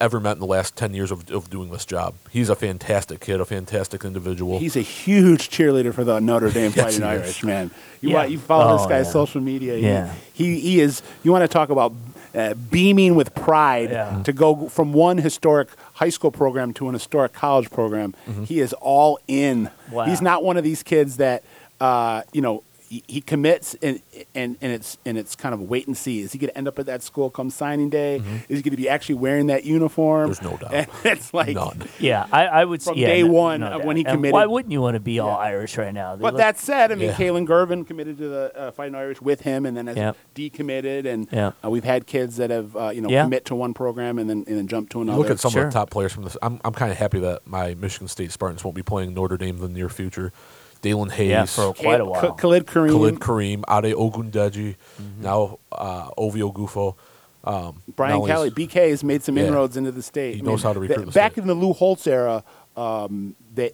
ever 0.00 0.20
met 0.20 0.32
in 0.32 0.38
the 0.40 0.46
last 0.46 0.76
ten 0.76 0.92
years 0.94 1.10
of, 1.10 1.30
of 1.30 1.48
doing 1.50 1.70
this 1.70 1.84
job. 1.84 2.14
He's 2.30 2.48
a 2.48 2.54
fantastic 2.56 3.20
kid, 3.20 3.40
a 3.40 3.44
fantastic 3.44 4.04
individual. 4.04 4.58
He's 4.58 4.76
a 4.76 4.80
huge 4.82 5.48
cheerleader 5.50 5.94
for 5.94 6.04
the 6.04 6.20
Notre 6.20 6.50
Dame 6.50 6.72
Yes, 6.76 6.84
Fighting 6.96 7.00
he 7.02 7.14
is. 7.16 7.22
Irish, 7.24 7.44
man. 7.44 7.70
You 8.00 8.10
Yeah. 8.10 8.14
want, 8.16 8.30
you 8.30 8.38
follow 8.38 8.76
this 8.76 8.86
Oh, 8.86 8.88
guy's 8.88 9.06
yeah. 9.06 9.12
social 9.12 9.40
media. 9.40 9.76
He- 9.76 9.82
Yeah. 9.82 10.14
He, 10.32 10.60
he 10.60 10.80
is. 10.80 11.02
You 11.22 11.32
want 11.32 11.42
to 11.44 11.48
talk 11.48 11.70
about 11.70 11.92
uh, 12.34 12.54
beaming 12.54 13.14
with 13.16 13.34
pride 13.34 13.90
Yeah. 13.90 14.22
to 14.24 14.32
go 14.32 14.68
from 14.68 14.92
one 14.92 15.18
historic 15.18 15.68
high 15.94 16.10
school 16.10 16.30
program 16.30 16.72
to 16.74 16.86
an 16.88 16.94
historic 16.94 17.32
college 17.32 17.70
program. 17.70 18.14
Mm-hmm. 18.28 18.44
He 18.44 18.60
is 18.60 18.72
all 18.74 19.18
in. 19.26 19.70
Wow. 19.90 20.04
He's 20.04 20.22
not 20.22 20.44
one 20.44 20.56
of 20.56 20.62
these 20.64 20.82
kids 20.82 21.16
that 21.16 21.42
uh, 21.80 22.22
you 22.32 22.40
know. 22.42 22.62
He, 22.90 23.04
he 23.06 23.20
commits 23.20 23.74
and, 23.82 24.02
and 24.34 24.58
and 24.60 24.72
it's 24.72 24.98
and 25.06 25.16
it's 25.16 25.36
kind 25.36 25.54
of 25.54 25.60
wait 25.62 25.86
and 25.86 25.96
see. 25.96 26.18
Is 26.22 26.32
he 26.32 26.38
going 26.40 26.50
to 26.50 26.58
end 26.58 26.66
up 26.66 26.76
at 26.80 26.86
that 26.86 27.04
school 27.04 27.30
come 27.30 27.48
signing 27.48 27.88
day? 27.88 28.16
Is 28.48 28.58
he 28.58 28.62
going 28.62 28.72
to 28.72 28.76
be 28.76 28.88
actually 28.88 29.14
wearing 29.14 29.46
that 29.46 29.62
uniform? 29.64 30.32
Mm-hmm. 30.32 30.44
There's 30.44 30.60
no 30.60 30.68
doubt. 30.68 30.88
And 31.04 31.16
it's 31.18 31.32
like 31.32 31.54
None. 31.54 31.84
Yeah, 32.00 32.26
I, 32.32 32.46
I 32.46 32.64
would 32.64 32.82
From 32.82 32.96
say 32.96 33.02
yeah, 33.02 33.06
day 33.06 33.22
no- 33.22 33.30
one, 33.32 33.60
no 33.60 33.78
when 33.78 33.96
he 33.96 34.04
And 34.04 34.16
committed- 34.16 34.32
Why 34.34 34.46
wouldn't 34.46 34.72
you 34.72 34.80
want 34.80 34.96
to 34.96 35.00
be 35.00 35.20
all 35.20 35.28
Yeah. 35.30 35.36
Irish 35.36 35.78
right 35.78 35.94
now? 35.94 36.16
They 36.16 36.22
But 36.22 36.34
look- 36.34 36.38
that 36.40 36.58
said, 36.58 36.90
I 36.90 36.96
mean, 36.96 37.10
Yeah. 37.10 37.14
Kalen 37.14 37.46
Gervin 37.46 37.86
committed 37.86 38.18
to 38.18 38.28
the 38.28 38.52
uh, 38.58 38.70
Fighting 38.72 38.96
Irish 38.96 39.22
with 39.22 39.42
him, 39.42 39.66
and 39.66 39.76
then 39.76 39.86
has 39.86 39.96
Yep. 39.96 40.16
decommitted, 40.34 41.06
and 41.06 41.28
Yeah. 41.30 41.52
uh, 41.64 41.70
we've 41.70 41.84
had 41.84 42.08
kids 42.08 42.38
that 42.38 42.50
have 42.50 42.74
uh, 42.76 42.90
you 42.90 43.02
know 43.02 43.08
Yeah. 43.08 43.22
commit 43.22 43.44
to 43.44 43.54
one 43.54 43.72
program 43.72 44.18
and 44.18 44.28
then 44.28 44.42
and 44.48 44.58
then 44.58 44.66
jump 44.66 44.90
to 44.90 44.98
You 44.98 45.02
another. 45.02 45.18
look 45.20 45.30
at 45.30 45.38
some 45.38 45.52
Sure. 45.52 45.62
of 45.66 45.72
the 45.72 45.78
top 45.78 45.90
players 45.90 46.12
from 46.12 46.24
this. 46.24 46.36
I'm, 46.42 46.60
I'm 46.64 46.72
kind 46.74 46.90
of 46.90 46.98
happy 46.98 47.20
that 47.20 47.46
my 47.46 47.74
Michigan 47.74 48.08
State 48.08 48.32
Spartans 48.32 48.64
won't 48.64 48.74
be 48.74 48.82
playing 48.82 49.14
Notre 49.14 49.36
Dame 49.36 49.54
in 49.54 49.62
the 49.62 49.68
near 49.68 49.88
future. 49.88 50.32
Daelin 50.82 51.10
Hayes, 51.10 51.28
Yeah, 51.28 51.44
for 51.44 51.74
quite 51.74 52.00
a 52.00 52.04
Ka- 52.04 52.10
while. 52.10 52.32
Khalid 52.34 52.66
Kareem, 52.66 52.88
Khalid 52.90 53.14
Kareem, 53.20 53.58
Ade 53.68 53.94
Ogundeji, 53.94 54.76
Mm-hmm. 55.00 55.22
now 55.22 55.58
uh, 55.72 56.10
Ovie 56.16 56.40
Oghoufo. 56.40 56.94
Um, 57.42 57.82
Brian 57.96 58.18
not 58.18 58.26
Kelly, 58.28 58.50
BK 58.50 58.90
has 58.90 59.02
made 59.02 59.22
some 59.22 59.36
Yeah. 59.38 59.44
inroads 59.46 59.76
into 59.76 59.92
the 59.92 60.02
state. 60.02 60.36
He 60.36 60.42
knows 60.42 60.62
how 60.62 60.72
to 60.74 60.80
recruit 60.80 61.06
the 61.06 61.12
Back 61.12 61.32
state. 61.32 61.42
in 61.42 61.48
the 61.48 61.54
Lou 61.54 61.72
Holtz 61.72 62.06
era, 62.06 62.44
um, 62.76 63.34
they, 63.54 63.72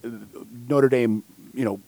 Notre 0.68 0.88
Dame, 0.88 1.22
you 1.52 1.64
know, 1.64 1.80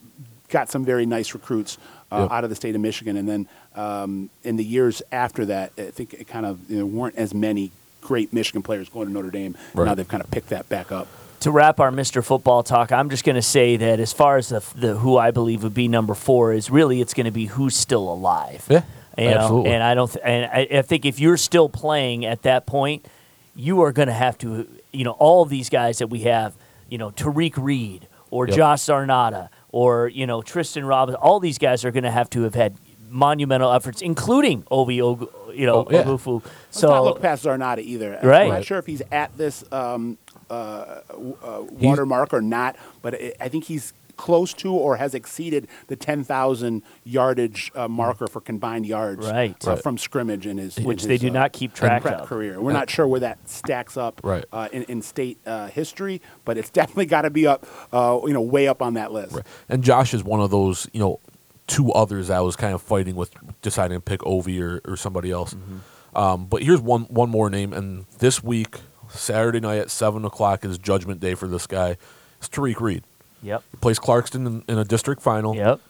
got 0.49 0.71
some 0.71 0.85
very 0.85 1.07
nice 1.07 1.35
recruits 1.35 1.79
uh, 2.11 2.21
Yep. 2.23 2.31
out 2.33 2.45
of 2.45 2.51
the 2.51 2.57
state 2.57 2.75
of 2.75 2.81
Michigan, 2.81 3.17
and 3.17 3.29
then 3.29 3.49
um, 3.77 4.31
in 4.43 4.57
the 4.57 4.65
years 4.65 5.03
after 5.13 5.45
that, 5.47 5.73
I 5.79 5.91
think 5.91 6.15
it 6.15 6.27
kind 6.27 6.47
of 6.47 6.67
there 6.69 6.87
weren't 6.87 7.17
as 7.17 7.35
many 7.35 7.71
great 8.01 8.33
Michigan 8.33 8.63
players 8.63 8.89
going 8.89 9.07
to 9.09 9.13
Notre 9.13 9.31
Dame. 9.31 9.57
Right. 9.75 9.85
Now 9.85 9.95
they've 9.95 10.09
kind 10.09 10.23
of 10.23 10.31
picked 10.31 10.49
that 10.49 10.69
back 10.71 10.91
up. 10.91 11.07
To 11.41 11.51
wrap 11.53 11.79
our 11.79 11.91
Mr. 11.93 12.23
Football 12.25 12.65
talk, 12.65 12.91
I'm 12.91 13.11
just 13.11 13.25
going 13.25 13.37
to 13.37 13.43
say 13.43 13.77
that 13.77 14.01
as 14.01 14.13
far 14.13 14.39
as 14.39 14.49
the, 14.49 14.61
the 14.75 14.97
who 14.97 15.17
I 15.17 15.31
believe 15.31 15.63
would 15.63 15.75
be 15.75 15.87
number 15.87 16.15
four 16.15 16.53
is 16.53 16.69
really 16.69 17.01
it's 17.01 17.15
going 17.15 17.27
to 17.27 17.31
be 17.31 17.47
who's 17.47 17.77
still 17.77 18.13
alive. 18.13 18.67
Yeah, 18.69 18.83
You 19.17 19.31
know. 19.31 19.65
And 19.65 19.81
I 19.83 19.95
don't. 19.95 20.11
Th- 20.11 20.25
and 20.25 20.51
I, 20.51 20.79
I 20.79 20.83
think 20.83 21.05
if 21.05 21.21
you're 21.21 21.37
still 21.37 21.69
playing 21.69 22.25
at 22.25 22.43
that 22.43 22.67
point, 22.67 23.07
you 23.55 23.83
are 23.83 23.93
going 23.93 24.09
to 24.09 24.15
have 24.15 24.37
to. 24.39 24.67
You 24.93 25.05
know, 25.05 25.13
all 25.13 25.43
of 25.43 25.49
these 25.49 25.69
guys 25.69 25.99
that 25.99 26.09
we 26.09 26.21
have. 26.21 26.55
You 26.91 26.97
know, 26.99 27.11
Tariq 27.11 27.53
Reed 27.59 28.09
or 28.31 28.47
Yep. 28.49 28.57
Josh 28.57 28.81
Zarnata 28.81 29.51
or 29.69 30.09
you 30.09 30.27
know 30.27 30.43
Tristan 30.43 30.85
Robinson. 30.87 31.21
All 31.23 31.39
these 31.39 31.59
guys 31.59 31.85
are 31.85 31.91
going 31.93 32.05
to 32.05 32.11
have 32.11 32.31
to 32.31 32.43
have 32.43 32.55
had 32.55 32.77
monumental 33.11 33.71
efforts, 33.73 34.03
including 34.03 34.65
Obi. 34.71 35.01
Og- 35.01 35.31
you 35.55 35.67
know, 35.67 35.87
Oh, 35.87 35.89
yeah. 35.91 36.03
Oghoufo. 36.05 36.43
Let's 36.45 36.83
not 36.83 37.03
look 37.05 37.21
past 37.21 37.45
Zarnata 37.45 37.79
either. 37.81 38.19
Right. 38.23 38.43
I'm 38.43 38.49
not 38.49 38.65
sure 38.65 38.79
if 38.79 38.87
he's 38.87 39.03
at 39.11 39.37
this 39.37 39.65
um, 39.73 40.17
uh, 40.51 41.01
uh, 41.43 41.63
watermark 41.71 42.33
or 42.35 42.41
not, 42.43 42.77
but 43.03 43.15
I 43.15 43.33
I 43.41 43.49
think 43.49 43.65
he's 43.65 43.93
close 44.17 44.53
to 44.53 44.73
or 44.75 44.97
has 44.97 45.15
exceeded 45.15 45.69
the 45.87 45.95
10,000 45.95 46.83
yardage 47.05 47.71
uh, 47.77 47.87
marker 47.87 48.27
for 48.27 48.41
combined 48.41 48.85
yards 48.85 49.25
Right. 49.25 49.55
uh, 49.65 49.71
Right. 49.71 49.83
from 49.83 49.97
scrimmage 49.97 50.45
in 50.45 50.59
his 50.59 50.77
which 50.77 51.03
in 51.05 51.09
they 51.09 51.15
his, 51.15 51.21
do 51.21 51.29
uh, 51.29 51.33
not 51.35 51.53
keep 51.53 51.73
track 51.73 52.05
of. 52.05 52.27
career. 52.27 52.61
We're 52.61 52.73
not 52.73 52.91
sure 52.91 53.07
where 53.07 53.21
that 53.21 53.49
stacks 53.49 53.97
up 53.97 54.21
Right. 54.25 54.45
uh, 54.53 54.69
in, 54.73 54.83
in 54.85 55.03
state 55.03 55.39
uh, 55.47 55.69
history, 55.69 56.21
but 56.45 56.59
it's 56.59 56.69
definitely 56.81 57.07
got 57.07 57.23
to 57.23 57.31
be 57.31 57.47
up, 57.47 57.65
uh, 57.93 58.19
you 58.27 58.33
know, 58.33 58.41
way 58.41 58.67
up 58.67 58.83
on 58.83 58.95
that 58.95 59.13
list. 59.13 59.37
Right. 59.37 59.47
And 59.69 59.85
Josh 59.85 60.13
is 60.13 60.25
one 60.25 60.41
of 60.41 60.51
those, 60.51 60.89
you 60.93 60.99
know, 60.99 61.21
two 61.69 61.93
others 61.93 62.29
I 62.29 62.41
was 62.41 62.57
kind 62.57 62.75
of 62.75 62.83
fighting 62.83 63.15
with 63.15 63.31
deciding 63.63 63.99
to 63.99 64.01
pick 64.01 64.21
Ovi 64.23 64.61
or, 64.61 64.81
or 64.85 64.97
somebody 64.97 65.31
else. 65.31 65.55
Mm-hmm. 65.55 66.19
Um, 66.19 66.47
but 66.47 66.65
here's 66.65 66.81
one 66.81 67.03
one 67.03 67.31
more 67.31 67.49
name, 67.51 67.73
and 67.73 68.07
this 68.19 68.43
week, 68.43 68.79
Saturday 69.11 69.61
night 69.61 69.79
at 69.79 69.91
seven 69.91 70.25
o'clock 70.25 70.65
is 70.65 70.79
Judgment 70.79 71.21
Day 71.21 71.35
for 71.35 71.49
this 71.49 71.67
guy. 71.67 71.97
It's 72.39 72.49
Tariq 72.49 72.81
Reed. 72.81 73.03
Yep. 73.43 73.63
He 73.71 73.77
plays 73.79 73.99
Clarkston 73.99 74.47
in, 74.47 74.65
in 74.69 74.79
a 74.79 74.85
district 74.85 75.23
final. 75.23 75.55
Yep. 75.55 75.81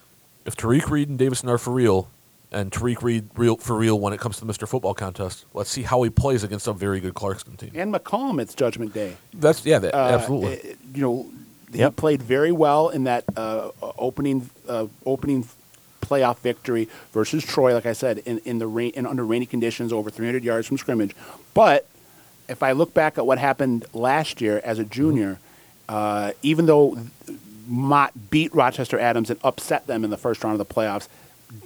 If 0.45 0.55
Tariq 0.55 0.89
Reed 0.89 1.09
and 1.09 1.17
Davison 1.17 1.49
are 1.49 1.57
for 1.57 1.71
real, 1.71 2.09
and 2.51 2.71
Tariq 2.71 3.01
Reed 3.03 3.29
real 3.35 3.57
for 3.57 3.75
real 3.75 3.99
when 3.99 4.13
it 4.13 4.19
comes 4.19 4.37
to 4.39 4.45
the 4.45 4.51
Mr. 4.51 4.67
Football 4.67 4.93
contest, 4.93 5.45
let's 5.53 5.69
see 5.69 5.83
how 5.83 6.01
he 6.03 6.09
plays 6.09 6.43
against 6.43 6.67
a 6.67 6.73
very 6.73 6.99
good 6.99 7.13
Clarkston 7.13 7.57
team. 7.57 7.71
And 7.75 7.93
McCollum, 7.93 8.41
it's 8.41 8.55
Judgment 8.55 8.93
Day. 8.93 9.17
That's 9.33 9.65
yeah, 9.65 9.79
that, 9.79 9.93
uh, 9.93 9.97
absolutely. 9.97 10.75
you 10.93 11.01
know, 11.01 11.25
he 11.71 11.79
Yep. 11.79 11.95
played 11.97 12.21
very 12.23 12.51
well 12.51 12.89
in 12.89 13.03
that 13.03 13.25
uh, 13.37 13.69
opening 13.81 14.49
uh, 14.67 14.87
opening 15.05 15.47
playoff 16.01 16.39
victory 16.39 16.89
versus 17.11 17.43
Troy. 17.43 17.73
Like 17.75 17.85
I 17.85 17.93
said, 17.93 18.19
in 18.19 18.39
in 18.39 18.57
the 18.57 18.65
rain 18.65 18.91
in 18.95 19.05
under 19.05 19.23
rainy 19.25 19.45
conditions, 19.45 19.93
over 19.93 20.09
300 20.09 20.43
yards 20.43 20.67
from 20.67 20.77
scrimmage. 20.79 21.15
But 21.53 21.85
if 22.49 22.63
I 22.63 22.71
look 22.73 22.93
back 22.93 23.17
at 23.17 23.25
what 23.25 23.37
happened 23.37 23.85
last 23.93 24.41
year 24.41 24.59
as 24.63 24.79
a 24.79 24.83
junior, 24.83 25.39
uh, 25.87 26.31
even 26.41 26.65
though 26.65 26.97
Mott 27.67 28.11
beat 28.31 28.53
Rochester 28.53 28.99
Adams 28.99 29.29
and 29.29 29.39
upset 29.43 29.85
them 29.87 30.03
in 30.03 30.09
the 30.09 30.17
first 30.17 30.43
round 30.43 30.59
of 30.59 30.67
the 30.67 30.73
playoffs. 30.73 31.07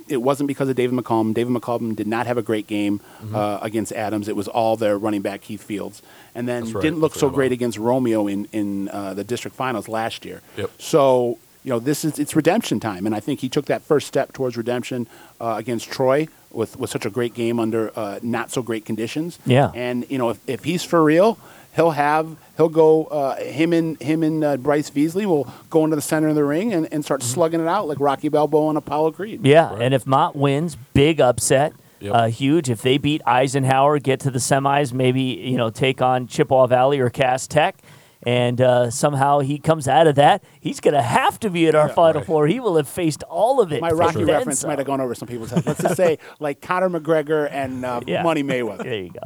It 0.08 0.18
wasn't 0.22 0.48
because 0.48 0.70
of 0.70 0.76
David 0.78 0.98
McCollum. 0.98 1.34
David 1.34 1.54
McCollum 1.54 1.94
did 1.96 2.08
not 2.08 2.26
have 2.28 2.38
a 2.38 2.42
great 2.42 2.68
game 2.68 3.00
Mm-hmm. 3.22 3.36
uh, 3.36 3.60
against 3.62 3.92
Adams. 3.94 4.28
It 4.30 4.36
was 4.36 4.48
all 4.48 4.76
their 4.78 4.98
running 4.98 5.22
back 5.22 5.42
Keith 5.42 5.62
Fields, 5.64 6.02
and 6.36 6.48
then 6.48 6.64
That's 6.64 6.74
right. 6.76 6.82
didn't 6.82 7.00
look 7.00 7.16
I 7.18 7.20
so 7.20 7.30
great 7.30 7.48
about 7.48 7.54
against 7.54 7.78
Romeo 7.78 8.28
in 8.28 8.48
in 8.52 8.90
uh, 8.90 9.14
the 9.14 9.24
district 9.24 9.56
finals 9.58 9.88
last 9.90 10.24
year. 10.26 10.42
Yep. 10.58 10.72
So 10.80 11.38
you 11.66 11.70
know 11.70 11.80
this 11.80 12.04
is 12.06 12.20
it's 12.20 12.34
redemption 12.36 12.80
time, 12.82 13.06
and 13.06 13.14
I 13.16 13.20
think 13.22 13.40
he 13.42 13.50
took 13.50 13.66
that 13.66 13.82
first 13.82 14.08
step 14.08 14.32
towards 14.34 14.56
redemption 14.58 15.08
uh, 15.42 15.56
against 15.58 15.90
Troy 15.92 16.28
with 16.54 16.78
with 16.80 16.90
such 16.90 17.06
a 17.06 17.10
great 17.10 17.34
game 17.34 17.60
under 17.60 17.92
uh, 17.98 18.20
not 18.22 18.52
so 18.52 18.62
great 18.62 18.86
conditions. 18.86 19.40
Yeah. 19.46 19.72
And 19.74 20.06
you 20.10 20.18
know 20.18 20.30
if, 20.30 20.40
if 20.48 20.64
he's 20.64 20.84
for 20.84 21.04
real, 21.04 21.38
he'll 21.76 21.92
have 21.92 22.36
he'll 22.58 22.70
go 22.70 23.06
uh, 23.06 23.36
him 23.38 23.74
and 23.74 24.00
him 24.02 24.24
and 24.24 24.44
uh, 24.44 24.58
Bryce 24.58 24.90
Beasley 24.90 25.26
will 25.26 25.52
go 25.70 25.84
into 25.84 25.96
the 25.96 26.02
center 26.02 26.28
of 26.28 26.36
the 26.36 26.44
ring 26.44 26.74
and, 26.74 26.88
and 26.94 27.04
start 27.04 27.22
Mm-hmm. 27.22 27.34
slugging 27.34 27.60
it 27.62 27.68
out 27.68 27.88
like 27.88 28.00
Rocky 28.00 28.30
Balboa 28.30 28.70
and 28.70 28.78
Apollo 28.78 29.12
Creed. 29.14 29.46
Yeah, 29.46 29.72
Right. 29.74 29.82
and 29.82 29.94
if 29.94 30.06
Mott 30.08 30.36
wins, 30.36 30.76
big 30.94 31.20
upset, 31.20 31.74
Yep. 32.00 32.14
uh, 32.14 32.26
huge. 32.28 32.70
If 32.70 32.82
they 32.82 32.98
beat 32.98 33.22
Eisenhower, 33.26 33.98
get 34.00 34.20
to 34.22 34.30
the 34.32 34.40
semis, 34.40 34.92
maybe 34.92 35.22
you 35.22 35.58
know 35.58 35.70
take 35.70 36.02
on 36.02 36.28
Chippewa 36.28 36.68
Valley 36.68 37.00
or 37.00 37.10
Cass 37.10 37.48
Tech, 37.48 37.78
and 38.26 38.60
uh, 38.62 38.90
somehow 38.92 39.40
he 39.40 39.58
comes 39.60 39.88
out 39.88 40.08
of 40.08 40.16
that, 40.16 40.44
he's 40.60 40.80
going 40.80 40.94
to 40.94 41.02
have 41.02 41.40
to 41.42 41.50
be 41.50 41.68
at 41.68 41.76
our 41.76 41.88
Yeah. 41.88 41.94
Final 41.94 42.20
Right. 42.22 42.26
Four. 42.28 42.48
He 42.48 42.60
will 42.60 42.78
have 42.78 42.88
faced 42.88 43.24
all 43.24 43.62
of 43.62 43.72
it. 43.74 43.82
My 43.82 43.90
Rocky 43.92 44.20
then 44.24 44.28
reference 44.28 44.60
some. 44.60 44.70
might 44.70 44.78
have 44.80 44.88
gone 44.88 45.02
over 45.02 45.16
some 45.16 45.28
people's 45.28 45.52
heads. 45.52 45.66
Let's 45.66 45.82
just 45.82 45.96
say 45.98 46.20
like 46.40 46.62
Conor 46.62 46.90
McGregor 46.90 47.50
and 47.52 47.84
uh, 47.86 48.02
Yeah. 48.06 48.24
Money 48.24 48.44
Mayweather. 48.44 48.84
There 48.84 48.96
you 49.04 49.10
go. 49.12 49.20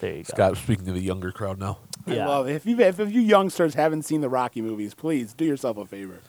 There 0.00 0.12
you 0.16 0.22
go. 0.24 0.28
Scott, 0.34 0.56
speaking 0.56 0.86
to 0.86 0.92
the 0.92 1.00
younger 1.00 1.32
crowd 1.32 1.58
now. 1.58 1.78
Yeah. 2.06 2.24
I 2.24 2.28
love 2.28 2.48
it. 2.48 2.54
If 2.54 2.66
you 2.66 2.78
if, 2.80 2.98
if 3.00 3.12
you 3.12 3.20
youngsters 3.20 3.74
haven't 3.74 4.02
seen 4.02 4.20
the 4.22 4.28
Rocky 4.30 4.62
movies, 4.62 4.94
please 4.94 5.34
do 5.34 5.44
yourself 5.44 5.76
a 5.76 5.84
favor. 5.84 6.20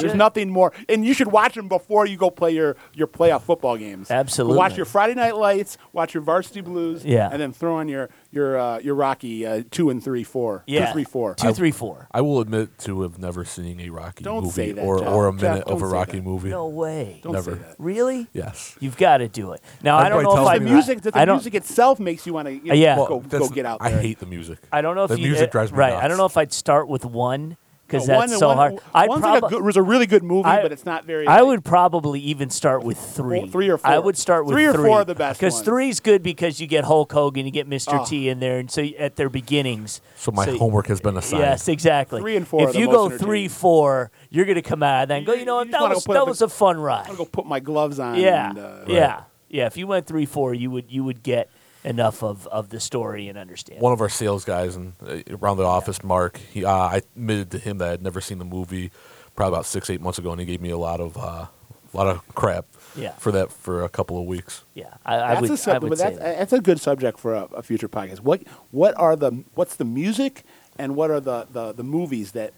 There's 0.00 0.16
nothing 0.16 0.50
more, 0.50 0.72
and 0.88 1.04
you 1.06 1.14
should 1.14 1.28
watch 1.30 1.54
them 1.54 1.68
before 1.68 2.06
you 2.06 2.16
go 2.16 2.28
play 2.28 2.50
your, 2.50 2.74
your 2.92 3.06
playoff 3.06 3.42
football 3.42 3.76
games. 3.76 4.10
Absolutely. 4.10 4.58
watch 4.58 4.76
your 4.76 4.84
Friday 4.84 5.14
Night 5.14 5.36
Lights, 5.36 5.78
watch 5.92 6.12
your 6.12 6.24
Varsity 6.24 6.60
Blues, 6.60 7.04
Yeah. 7.04 7.28
and 7.30 7.40
then 7.40 7.52
throw 7.52 7.76
on 7.76 7.86
your 7.88 8.10
your 8.36 8.56
uh, 8.58 8.78
your 8.78 8.94
Rocky 8.94 9.44
uh, 9.44 9.62
two 9.70 9.90
and 9.90 10.00
three 10.02 10.22
four, 10.22 10.62
Yeah. 10.66 10.86
two 10.86 10.92
three 10.92 11.04
four. 11.04 11.34
Two, 11.34 11.52
three, 11.52 11.72
four. 11.72 12.06
I 12.12 12.20
will 12.20 12.40
admit 12.40 12.78
to 12.80 13.02
have 13.02 13.18
never 13.18 13.44
seen 13.44 13.80
a 13.80 13.90
Rocky 13.90 14.22
Don't 14.22 14.44
movie 14.44 14.52
say 14.54 14.72
that, 14.72 14.82
or, 14.84 15.00
Jeff. 15.00 15.08
or 15.08 15.28
a 15.28 15.32
Jeff, 15.32 15.42
minute 15.42 15.64
don't 15.66 15.76
of 15.76 15.82
a 15.82 15.86
say 15.88 15.92
Rocky 15.92 16.12
that. 16.18 16.22
movie. 16.24 16.50
No 16.50 16.68
way. 16.68 17.20
Don't 17.24 17.32
Never. 17.32 17.52
say 17.56 17.58
that. 17.58 17.74
Really? 17.78 18.28
Yes. 18.32 18.76
You've 18.78 18.96
got 18.96 19.16
to 19.18 19.26
do 19.28 19.52
it. 19.52 19.60
Now 19.82 19.96
I 19.96 20.08
don't 20.08 20.18
Everybody 20.18 20.24
know 20.24 20.30
if 20.30 20.36
tells 20.36 20.48
I 20.48 20.58
The 20.58 20.64
me 20.64 20.70
music, 20.72 21.00
the 21.02 21.18
I 21.18 21.24
don't. 21.24 21.36
music 21.36 21.54
itself 21.54 21.98
makes 21.98 22.26
you 22.26 22.34
want 22.34 22.46
to 22.46 22.52
you 22.54 22.62
know, 22.64 22.74
Yeah. 22.74 22.96
go, 22.96 23.20
that's- 23.20 23.48
go 23.48 23.54
get 23.54 23.66
out 23.66 23.78
I 23.80 23.90
hate 23.90 24.20
the 24.20 24.26
music. 24.26 24.58
I 24.70 24.82
don't 24.82 24.94
know 24.94 25.04
if 25.04 25.10
the 25.10 25.18
you, 25.18 25.28
music 25.28 25.48
uh, 25.48 25.52
drives 25.52 25.72
me 25.72 25.78
right. 25.78 25.90
nuts. 25.94 26.04
I 26.04 26.08
don't 26.08 26.18
know 26.18 26.26
if 26.26 26.36
I'd 26.36 26.52
start 26.52 26.86
with 26.88 27.04
one 27.04 27.56
because 27.86 28.04
Uh, 28.08 28.18
that's 28.18 28.32
one- 28.32 28.38
so 28.38 28.48
one- 28.48 28.56
hard. 28.56 28.78
I'd 28.94 29.08
one's 29.08 29.22
like 29.22 29.42
a 29.42 29.48
good, 29.48 29.62
was 29.62 29.76
a 29.76 29.82
really 29.82 30.06
good 30.06 30.22
movie, 30.22 30.48
I- 30.48 30.62
but 30.62 30.72
it's 30.72 30.84
not 30.84 31.04
very. 31.04 31.26
I 31.26 31.36
like- 31.40 31.46
would 31.46 31.64
probably 31.64 32.20
even 32.20 32.50
start 32.50 32.82
with 32.84 32.98
three. 32.98 33.38
Well, 33.40 33.48
three 33.48 33.70
or 33.70 33.78
I 33.84 33.98
would 33.98 34.16
start 34.18 34.44
with 34.44 34.54
Three 34.54 34.66
or 34.66 34.72
three 34.72 34.88
four 34.88 34.98
are 35.00 35.04
the 35.04 35.14
best 35.14 35.38
Because 35.40 35.54
ones. 35.54 35.64
three's 35.66 36.00
good 36.00 36.22
because 36.22 36.60
you 36.60 36.66
get 36.66 36.84
Hulk 36.84 37.12
Hogan, 37.12 37.44
you 37.46 37.52
get 37.52 37.68
Mr. 37.68 38.00
Oh. 38.00 38.04
T 38.04 38.28
in 38.28 38.40
there, 38.40 38.58
and 38.58 38.70
so 38.70 38.82
at 38.98 39.16
their 39.16 39.28
beginnings. 39.28 40.00
So 40.16 40.32
my 40.32 40.44
So- 40.46 40.58
homework 40.58 40.88
has 40.88 41.00
been 41.00 41.16
assigned. 41.16 41.42
Yes, 41.42 41.68
exactly. 41.68 42.20
Three 42.20 42.36
and 42.36 42.46
four 42.46 42.62
are 42.62 42.66
If 42.68 42.72
the 42.74 42.80
you 42.80 42.86
most 42.86 43.12
go 43.12 43.18
three, 43.18 43.48
four, 43.48 44.10
you're 44.30 44.44
going 44.44 44.56
to 44.56 44.62
come 44.62 44.82
out 44.82 45.04
of 45.04 45.08
that 45.08 45.18
and 45.18 45.26
then 45.26 45.32
go. 45.32 45.32
You- 45.34 45.40
You 45.40 45.46
know 45.46 45.56
what? 45.56 45.70
That 45.70 45.82
was 45.82 46.04
that 46.04 46.16
up 46.16 46.22
a- 46.26 46.30
was 46.30 46.42
a 46.42 46.48
fun 46.48 46.78
ride. 46.80 47.00
I'm 47.02 47.06
gonna 47.06 47.18
go 47.18 47.24
put 47.26 47.46
my 47.46 47.60
gloves 47.60 48.00
on. 48.00 48.16
Yeah, 48.16 48.50
and, 48.50 48.58
uh, 48.58 48.70
yeah, 48.88 49.20
yeah. 49.48 49.66
If 49.66 49.76
you 49.76 49.86
went 49.86 50.06
three, 50.06 50.26
four, 50.26 50.52
you 50.54 50.70
would 50.72 50.86
you 50.90 51.04
would 51.04 51.22
get 51.22 51.48
enough 51.86 52.22
of, 52.22 52.46
of 52.48 52.68
the 52.70 52.80
story 52.80 53.28
and 53.28 53.38
understand. 53.38 53.80
One 53.80 53.92
of 53.92 54.00
our 54.00 54.08
sales 54.08 54.44
guys 54.44 54.76
and 54.76 54.92
uh, 55.06 55.18
around 55.30 55.56
the 55.58 55.64
office, 55.64 56.02
Mark, 56.02 56.36
he, 56.52 56.64
uh, 56.64 56.70
I 56.70 56.96
admitted 57.14 57.50
to 57.52 57.58
him 57.58 57.78
that 57.78 57.88
I'd 57.90 58.02
never 58.02 58.20
seen 58.20 58.38
the 58.38 58.44
movie 58.44 58.90
probably 59.34 59.54
about 59.56 59.66
six, 59.66 59.88
eight 59.90 60.00
months 60.00 60.18
ago, 60.18 60.30
and 60.32 60.40
he 60.40 60.46
gave 60.46 60.60
me 60.60 60.70
a 60.70 60.78
lot 60.78 61.00
of 61.00 61.16
uh, 61.16 61.46
a 61.94 61.96
lot 61.96 62.08
of 62.08 62.26
crap 62.34 62.66
Yeah. 62.96 63.12
for 63.12 63.30
that 63.32 63.52
for 63.52 63.84
a 63.84 63.88
couple 63.88 64.18
of 64.18 64.26
weeks. 64.26 64.64
yeah, 64.74 64.94
I, 65.06 65.14
I 65.14 65.18
that's 65.34 65.40
would. 65.42 65.50
a 65.50 65.52
I 65.52 65.56
subject, 65.56 65.82
would 65.82 65.88
but 65.90 65.98
say 65.98 66.04
that's, 66.04 66.18
that. 66.18 66.38
that's 66.38 66.52
a 66.52 66.60
good 66.60 66.80
subject 66.80 67.18
for 67.18 67.34
a, 67.34 67.44
a 67.54 67.62
future 67.62 67.88
podcast. 67.88 68.20
What 68.20 68.42
what 68.70 68.94
are 68.98 69.14
the 69.16 69.44
what's 69.54 69.76
the 69.76 69.84
music 69.84 70.42
and 70.78 70.94
what 70.96 71.10
are 71.10 71.20
the, 71.20 71.46
the, 71.50 71.72
the 71.72 71.82
movies 71.84 72.32
that 72.32 72.52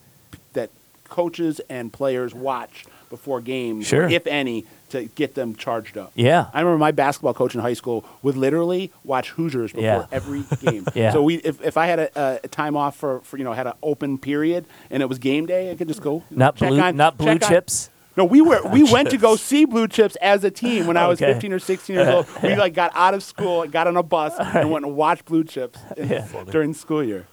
that 0.54 0.70
coaches 1.08 1.60
and 1.68 1.92
players 1.92 2.34
watch 2.34 2.84
before 3.10 3.40
games, 3.40 3.86
Sure. 3.86 4.08
if 4.08 4.26
any, 4.26 4.66
to 4.90 5.04
get 5.06 5.34
them 5.34 5.54
charged 5.54 5.96
up? 5.98 6.12
Yeah. 6.14 6.46
I 6.52 6.60
remember 6.60 6.78
my 6.78 6.92
basketball 6.92 7.34
coach 7.34 7.54
in 7.54 7.60
high 7.60 7.72
school 7.74 8.04
would 8.22 8.36
literally 8.36 8.92
watch 9.04 9.30
Hoosiers 9.30 9.72
before 9.72 9.82
Yeah. 9.84 10.06
every 10.12 10.44
game. 10.60 10.86
Yeah. 10.94 11.12
So 11.12 11.22
we 11.22 11.36
if, 11.36 11.62
if 11.62 11.76
I 11.76 11.86
had 11.86 11.98
a, 11.98 12.40
a 12.44 12.48
time 12.48 12.76
off 12.76 12.96
for, 12.96 13.20
for 13.20 13.36
you 13.36 13.44
know 13.44 13.52
had 13.52 13.66
an 13.66 13.74
open 13.82 14.18
period 14.18 14.64
and 14.90 15.02
it 15.02 15.06
was 15.06 15.18
game 15.18 15.46
day, 15.46 15.70
I 15.70 15.74
could 15.76 15.88
just 15.88 16.02
go 16.02 16.22
Not 16.30 16.56
blue, 16.56 16.78
on- 16.80 16.96
not 16.96 17.16
blue 17.18 17.26
check 17.34 17.42
on- 17.44 17.48
chips. 17.48 17.90
No, 18.18 18.24
we 18.24 18.40
were 18.42 18.60
we 18.70 18.82
went 18.82 19.08
to 19.10 19.16
go 19.16 19.36
see 19.36 19.64
Blue 19.64 19.88
Chips 19.88 20.16
as 20.16 20.44
a 20.44 20.50
team 20.50 20.86
when 20.86 20.96
I 20.96 21.06
was 21.06 21.22
Okay. 21.22 21.32
15 21.32 21.52
or 21.54 21.58
16 21.58 21.96
years 21.96 22.08
old. 22.08 22.26
We 22.42 22.54
like 22.64 22.74
got 22.74 22.90
out 22.94 23.14
of 23.14 23.22
school, 23.22 23.62
and 23.62 23.72
got 23.72 23.86
on 23.86 23.96
a 23.96 24.02
bus, 24.02 24.34
and 24.38 24.70
went 24.70 24.84
and 24.84 24.94
watched 24.96 25.24
Blue 25.24 25.44
Chips 25.44 25.78
Yeah. 25.96 26.26
during 26.50 26.74
school 26.74 27.02
year. 27.02 27.26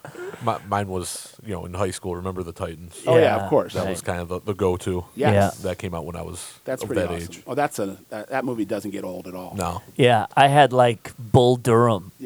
My, 0.44 0.60
mine 0.68 0.88
was, 0.88 1.36
you 1.46 1.54
know, 1.54 1.66
in 1.66 1.74
high 1.74 1.92
school. 1.92 2.16
Remember 2.16 2.44
the 2.44 2.52
Titans? 2.52 3.02
Oh 3.08 3.16
yeah, 3.16 3.22
Yeah. 3.24 3.44
of 3.44 3.50
course. 3.50 3.74
That 3.74 3.82
Right. 3.86 3.90
was 3.90 4.02
kind 4.02 4.20
of 4.22 4.28
the, 4.30 4.40
the 4.42 4.54
go-to. 4.54 5.06
Yes. 5.16 5.34
Yeah. 5.34 5.70
That 5.70 5.78
came 5.78 5.94
out 5.96 6.06
when 6.06 6.16
I 6.16 6.22
was 6.22 6.60
That's 6.66 6.84
of 6.84 6.90
pretty 6.90 7.02
that 7.02 7.10
awesome. 7.12 7.30
age. 7.34 7.44
Oh, 7.48 7.56
that's 7.56 7.80
a 7.80 7.98
that, 8.10 8.30
that 8.30 8.46
movie 8.46 8.66
doesn't 8.66 8.92
get 8.92 9.04
old 9.04 9.28
at 9.28 9.34
all. 9.36 9.54
No. 9.56 9.82
Yeah, 9.96 10.28
I 10.36 10.48
had 10.48 10.72
like 10.72 11.14
Bull 11.18 11.56
Durham. 11.56 12.12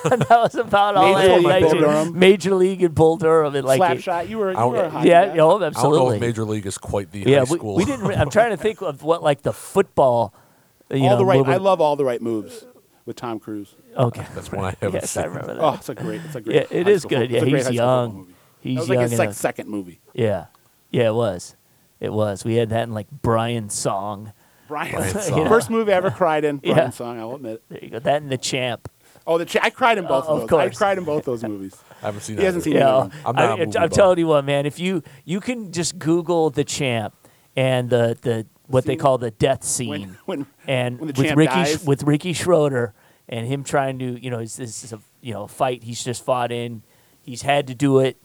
that 0.04 0.28
was 0.30 0.54
about 0.54 0.96
all 0.96 1.14
Major 1.14 1.18
I 1.18 1.22
had. 1.22 1.42
League 1.42 1.42
Bull 1.42 1.70
Major, 1.74 1.78
Durham. 1.86 2.18
Major 2.18 2.54
League 2.54 2.82
and 2.82 2.94
Bull 2.94 3.16
Durham. 3.18 3.54
And 3.54 3.66
like 3.66 3.76
Slap 3.78 3.98
shot. 3.98 4.28
You 4.30 4.38
were, 4.38 4.52
you 4.52 4.56
were 4.66 4.84
a 4.84 4.90
hockey 4.90 5.08
Yeah, 5.08 5.26
guy. 5.26 5.28
Oh, 5.28 5.32
you 5.54 5.60
know, 5.60 5.66
I 5.66 5.70
don't 5.70 5.92
know 5.94 6.10
if 6.10 6.20
Major 6.20 6.44
League 6.44 6.64
is 6.66 6.78
quite 6.78 7.12
the 7.12 7.20
yeah, 7.20 7.44
high 7.44 7.52
we, 7.52 7.58
we 7.58 7.84
didn't 7.84 7.99
didn't. 8.00 8.08
Re- 8.08 8.16
I'm 8.16 8.30
trying 8.30 8.50
to 8.50 8.56
think 8.56 8.80
of 8.82 9.02
what 9.02 9.22
like 9.22 9.42
the 9.42 9.52
football. 9.52 10.34
You 10.90 11.04
all 11.04 11.10
know, 11.10 11.16
the 11.18 11.24
right. 11.24 11.38
movie- 11.38 11.52
I 11.52 11.56
love 11.58 11.80
all 11.80 11.94
the 11.96 12.04
right 12.04 12.20
moves 12.20 12.64
with 13.06 13.16
Tom 13.16 13.38
Cruise. 13.38 13.74
Okay. 13.96 14.26
That's 14.34 14.50
one 14.50 14.64
I 14.64 14.70
haven't 14.80 14.94
yes, 14.94 15.10
seen. 15.12 15.22
I 15.22 15.26
remember 15.26 15.54
that. 15.54 15.62
Oh, 15.62 15.74
it's 15.74 15.88
a 15.88 15.94
great. 15.94 16.20
It's 16.24 16.34
a 16.34 16.40
great. 16.40 16.56
yeah, 16.56 16.62
it 16.78 16.84
high 16.86 16.90
is 16.92 17.02
school 17.02 17.10
good. 17.10 17.30
football- 17.30 17.30
Yeah, 17.30 17.36
it's 17.38 17.46
a 17.46 17.50
great 17.50 17.56
he's 17.58 17.66
high 17.66 17.72
school 17.72 17.76
football 17.78 18.06
young. 18.06 18.16
movie. 18.16 18.34
He's 18.60 18.74
That 18.74 18.80
was 18.80 18.88
like 18.90 19.00
his 19.00 19.18
like 19.18 19.28
a- 19.30 19.34
second 19.34 19.68
movie. 19.68 20.00
Yeah, 20.14 20.46
yeah, 20.90 21.06
it 21.08 21.14
was. 21.14 21.56
It 22.00 22.12
was. 22.12 22.44
We 22.44 22.56
had 22.56 22.70
that 22.70 22.84
in 22.84 22.92
like 22.94 23.06
Brian's 23.10 23.74
song. 23.74 24.32
Brian, 24.68 24.92
Brian 24.92 25.20
Song. 25.20 25.48
first 25.48 25.68
movie 25.70 25.92
I 25.92 25.96
ever 25.96 26.10
cried 26.10 26.44
in. 26.44 26.56
Brian 26.58 26.76
Yeah. 26.76 26.90
song. 26.90 27.18
I'll 27.18 27.34
admit. 27.34 27.62
There 27.68 27.78
you 27.82 27.90
go. 27.90 27.98
That 27.98 28.22
and 28.22 28.30
the 28.30 28.38
champ. 28.38 28.88
Oh, 29.26 29.36
the 29.38 29.44
ch- 29.44 29.56
I 29.60 29.70
cried 29.70 29.98
in 29.98 30.06
both 30.06 30.24
Oh, 30.28 30.36
of 30.38 30.42
of 30.44 30.48
those. 30.48 30.60
I 30.60 30.68
cried 30.70 30.98
in 30.98 31.04
both 31.04 31.24
those 31.24 31.42
movies. 31.52 31.76
I 32.02 32.06
haven't 32.06 32.22
seen. 32.22 32.36
That. 32.36 32.42
He 32.42 32.46
hasn't 32.46 32.66
either. 32.66 32.78
seen 32.78 32.80
Yeah, 32.80 32.96
either. 32.98 33.10
I'm 33.26 33.34
not 33.36 33.44
a 33.44 33.48
I, 33.52 33.66
movie 33.66 33.78
am 33.78 33.88
telling 33.90 34.18
you 34.18 34.26
what, 34.28 34.44
man. 34.44 34.66
If 34.66 34.78
you 34.80 35.02
you 35.24 35.40
can 35.40 35.72
just 35.72 35.98
Google 35.98 36.50
the 36.50 36.64
champ 36.64 37.14
and 37.56 37.90
the 37.90 38.16
the 38.20 38.46
what 38.66 38.84
they 38.84 38.96
call 38.96 39.18
the 39.18 39.30
death 39.32 39.64
scene, 39.64 39.90
When- 39.90 40.16
when- 40.26 40.46
and 40.66 40.98
when 41.00 41.08
with 41.08 41.32
Ricky 41.32 41.46
dies. 41.54 41.84
with 41.84 42.02
Ricky 42.04 42.32
Schroder 42.32 42.94
and 43.28 43.46
him 43.46 43.64
trying 43.64 43.98
to 43.98 44.22
you 44.22 44.30
know 44.30 44.38
this 44.38 44.58
is 44.60 44.92
a 44.92 45.00
you 45.20 45.32
know 45.32 45.46
fight. 45.46 45.82
He's 45.84 46.02
just 46.04 46.24
fought 46.24 46.52
in, 46.52 46.82
he's 47.22 47.42
had 47.42 47.66
to 47.66 47.74
do 47.74 47.98
it, 47.98 48.16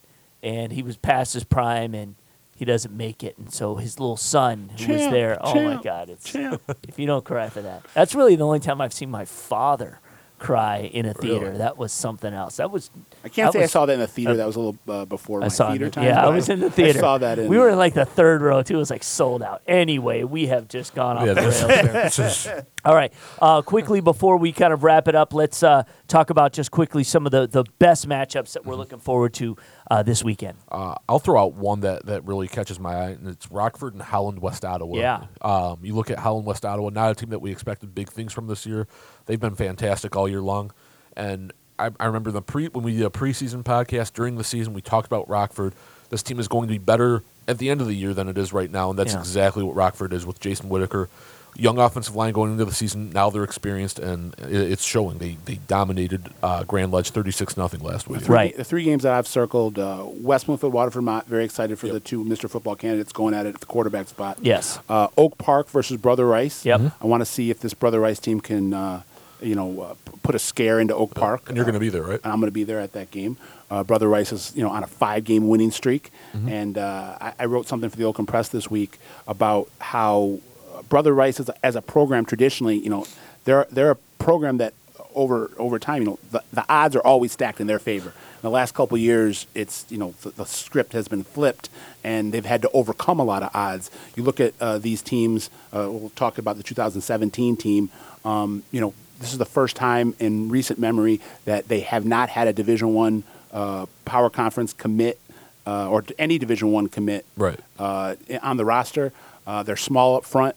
and 0.43 0.71
he 0.71 0.83
was 0.83 0.97
past 0.97 1.33
his 1.33 1.43
prime 1.43 1.93
and 1.95 2.15
he 2.55 2.63
doesn't 2.63 2.95
make 2.95 3.21
it, 3.23 3.37
and 3.37 3.51
so 3.51 3.75
his 3.75 3.99
little 3.99 4.15
son 4.15 4.69
who 4.79 4.93
was 4.93 5.01
Champ, 5.01 5.11
there, 5.11 5.37
oh 5.41 5.61
my 5.61 5.81
God, 5.83 6.09
it's 6.09 6.31
champ. 6.31 6.61
if 6.87 6.97
you 6.97 7.05
don't 7.05 7.25
cry 7.25 7.49
for 7.49 7.61
that, 7.61 7.85
that's 7.93 8.15
really 8.15 8.37
the 8.37 8.45
only 8.45 8.59
time 8.59 8.79
I've 8.79 8.93
seen 8.93 9.11
my 9.11 9.25
father 9.25 9.99
cry 10.39 10.89
in 10.93 11.05
a 11.05 11.13
theater. 11.13 11.45
Really? 11.47 11.57
That 11.59 11.77
was 11.77 11.91
something 11.91 12.33
else. 12.33 12.57
That 12.57 12.71
was 12.71 12.91
I 13.23 13.29
can't 13.29 13.51
that 13.53 13.59
say 13.59 13.63
I 13.63 13.67
saw 13.67 13.85
that 13.85 13.93
in 13.93 14.01
a 14.01 14.07
theater. 14.07 14.31
uh, 14.31 14.35
that 14.35 14.45
was 14.47 14.55
a 14.55 14.59
little 14.59 14.77
uh, 14.87 15.05
before 15.05 15.39
I 15.39 15.45
my 15.45 15.47
saw 15.49 15.69
theater 15.69 15.85
it. 15.87 15.93
time. 15.93 16.03
Yeah, 16.05 16.25
I 16.25 16.29
was 16.29 16.49
in 16.49 16.59
the 16.59 16.69
theater. 16.71 16.99
I 16.99 17.01
saw 17.01 17.17
that 17.17 17.39
in. 17.39 17.47
we 17.47 17.57
were 17.57 17.69
in 17.69 17.77
like 17.77 17.93
the 17.93 18.05
third 18.05 18.41
row 18.41 18.61
too. 18.63 18.75
It 18.75 18.77
was 18.77 18.89
like 18.91 19.03
sold 19.03 19.41
out. 19.43 19.61
Anyway, 19.67 20.23
we 20.23 20.47
have 20.47 20.67
just 20.67 20.93
gone 20.95 21.17
off 21.17 21.25
Yeah, 21.27 21.33
the 21.33 21.41
rails 21.41 21.59
there. 21.67 21.83
this 21.93 22.19
is- 22.19 22.47
All 22.85 22.93
right, 22.93 23.11
uh, 23.41 23.63
quickly 23.63 23.99
before 23.99 24.37
we 24.37 24.51
kind 24.51 24.71
of 24.71 24.83
wrap 24.83 25.07
it 25.07 25.15
up, 25.15 25.33
let's 25.33 25.63
uh, 25.63 25.83
talk 26.07 26.29
about 26.29 26.53
just 26.53 26.69
quickly 26.69 27.03
some 27.03 27.25
of 27.25 27.31
the, 27.31 27.47
the 27.47 27.63
best 27.79 28.07
matchups 28.07 28.53
that 28.53 28.63
we're 28.63 28.75
looking 28.75 28.99
forward 28.99 29.33
to 29.35 29.57
uh, 29.89 30.03
this 30.03 30.23
weekend. 30.23 30.57
Uh, 30.71 30.93
I'll 31.09 31.17
throw 31.17 31.41
out 31.41 31.53
one 31.55 31.79
that, 31.79 32.05
that 32.05 32.23
really 32.25 32.47
catches 32.47 32.79
my 32.79 32.93
eye, 32.93 33.09
and 33.09 33.27
it's 33.27 33.49
Rockford 33.51 33.93
and 33.93 34.03
Holland 34.03 34.39
West 34.39 34.63
Ottawa. 34.63 34.97
Yeah. 34.97 35.25
Um, 35.41 35.79
you 35.81 35.95
look 35.95 36.11
at 36.11 36.19
Holland 36.19 36.45
West 36.45 36.63
Ottawa, 36.63 36.89
not 36.89 37.09
a 37.11 37.15
team 37.15 37.31
that 37.31 37.39
we 37.39 37.51
expected 37.51 37.95
big 37.95 38.09
things 38.09 38.31
from 38.31 38.45
this 38.45 38.67
year. 38.67 38.87
They've 39.25 39.39
been 39.39 39.55
fantastic 39.55 40.15
all 40.15 40.29
year 40.29 40.41
long, 40.41 40.71
and 41.17 41.51
I, 41.79 41.89
I 41.99 42.05
remember 42.05 42.29
the 42.31 42.43
pre 42.43 42.67
when 42.67 42.83
we 42.83 42.95
did 42.95 43.05
a 43.05 43.09
preseason 43.09 43.63
podcast 43.63 44.13
during 44.13 44.35
the 44.35 44.43
season, 44.43 44.73
we 44.73 44.81
talked 44.81 45.07
about 45.07 45.27
Rockford. 45.27 45.73
This 46.11 46.21
team 46.21 46.39
is 46.39 46.47
going 46.47 46.67
to 46.67 46.71
be 46.71 46.77
better 46.77 47.23
at 47.47 47.57
the 47.57 47.71
end 47.71 47.81
of 47.81 47.87
the 47.87 47.95
year 47.95 48.13
than 48.13 48.27
it 48.29 48.37
is 48.37 48.53
right 48.53 48.69
now, 48.69 48.91
and 48.91 48.99
that's 48.99 49.13
Yeah. 49.13 49.19
exactly 49.21 49.63
what 49.63 49.75
Rockford 49.75 50.13
is 50.13 50.23
with 50.23 50.39
Jason 50.39 50.69
Whitaker. 50.69 51.09
Young 51.57 51.77
offensive 51.79 52.15
line 52.15 52.33
going 52.33 52.51
into 52.51 52.65
the 52.65 52.73
season. 52.73 53.11
Now 53.11 53.29
they're 53.29 53.43
experienced, 53.43 53.97
and 53.99 54.35
it's 54.39 54.83
showing. 54.83 55.19
They 55.19 55.37
they 55.45 55.55
dominated 55.67 56.29
uh, 56.43 56.63
Grand 56.65 56.91
Ledge 56.91 57.11
thirty 57.11 57.31
six 57.31 57.55
nothing 57.55 57.81
last 57.81 58.07
week. 58.09 58.21
Three- 58.21 58.35
Right. 58.35 58.57
The 58.57 58.63
three 58.65 58.83
games 58.83 59.03
that 59.03 59.13
I've 59.13 59.27
circled: 59.27 59.79
uh, 59.79 60.03
West 60.05 60.47
Bloomfield, 60.47 60.73
Waterford, 60.73 61.03
Mott. 61.03 61.27
Very 61.27 61.45
excited 61.45 61.79
for 61.79 61.87
the 61.87 61.99
two 62.01 62.23
Mr. 62.25 62.49
Football 62.49 62.75
candidates 62.75 63.13
going 63.13 63.33
at 63.33 63.45
it 63.45 63.55
at 63.55 63.59
the 63.61 63.65
quarterback 63.65 64.07
spot. 64.09 64.37
Yes. 64.41 64.79
Uh, 64.89 65.07
Oak 65.17 65.37
Park 65.37 65.69
versus 65.69 65.97
Brother 65.97 66.25
Rice. 66.27 66.65
Yep. 66.65 66.79
Mhm. 66.81 66.91
I 67.01 67.05
want 67.05 67.21
to 67.21 67.25
see 67.25 67.49
if 67.49 67.59
this 67.61 67.73
Brother 67.73 67.99
Rice 68.01 68.19
team 68.19 68.41
can, 68.41 68.73
uh, 68.73 69.01
you 69.41 69.55
know, 69.55 69.81
uh, 69.81 69.93
put 70.23 70.35
a 70.35 70.39
scare 70.39 70.79
into 70.79 70.95
Oak 70.95 71.13
Park. 71.13 71.43
And 71.47 71.55
you're 71.55 71.65
going 71.65 71.73
to 71.75 71.79
be 71.79 71.89
there, 71.89 72.03
right? 72.03 72.19
and 72.23 72.33
I'm 72.33 72.39
going 72.39 72.47
to 72.49 72.53
be 72.53 72.63
there 72.65 72.79
at 72.79 72.91
that 72.93 73.11
game. 73.11 73.37
Uh, 73.71 73.83
Brother 73.83 74.07
Rice 74.09 74.31
is, 74.31 74.51
you 74.55 74.63
know, 74.63 74.69
on 74.69 74.83
a 74.83 74.87
five-game 74.87 75.47
winning 75.47 75.71
streak, 75.71 76.11
Mm-hmm. 76.35 76.49
and 76.49 76.77
uh, 76.77 77.17
I, 77.21 77.33
I 77.39 77.45
wrote 77.45 77.67
something 77.67 77.89
for 77.89 77.95
the 77.97 78.03
Oakland 78.03 78.27
Press 78.27 78.49
this 78.49 78.69
week 78.69 78.99
about 79.27 79.69
how 79.79 80.39
Brother 80.83 81.13
Rice, 81.13 81.39
as 81.39 81.49
a, 81.49 81.65
as 81.65 81.75
a 81.75 81.81
program, 81.81 82.25
traditionally, 82.25 82.77
you 82.77 82.89
know, 82.89 83.05
they're 83.45 83.67
they're 83.71 83.91
a 83.91 83.95
program 84.19 84.57
that 84.57 84.73
over 85.13 85.51
over 85.57 85.79
time, 85.79 86.01
you 86.01 86.07
know, 86.09 86.19
the, 86.31 86.43
the 86.53 86.65
odds 86.69 86.95
are 86.95 87.01
always 87.05 87.31
stacked 87.31 87.59
in 87.61 87.67
their 87.67 87.79
favor. 87.79 88.09
In 88.09 88.41
the 88.41 88.49
last 88.49 88.73
couple 88.75 88.95
of 88.95 89.01
years, 89.01 89.47
it's 89.55 89.85
you 89.89 89.97
know 89.97 90.13
the, 90.21 90.29
the 90.31 90.45
script 90.45 90.93
has 90.93 91.07
been 91.07 91.23
flipped, 91.23 91.69
and 92.03 92.31
they've 92.33 92.45
had 92.45 92.61
to 92.63 92.69
overcome 92.71 93.19
a 93.19 93.23
lot 93.23 93.41
of 93.43 93.49
odds. 93.55 93.89
You 94.15 94.23
look 94.23 94.39
at 94.39 94.53
uh, 94.61 94.77
these 94.77 95.01
teams. 95.01 95.49
Uh, 95.73 95.87
we'll 95.89 96.11
talk 96.15 96.37
about 96.37 96.57
the 96.57 96.63
2017 96.63 97.55
team. 97.57 97.89
Um, 98.23 98.63
you 98.71 98.81
know, 98.81 98.93
this 99.19 99.31
is 99.31 99.37
the 99.37 99.45
first 99.45 99.75
time 99.75 100.15
in 100.19 100.49
recent 100.49 100.79
memory 100.79 101.21
that 101.45 101.67
they 101.69 101.79
have 101.81 102.05
not 102.05 102.29
had 102.29 102.47
a 102.47 102.53
Division 102.53 102.93
One 102.93 103.23
uh, 103.53 103.85
power 104.03 104.29
conference 104.29 104.73
commit 104.73 105.19
uh, 105.65 105.89
or 105.89 106.03
any 106.19 106.37
Division 106.37 106.71
One 106.71 106.87
commit 106.87 107.25
Right. 107.37 107.59
uh, 107.79 108.15
on 108.43 108.57
the 108.57 108.65
roster. 108.65 109.13
Uh, 109.47 109.63
they're 109.63 109.77
small 109.77 110.17
up 110.17 110.25
front. 110.25 110.55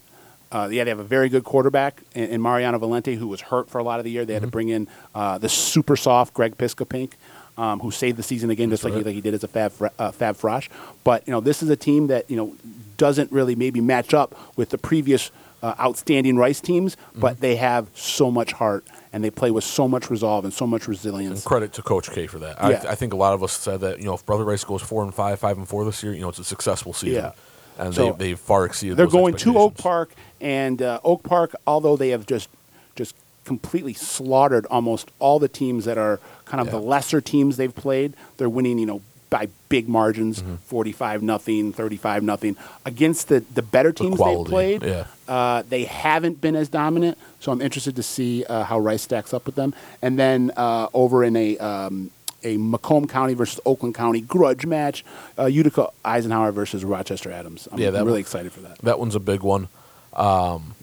Uh, 0.51 0.69
yeah, 0.71 0.85
they 0.85 0.91
have 0.91 0.99
a 0.99 1.05
very 1.05 1.29
good 1.29 1.45
quarterback 1.45 2.03
in, 2.15 2.25
in 2.31 2.43
Mariano 2.43 2.79
Valente, 2.79 3.17
who 3.17 3.29
was 3.29 3.41
hurt 3.43 3.69
for 3.69 3.79
a 3.79 3.83
lot 3.83 4.01
of 4.01 4.05
the 4.05 4.11
year. 4.11 4.25
They 4.25 4.33
had 4.33 4.43
to 4.43 4.49
bring 4.49 4.69
in 4.71 4.89
uh, 5.15 5.39
the 5.39 5.49
super 5.49 5.95
soph 5.97 6.33
Greg 6.33 6.57
Piscopink, 6.57 7.13
um, 7.59 7.81
who 7.81 7.91
saved 7.91 8.17
the 8.17 8.23
season 8.23 8.49
again, 8.51 8.71
just 8.71 8.85
like, 8.85 8.95
he, 8.95 9.03
like 9.03 9.15
he 9.15 9.21
did 9.21 9.35
as 9.35 9.45
a 9.45 9.49
Fab, 9.49 9.73
uh, 9.99 10.11
Fab 10.11 10.37
Frosh. 10.37 10.69
But 11.05 11.27
you 11.27 11.33
know, 11.33 11.41
this 11.41 11.63
is 11.63 11.69
a 11.69 11.77
team 11.77 12.07
that 12.07 12.31
you 12.31 12.37
know 12.37 12.57
doesn't 12.97 13.31
really 13.31 13.57
maybe 13.57 13.81
match 13.81 14.15
up 14.15 14.35
with 14.57 14.71
the 14.71 14.79
previous 14.79 15.31
uh, 15.63 15.75
outstanding 15.81 16.37
Rice 16.37 16.61
teams, 16.61 16.97
but 17.15 17.41
they 17.41 17.57
have 17.57 17.89
so 17.95 18.31
much 18.31 18.53
heart 18.53 18.87
and 19.13 19.25
they 19.25 19.31
play 19.31 19.51
with 19.51 19.65
so 19.65 19.89
much 19.89 20.09
resolve 20.11 20.45
and 20.45 20.55
so 20.55 20.67
much 20.67 20.87
resilience. 20.87 21.41
And 21.41 21.45
credit 21.45 21.73
to 21.75 21.83
Coach 21.83 22.11
K 22.11 22.27
for 22.27 22.39
that. 22.39 22.63
I, 22.63 22.71
Yeah. 22.71 22.85
I 22.89 22.95
think 22.95 23.13
a 23.13 23.17
lot 23.17 23.35
of 23.35 23.43
us 23.43 23.53
said 23.53 23.81
that 23.81 23.99
you 23.99 24.05
know 24.05 24.15
if 24.15 24.25
Brother 24.25 24.45
Rice 24.45 24.65
goes 24.65 24.83
four 24.83 25.03
and 25.03 25.13
five, 25.13 25.39
five 25.39 25.59
and 25.59 25.69
four 25.69 25.85
this 25.85 26.03
year, 26.03 26.15
you 26.15 26.21
know 26.21 26.29
it's 26.29 26.39
a 26.39 26.45
successful 26.45 26.93
season. 26.93 27.25
Yeah. 27.25 27.33
And 27.79 27.95
So, 27.95 28.13
they 28.13 28.31
they 28.31 28.35
far 28.35 28.65
exceeded. 28.65 28.97
They're 28.97 29.07
going 29.07 29.35
to 29.37 29.59
Oak. 29.59 29.77
Park, 29.77 30.11
and 30.41 30.81
uh, 30.83 31.01
Oak 31.05 31.23
Park, 31.23 31.55
although 31.67 31.97
they 31.97 32.11
have 32.11 32.27
just 32.27 32.49
just 32.97 33.15
completely 33.45 33.95
slaughtered 33.95 34.67
almost 34.67 35.11
all 35.21 35.39
the 35.39 35.49
teams 35.49 35.85
that 35.87 35.97
are 35.97 36.21
kind 36.45 36.61
of 36.61 36.67
Yeah. 36.67 36.73
the 36.73 36.81
lesser 36.81 37.21
teams 37.21 37.57
they've 37.57 37.75
played, 37.75 38.13
they're 38.37 38.49
winning, 38.49 38.79
you 38.79 38.85
know, 38.87 39.01
by 39.31 39.49
big 39.69 39.89
margins, 39.89 40.41
Mm-hmm. 40.43 40.55
45 40.57 41.23
nothing, 41.23 41.73
35 41.73 42.23
nothing. 42.23 42.57
Against 42.85 43.29
the, 43.29 43.41
the 43.55 43.63
better 43.63 43.93
teams 43.93 44.19
they've 44.19 44.47
played, 44.47 44.83
yeah. 44.83 45.05
uh, 45.29 45.63
they 45.69 45.85
haven't 45.85 46.41
been 46.41 46.57
as 46.57 46.69
dominant. 46.69 47.17
So 47.41 47.53
I'm 47.53 47.61
interested 47.63 47.97
to 47.97 48.03
see 48.03 48.45
uh, 48.45 48.65
how 48.65 48.79
Rice 48.81 49.03
stacks 49.03 49.33
up 49.33 49.47
with 49.47 49.55
them. 49.55 49.75
And 50.03 50.19
then 50.19 50.51
uh, 50.57 50.89
over 50.93 51.25
in 51.25 51.37
a 51.37 51.57
um, 51.59 52.11
a 52.45 52.57
Macomb 52.57 53.07
County 53.09 53.35
versus 53.35 53.61
Oakland 53.67 53.95
County 53.95 54.21
grudge 54.21 54.65
match, 54.67 55.05
uh, 55.39 55.47
Utica 55.47 55.89
Eisenhower 56.05 56.53
versus 56.53 56.85
Rochester 56.85 57.31
Adams. 57.33 57.69
I'm, 57.73 57.79
Yeah, 57.79 57.91
that 57.91 58.01
really 58.01 58.13
one- 58.13 58.21
excited 58.21 58.53
for 58.53 58.61
that. 58.61 58.79
That 58.79 58.99
one's 58.99 59.15
a 59.15 59.21
big 59.21 59.43
one. 59.43 59.69
Um, 60.15 60.75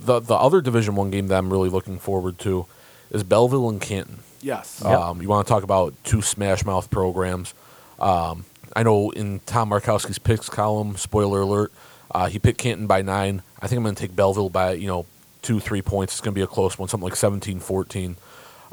the 0.00 0.20
the 0.20 0.34
other 0.34 0.60
Division 0.60 0.94
One 0.94 1.10
game 1.10 1.28
that 1.28 1.38
I'm 1.38 1.50
really 1.50 1.68
looking 1.70 1.98
forward 1.98 2.38
to 2.40 2.66
is 3.10 3.22
Belleville 3.22 3.68
and 3.70 3.80
Canton. 3.80 4.18
Yes. 4.42 4.80
Yep. 4.84 4.98
Um, 4.98 5.22
you 5.22 5.28
want 5.28 5.46
to 5.46 5.50
talk 5.52 5.62
about 5.62 5.94
two 6.04 6.20
smash 6.22 6.64
mouth 6.64 6.90
programs? 6.90 7.54
Um, 7.98 8.44
I 8.74 8.82
know 8.82 9.10
in 9.10 9.40
Tom 9.46 9.70
Markowski's 9.70 10.18
picks 10.18 10.48
column, 10.50 10.96
spoiler 10.96 11.40
alert, 11.40 11.72
uh, 12.10 12.26
he 12.28 12.38
picked 12.38 12.58
Canton 12.58 12.86
by 12.86 13.00
nine. 13.02 13.42
I 13.60 13.66
think 13.68 13.78
I'm 13.78 13.84
going 13.84 13.94
to 13.94 14.00
take 14.00 14.14
Belleville 14.14 14.50
by 14.50 14.72
you 14.72 14.86
know 14.86 15.06
two 15.42 15.60
three 15.60 15.80
points. 15.82 16.14
It's 16.14 16.20
going 16.20 16.34
to 16.34 16.38
be 16.38 16.42
a 16.42 16.46
close 16.46 16.78
one, 16.78 16.88
something 16.88 17.08
like 17.08 17.14
17-14. 17.14 18.16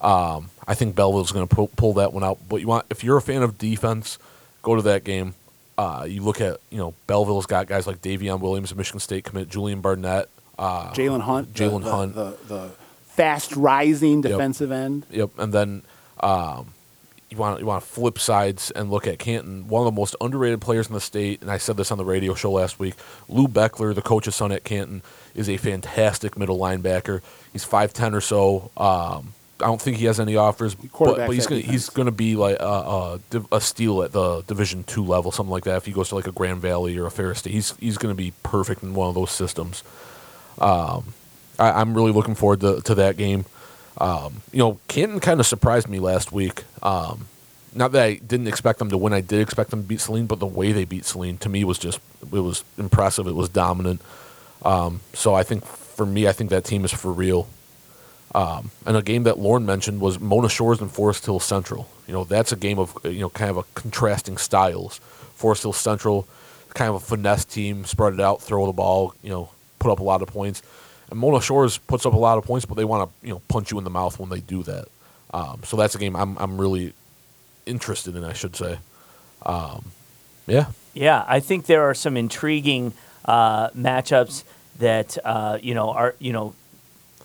Um, 0.03 0.49
I 0.67 0.73
think 0.75 0.95
Belleville's 0.95 1.31
going 1.31 1.47
to 1.47 1.55
pull, 1.55 1.67
pull 1.69 1.93
that 1.93 2.13
one 2.13 2.23
out. 2.23 2.37
But 2.49 2.57
you 2.57 2.67
want 2.67 2.85
if 2.89 3.03
you're 3.03 3.17
a 3.17 3.21
fan 3.21 3.41
of 3.43 3.57
defense, 3.57 4.19
go 4.61 4.75
to 4.75 4.81
that 4.83 5.03
game. 5.03 5.33
Uh, 5.77 6.05
you 6.07 6.21
look 6.21 6.39
at 6.41 6.59
you 6.69 6.77
know 6.77 6.93
Belleville's 7.07 7.45
got 7.45 7.67
guys 7.67 7.87
like 7.87 8.01
Davion 8.01 8.39
Williams, 8.39 8.75
Michigan 8.75 8.99
State 8.99 9.23
commit, 9.23 9.49
Julian 9.49 9.81
Barnett. 9.81 10.29
Uh, 10.59 10.91
Jalen 10.91 11.21
Hunt. 11.21 11.53
the- 11.55 11.63
Jalen 11.63 11.83
the- 11.83 11.91
Hunt. 11.91 12.15
The, 12.15 12.37
the 12.47 12.69
fast 13.07 13.55
rising 13.55 14.21
defensive 14.21 14.71
end. 14.71 15.05
Yep, 15.09 15.31
and 15.39 15.53
then 15.53 15.81
um, 16.19 16.73
you 17.29 17.37
want 17.37 17.59
you 17.59 17.65
want 17.65 17.83
to 17.83 17.89
flip 17.89 18.19
sides 18.19 18.69
and 18.71 18.91
look 18.91 19.07
at 19.07 19.17
Canton, 19.19 19.67
one 19.67 19.85
of 19.87 19.93
the 19.93 19.99
most 19.99 20.15
underrated 20.21 20.61
players 20.61 20.87
in 20.87 20.93
the 20.93 21.01
state. 21.01 21.41
And 21.41 21.49
I 21.49 21.57
said 21.57 21.77
this 21.77 21.91
on 21.91 21.97
the 21.97 22.05
radio 22.05 22.33
show 22.35 22.51
last 22.51 22.77
week. 22.79 22.93
Lou 23.27 23.47
Baechler, 23.47 23.95
the 23.95 24.01
coach's 24.03 24.35
son 24.35 24.51
at 24.51 24.63
Canton, 24.63 25.01
is 25.33 25.49
a 25.49 25.57
fantastic 25.57 26.37
middle 26.37 26.59
linebacker. 26.59 27.21
He's 27.51 27.63
five 27.63 27.93
ten 27.93 28.13
or 28.13 28.21
so. 28.21 28.69
Um, 28.77 29.33
I 29.63 29.67
don't 29.67 29.81
think 29.81 29.97
he 29.97 30.05
has 30.05 30.19
any 30.19 30.35
offers, 30.35 30.75
but, 30.75 30.89
but 30.99 31.29
he's 31.29 31.47
gonna, 31.47 31.61
defense. 31.61 31.71
he's 31.71 31.89
going 31.89 32.05
to 32.07 32.11
be 32.11 32.35
like 32.35 32.57
a, 32.59 33.19
a, 33.31 33.41
a 33.53 33.61
steal 33.61 34.03
at 34.03 34.11
the 34.11 34.41
Division 34.41 34.83
two 34.83 35.03
level, 35.03 35.31
something 35.31 35.51
like 35.51 35.63
that. 35.63 35.77
If 35.77 35.85
he 35.85 35.91
goes 35.91 36.09
to 36.09 36.15
like 36.15 36.27
a 36.27 36.31
Grand 36.31 36.59
Valley 36.61 36.97
or 36.97 37.05
a 37.05 37.11
Ferris 37.11 37.39
State, 37.39 37.53
he's 37.53 37.75
he's 37.77 37.97
going 37.97 38.13
to 38.13 38.17
be 38.17 38.33
perfect 38.43 38.83
in 38.83 38.93
one 38.93 39.09
of 39.09 39.15
those 39.15 39.31
systems. 39.31 39.83
Um, 40.59 41.13
I, 41.57 41.71
I'm 41.71 41.93
really 41.93 42.11
looking 42.11 42.35
forward 42.35 42.61
to, 42.61 42.81
to 42.81 42.95
that 42.95 43.17
game. 43.17 43.45
Um, 43.97 44.41
you 44.51 44.59
know, 44.59 44.79
Canton 44.87 45.19
kind 45.19 45.39
of 45.39 45.45
surprised 45.45 45.87
me 45.87 45.99
last 45.99 46.31
week. 46.31 46.63
Um, 46.81 47.27
not 47.75 47.91
that 47.93 48.03
I 48.03 48.13
didn't 48.15 48.47
expect 48.47 48.79
them 48.79 48.89
to 48.89 48.97
win, 48.97 49.13
I 49.13 49.21
did 49.21 49.41
expect 49.41 49.71
them 49.71 49.81
to 49.81 49.87
beat 49.87 50.01
Saline, 50.01 50.27
but 50.27 50.39
the 50.39 50.45
way 50.45 50.71
they 50.71 50.85
beat 50.85 51.05
Saline 51.05 51.37
to 51.39 51.49
me 51.49 51.63
was 51.63 51.77
just 51.77 51.99
it 52.21 52.39
was 52.39 52.63
impressive. 52.77 53.27
It 53.27 53.35
was 53.35 53.49
dominant. 53.49 54.01
Um, 54.63 55.01
so 55.13 55.33
I 55.33 55.43
think 55.43 55.65
for 55.65 56.05
me, 56.05 56.27
I 56.27 56.31
think 56.31 56.49
that 56.49 56.63
team 56.63 56.85
is 56.85 56.91
for 56.91 57.11
real. 57.11 57.47
Um, 58.35 58.71
and 58.85 58.97
a 58.97 59.01
game 59.01 59.23
that 59.23 59.37
Lauren 59.37 59.65
mentioned 59.65 60.01
was 60.01 60.19
Mona 60.19 60.49
Shores 60.49 60.81
and 60.81 60.91
Forest 60.91 61.25
Hill 61.25 61.39
Central. 61.39 61.87
You 62.07 62.13
know, 62.13 62.23
that's 62.23 62.51
a 62.51 62.55
game 62.55 62.79
of 62.79 62.97
you 63.03 63.19
know 63.19 63.29
kind 63.29 63.51
of 63.51 63.57
a 63.57 63.63
contrasting 63.75 64.37
styles. 64.37 64.97
Forest 65.35 65.63
Hill 65.63 65.73
Central 65.73 66.27
kind 66.73 66.89
of 66.89 66.95
a 66.95 66.99
finesse 66.99 67.45
team, 67.45 67.85
spread 67.85 68.13
it 68.13 68.19
out, 68.19 68.41
throw 68.41 68.65
the 68.65 68.73
ball, 68.73 69.13
you 69.21 69.29
know, 69.29 69.49
put 69.79 69.91
up 69.91 69.99
a 69.99 70.03
lot 70.03 70.21
of 70.21 70.27
points. 70.27 70.61
And 71.09 71.19
Mona 71.19 71.41
Shores 71.41 71.77
puts 71.77 72.05
up 72.05 72.13
a 72.13 72.17
lot 72.17 72.37
of 72.37 72.43
points, 72.43 72.65
but 72.65 72.75
they 72.75 72.85
want 72.85 73.09
to 73.09 73.27
you 73.27 73.33
know 73.33 73.41
punch 73.47 73.71
you 73.71 73.77
in 73.77 73.83
the 73.83 73.89
mouth 73.89 74.19
when 74.19 74.29
they 74.29 74.39
do 74.39 74.63
that. 74.63 74.87
Um, 75.33 75.61
so 75.63 75.77
that's 75.77 75.95
a 75.95 75.97
game 75.97 76.15
I'm 76.15 76.37
I'm 76.37 76.59
really 76.59 76.93
interested 77.65 78.15
in, 78.15 78.23
I 78.23 78.33
should 78.33 78.55
say. 78.55 78.79
Um, 79.45 79.85
yeah, 80.47 80.67
Yeah, 80.93 81.23
I 81.27 81.39
think 81.39 81.65
there 81.65 81.83
are 81.83 81.93
some 81.93 82.17
intriguing 82.17 82.93
uh, 83.25 83.69
matchups 83.69 84.43
that 84.79 85.17
uh, 85.23 85.59
you 85.61 85.73
know 85.73 85.89
are 85.91 86.15
you 86.19 86.33
know 86.33 86.55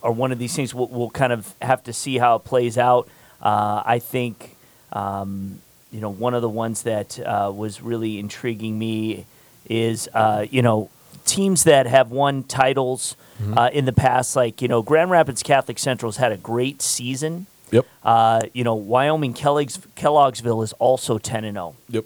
are 0.02 0.12
one 0.12 0.32
of 0.32 0.38
these 0.38 0.54
things 0.54 0.74
we'll, 0.74 0.88
we'll 0.88 1.10
kind 1.10 1.32
of 1.32 1.54
have 1.60 1.82
to 1.84 1.92
see 1.92 2.18
how 2.18 2.36
it 2.36 2.44
plays 2.44 2.78
out. 2.78 3.08
Uh, 3.42 3.82
I 3.84 3.98
think 3.98 4.56
um, 4.92 5.60
you 5.92 6.00
know 6.00 6.10
one 6.10 6.34
of 6.34 6.42
the 6.42 6.48
ones 6.48 6.82
that 6.82 7.18
uh, 7.20 7.52
was 7.54 7.80
really 7.80 8.18
intriguing 8.18 8.78
me 8.78 9.26
is 9.68 10.08
uh, 10.14 10.46
you 10.50 10.62
know 10.62 10.90
teams 11.24 11.64
that 11.64 11.86
have 11.86 12.10
won 12.10 12.42
titles 12.42 13.14
uh, 13.56 13.70
in 13.72 13.84
the 13.84 13.92
past, 13.92 14.34
like 14.34 14.60
you 14.60 14.68
know 14.68 14.82
Grand 14.82 15.10
Rapids 15.10 15.42
Catholic 15.42 15.78
Central's 15.78 16.16
had 16.16 16.32
a 16.32 16.36
great 16.36 16.82
season. 16.82 17.46
yep, 17.70 17.86
Uh, 18.02 18.40
you 18.52 18.64
know 18.64 18.74
Wyoming 18.74 19.34
Kellogg's, 19.34 19.78
Kelloggsville 19.96 20.64
is 20.64 20.72
also 20.74 21.18
ten 21.18 21.44
and 21.44 21.56
zero. 21.56 21.76
yep, 21.88 22.04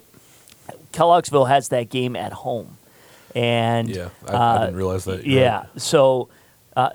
Kelloggsville 0.91 1.47
has 1.47 1.69
that 1.69 1.89
game 1.89 2.15
at 2.15 2.33
home, 2.33 2.77
and 3.33 3.89
yeah. 3.89 4.09
I, 4.27 4.31
uh, 4.31 4.37
I 4.37 4.59
didn't 4.65 4.75
realize 4.75 5.05
that. 5.05 5.25
Yeah, 5.25 5.57
right. 5.57 5.81
so 5.81 6.29
uh, 6.75 6.91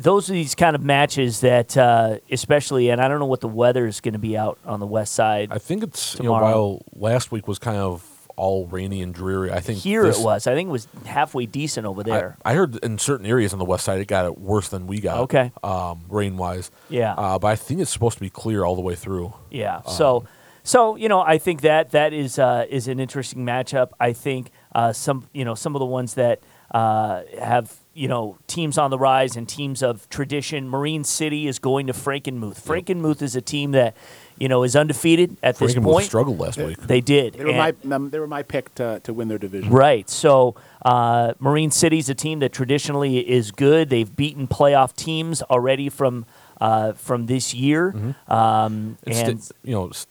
those 0.00 0.30
are 0.30 0.32
these 0.32 0.54
kind 0.54 0.74
of 0.74 0.82
matches 0.82 1.40
that, 1.40 1.76
uh, 1.76 2.18
especially, 2.30 2.90
and 2.90 3.00
I 3.00 3.08
don't 3.08 3.18
know 3.18 3.26
what 3.26 3.40
the 3.40 3.48
weather 3.48 3.86
is 3.86 4.00
going 4.00 4.14
to 4.14 4.18
be 4.18 4.36
out 4.36 4.58
on 4.64 4.80
the 4.80 4.86
west 4.86 5.12
side. 5.14 5.48
I 5.52 5.58
think 5.58 5.82
it's 5.82 6.16
you 6.18 6.24
know 6.24 6.32
while 6.32 6.82
last 6.94 7.30
week 7.30 7.46
was 7.46 7.58
kind 7.58 7.76
of 7.78 8.04
all 8.36 8.66
rainy 8.66 9.02
and 9.02 9.12
dreary. 9.12 9.52
I 9.52 9.60
think 9.60 9.80
Here 9.80 10.02
this- 10.04 10.18
it 10.18 10.24
was. 10.24 10.46
I 10.46 10.54
think 10.54 10.68
it 10.68 10.72
was 10.72 10.88
halfway 11.04 11.44
decent 11.44 11.86
over 11.86 12.02
there. 12.02 12.38
I 12.42 12.54
heard 12.54 12.76
in 12.82 12.96
certain 12.96 13.26
areas 13.26 13.52
on 13.52 13.58
the 13.58 13.66
west 13.66 13.84
side 13.84 14.00
it 14.00 14.06
got 14.08 14.24
it 14.24 14.38
worse 14.38 14.70
than 14.70 14.86
we 14.86 15.00
got. 15.00 15.18
Okay. 15.20 15.52
Um, 15.62 16.04
rain 16.08 16.38
wise. 16.38 16.70
Yeah. 16.88 17.12
Uh, 17.14 17.38
but 17.38 17.48
I 17.48 17.56
think 17.56 17.80
it's 17.80 17.90
supposed 17.90 18.14
to 18.16 18.22
be 18.22 18.30
clear 18.30 18.64
all 18.64 18.76
the 18.76 18.80
way 18.80 18.94
through. 18.94 19.34
Yeah. 19.50 19.82
So, 19.82 20.24
so 20.62 20.96
you 20.96 21.10
know, 21.10 21.20
I 21.20 21.36
think 21.36 21.60
that 21.60 21.90
that 21.90 22.14
is 22.14 22.38
uh, 22.38 22.64
is 22.70 22.88
an 22.88 22.98
interesting 22.98 23.44
matchup. 23.44 23.90
I 24.00 24.14
think 24.14 24.50
uh, 24.74 24.94
some 24.94 25.28
you 25.34 25.44
know 25.44 25.54
some 25.54 25.76
of 25.76 25.80
the 25.80 25.86
ones 25.86 26.14
that 26.14 26.40
uh, 26.70 27.22
have 27.38 27.74
you 27.92 28.06
know 28.08 28.38
teams 28.46 28.78
on 28.78 28.90
the 28.90 28.98
rise 28.98 29.36
and 29.36 29.48
teams 29.48 29.82
of 29.82 30.08
tradition. 30.08 30.68
Marine 30.68 31.04
City 31.04 31.46
is 31.48 31.58
going 31.58 31.86
to 31.88 31.92
Frankenmuth. 31.92 32.60
Frankenmuth 32.62 33.20
is 33.22 33.34
a 33.36 33.40
team 33.40 33.72
that 33.72 33.96
you 34.38 34.48
know 34.48 34.62
is 34.62 34.76
undefeated 34.76 35.36
at 35.42 35.56
this 35.58 35.74
Frankenmuth 35.74 35.82
point. 35.84 36.06
struggled 36.06 36.38
last 36.38 36.58
week. 36.58 36.78
They 36.78 37.00
did. 37.00 37.34
They 37.34 37.44
were 37.44 37.50
And- 37.50 37.58
my 37.88 37.96
um, 37.96 38.10
they 38.10 38.18
were 38.20 38.26
my 38.28 38.42
pick 38.42 38.74
to, 38.76 39.00
to 39.04 39.12
win 39.12 39.28
their 39.28 39.38
division. 39.38 39.70
Right. 39.72 40.08
So 40.08 40.54
uh, 40.82 41.34
Marine 41.40 41.70
is 41.70 42.08
a 42.08 42.14
team 42.14 42.38
that 42.38 42.52
traditionally 42.52 43.18
is 43.28 43.50
good. 43.50 43.90
They've 43.90 44.14
beaten 44.14 44.46
playoff 44.46 44.94
teams 44.94 45.42
already 45.42 45.88
from 45.88 46.26
uh, 46.60 46.92
from 46.92 47.26
this 47.26 47.54
year. 47.54 47.92
Mm-hmm. 47.92 48.32
Um, 48.32 48.98
And 49.06 49.16
and 49.28 49.42
sta- 49.42 49.54
you 49.64 49.72
know, 49.74 49.88
s- 49.88 50.06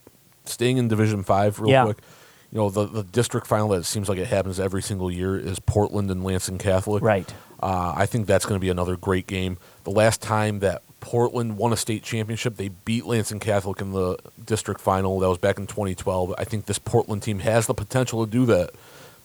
staying 0.45 0.77
in 0.77 0.88
Division 0.89 1.23
Five 1.23 1.59
real 1.59 1.69
Yeah. 1.71 1.84
quick. 1.86 1.99
You 2.51 2.57
know, 2.57 2.69
the 2.69 2.86
the 2.88 3.03
district 3.03 3.45
final 3.47 3.69
that 3.69 3.86
seems 3.86 4.09
like 4.09 4.17
it 4.17 4.27
happens 4.27 4.59
every 4.59 4.82
single 4.82 5.09
year 5.11 5.38
is 5.39 5.59
Portland 5.59 6.09
and 6.11 6.23
Lansing 6.23 6.57
Catholic. 6.57 7.03
right. 7.03 7.32
Uh, 7.62 7.93
I 7.95 8.05
think 8.05 8.28
that's 8.28 8.45
going 8.45 8.60
to 8.60 8.64
be 8.64 8.70
another 8.70 8.95
great 8.95 9.28
game. 9.28 9.57
The 9.84 9.91
last 9.91 10.22
time 10.22 10.60
that 10.60 10.82
Portland 10.99 11.57
won 11.57 11.74
a 11.74 11.78
state 11.78 12.03
championship, 12.03 12.57
they 12.57 12.70
beat 12.70 13.05
Lansing 13.05 13.39
Catholic 13.39 13.82
in 13.82 13.91
the 13.91 14.18
district 14.43 14.82
final. 14.82 15.20
That 15.20 15.30
was 15.30 15.38
back 15.38 15.57
in 15.57 15.68
2012. 15.68 16.36
I 16.38 16.43
think 16.43 16.66
this 16.66 16.80
Portland 16.80 17.24
team 17.24 17.39
has 17.39 17.68
the 17.68 17.74
potential 17.74 18.26
to 18.26 18.32
do 18.32 18.45
that, 18.47 18.72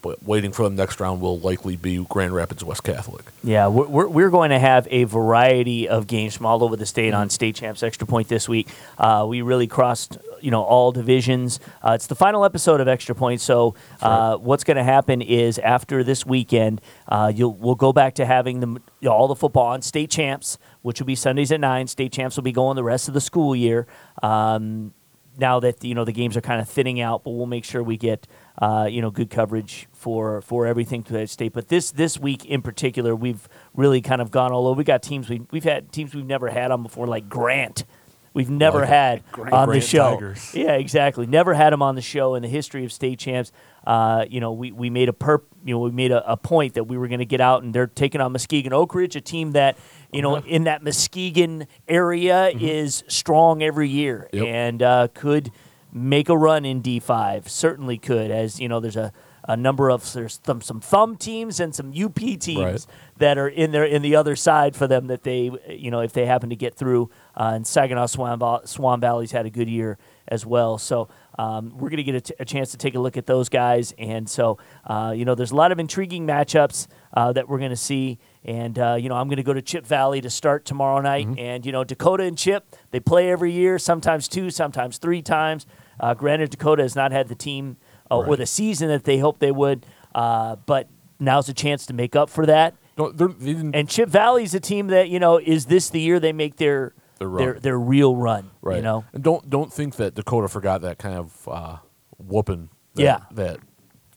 but 0.03 0.23
waiting 0.23 0.53
for 0.53 0.69
the 0.69 0.75
next 0.75 1.01
round 1.01 1.21
will 1.21 1.39
likely 1.39 1.77
be 1.77 2.05
Grand 2.09 2.35
Rapids 2.35 2.65
West 2.65 2.85
Catholic. 2.85 3.25
Yeah, 3.43 3.69
we're, 3.69 4.07
we're, 4.07 4.31
going 4.31 4.51
to 4.51 4.59
have 4.59 4.87
a 4.91 5.05
variety 5.05 5.89
of 5.89 6.07
games 6.07 6.37
from 6.37 6.47
all 6.47 6.63
over 6.63 6.77
the 6.77 6.87
state 6.87 7.15
on 7.15 7.31
State 7.31 7.57
Champs 7.57 7.83
Extra 7.83 8.07
Point 8.07 8.29
this 8.29 8.49
week. 8.49 8.69
Uh, 8.99 9.25
we 9.29 9.43
really 9.43 9.67
crossed, 9.67 10.19
you 10.45 10.51
know, 10.51 10.63
all 10.63 10.93
divisions. 10.93 11.59
Uh, 11.83 11.93
it's 11.93 12.07
the 12.07 12.15
final 12.15 12.45
episode 12.45 12.81
of 12.81 12.87
Extra 12.87 13.15
Point, 13.15 13.41
so 13.41 13.75
uh, 14.03 14.37
what's 14.37 14.63
going 14.63 14.77
to 14.77 14.85
happen 14.85 15.23
is 15.23 15.59
after 15.59 16.05
this 16.05 16.27
weekend, 16.27 16.83
uh, 17.09 17.33
you'll 17.35 17.55
we'll 17.55 17.75
go 17.75 17.93
back 17.95 18.15
to 18.17 18.27
having 18.27 18.61
the, 18.61 18.67
you 18.67 19.09
know, 19.09 19.13
all 19.13 19.27
the 19.27 19.35
football 19.35 19.69
on 19.69 19.81
State 19.81 20.11
Champs, 20.11 20.59
which 20.83 21.01
will 21.01 21.07
be 21.07 21.15
Sundays 21.15 21.51
at 21.51 21.61
nine. 21.61 21.87
State 21.87 22.13
Champs 22.13 22.37
will 22.37 22.43
be 22.43 22.53
going 22.53 22.77
the 22.77 22.85
rest 22.85 23.09
of 23.09 23.15
the 23.15 23.21
school 23.23 23.57
year. 23.57 23.87
Um, 24.23 24.93
now 25.39 25.61
that 25.61 25.83
you 25.83 25.95
know 25.95 26.05
the 26.05 26.13
games 26.13 26.37
are 26.37 26.41
kind 26.41 26.61
of 26.61 26.69
thinning 26.69 27.01
out, 27.01 27.25
but 27.25 27.31
we'll 27.31 27.47
make 27.47 27.65
sure 27.65 27.83
we 27.83 27.97
get 27.97 28.27
uh, 28.59 28.87
you 28.91 29.01
know 29.01 29.11
good 29.11 29.31
coverage 29.31 29.89
for 29.93 30.41
for 30.43 30.67
everything 30.67 31.03
to 31.05 31.13
that 31.15 31.31
state. 31.31 31.53
But 31.53 31.69
this 31.69 31.91
this 31.91 32.19
week 32.19 32.45
in 32.45 32.63
particular, 32.63 33.17
we've 33.17 33.49
really 33.75 34.01
kind 34.01 34.21
of 34.21 34.31
gone 34.31 34.53
all 34.53 34.67
over. 34.67 34.79
We 34.79 34.85
got 34.85 35.03
teams 35.03 35.29
we 35.29 35.43
we've 35.51 35.65
had 35.65 35.93
teams 35.93 36.15
we've 36.15 36.27
never 36.27 36.49
had 36.49 36.71
on 36.71 36.83
before, 36.83 37.07
like 37.07 37.29
Grant. 37.29 37.85
We've 38.35 38.51
never 38.51 38.81
Like 38.81 38.89
had 38.89 39.23
on 39.53 39.69
the 39.71 39.81
show. 39.81 40.15
Tigers. 40.15 40.53
Yeah, 40.55 40.73
exactly. 40.73 41.25
Never 41.27 41.55
had 41.55 41.73
them 41.73 41.83
on 41.83 41.95
the 41.95 42.03
show 42.03 42.35
in 42.35 42.43
the 42.43 42.49
history 42.49 42.85
of 42.85 42.93
state 42.93 43.19
champs. 43.21 43.53
Uh, 43.87 44.25
you 44.29 44.41
know, 44.41 44.51
we, 44.53 44.73
we 44.73 44.91
made 44.91 45.09
a 45.09 45.13
perp, 45.13 45.43
you 45.65 45.73
know, 45.75 45.79
we 45.79 45.93
made 45.93 46.11
a, 46.11 46.29
a 46.33 46.37
point 46.37 46.75
that 46.75 46.85
we 46.85 46.99
were 46.99 47.07
going 47.07 47.21
to 47.21 47.25
get 47.25 47.41
out, 47.41 47.63
and 47.63 47.73
they're 47.73 47.87
taking 47.87 48.21
on 48.21 48.33
Muskegon 48.33 48.73
Oak 48.73 48.93
Ridge, 48.95 49.15
a 49.15 49.21
team 49.21 49.53
that 49.53 49.79
you 50.13 50.21
know 50.21 50.37
in 50.39 50.65
that 50.65 50.83
Muskegon 50.83 51.67
area 51.89 52.49
is 52.49 53.05
strong 53.09 53.63
every 53.63 53.89
year 53.89 54.29
Yep. 54.33 54.47
and 54.47 54.83
uh, 54.83 55.09
could 55.15 55.51
make 55.93 56.29
a 56.29 56.37
run 56.37 56.65
in 56.65 56.81
D 56.81 56.99
five. 56.99 57.49
Certainly 57.49 57.99
could, 57.99 58.31
as 58.33 58.59
you 58.59 58.69
know, 58.69 58.81
there's 58.81 58.97
a, 58.97 59.13
a 59.47 59.57
number 59.57 59.91
of 59.91 60.11
there's 60.15 60.41
some, 60.45 60.61
some 60.63 60.81
thumb 60.81 61.17
teams 61.17 61.61
and 61.61 61.75
some 61.75 61.93
UP 61.95 62.15
teams 62.15 62.59
Right. 62.59 62.87
that 63.19 63.37
are 63.39 63.49
in 63.49 63.73
there 63.73 63.85
in 63.85 64.01
the 64.03 64.17
other 64.17 64.37
side 64.37 64.75
for 64.75 64.87
them 64.87 65.09
that 65.09 65.23
they 65.23 65.51
you 65.69 65.91
know 65.91 66.01
if 66.01 66.13
they 66.13 66.25
happen 66.27 66.51
to 66.51 66.57
get 66.57 66.75
through. 66.75 67.11
Uh, 67.37 67.53
and 67.55 67.67
Saginaw 67.67 68.07
Swan, 68.07 68.41
Swan 68.67 69.01
Valley's 69.01 69.33
had 69.33 69.45
a 69.45 69.51
good 69.51 69.69
year 69.69 69.99
as 70.29 70.47
well. 70.47 70.79
So 70.79 71.09
um, 71.39 71.77
we're 71.77 71.91
going 71.91 71.99
to 71.99 72.05
get 72.05 72.15
a, 72.15 72.21
t- 72.21 72.35
a 72.41 72.45
chance 72.45 72.71
to 72.71 72.79
take 72.79 72.95
a 72.95 72.99
look 73.01 73.17
at 73.19 73.27
those 73.27 73.49
guys. 73.51 73.93
And 73.99 74.29
so 74.31 74.57
uh, 74.87 75.13
you 75.15 75.25
know 75.25 75.35
there's 75.35 75.51
a 75.53 75.57
lot 75.57 75.73
of 75.73 75.79
intriguing 75.79 76.27
matchups 76.27 76.87
uh, 77.13 77.33
that 77.33 77.49
we're 77.49 77.59
going 77.59 77.71
to 77.71 77.77
see. 77.77 78.19
And 78.45 78.79
uh, 78.79 78.97
you 78.99 79.09
know 79.11 79.17
I'm 79.17 79.29
going 79.29 79.37
to 79.37 79.43
go 79.43 79.53
to 79.53 79.63
Chip 79.63 79.87
Valley 79.87 80.21
to 80.23 80.31
start 80.31 80.65
tomorrow 80.65 81.01
night. 81.03 81.29
And 81.39 81.67
you 81.67 81.73
know 81.73 81.85
Dakota 81.85 82.23
and 82.25 82.39
Chip 82.39 82.65
they 82.93 83.01
play 83.01 83.31
every 83.31 83.53
year, 83.53 83.79
sometimes 83.79 84.27
two, 84.29 84.49
sometimes 84.51 84.97
three 84.99 85.21
times. 85.21 85.67
Uh, 86.01 86.15
granted, 86.15 86.51
Dakota 86.51 86.83
has 86.83 86.97
not 86.97 87.13
had 87.13 87.29
the 87.29 87.35
team 87.37 87.77
uh, 88.11 88.19
or 88.19 88.37
the 88.37 88.47
season 88.47 88.89
that 88.89 89.05
they 89.05 89.19
hoped 89.19 89.41
they 89.41 89.53
would, 89.53 89.87
uh, 90.15 90.57
but 90.67 90.89
now's 91.19 91.49
a 91.49 91.55
chance 91.55 91.87
to 91.87 91.93
make 91.95 92.15
up 92.17 92.29
for 92.31 92.47
that. 92.47 92.75
No, 92.97 93.11
they're- 93.11 93.29
didn't. 93.29 93.75
And 93.75 93.89
Chip 93.89 94.09
Valley's 94.09 94.55
a 94.55 94.61
team 94.61 94.89
that 94.89 95.09
you 95.09 95.19
know 95.19 95.39
is 95.39 95.67
this 95.67 95.91
the 95.91 96.01
year 96.01 96.21
they 96.21 96.33
make 96.33 96.57
their 96.57 96.95
Their 97.19 97.29
their, 97.29 97.55
their 97.61 97.79
real 97.79 98.15
run. 98.17 98.51
right. 98.63 98.77
You 98.77 98.83
know. 98.83 99.05
and 99.13 99.23
don't 99.23 99.49
don't 99.51 99.73
think 99.73 99.97
that 99.97 100.15
Dakota 100.15 100.49
forgot 100.49 100.83
that 100.83 100.99
kind 100.99 101.17
of 101.19 101.49
uh, 101.51 101.77
whooping. 102.19 102.69
That, 102.95 103.03
Yeah. 103.03 103.19
that 103.33 103.59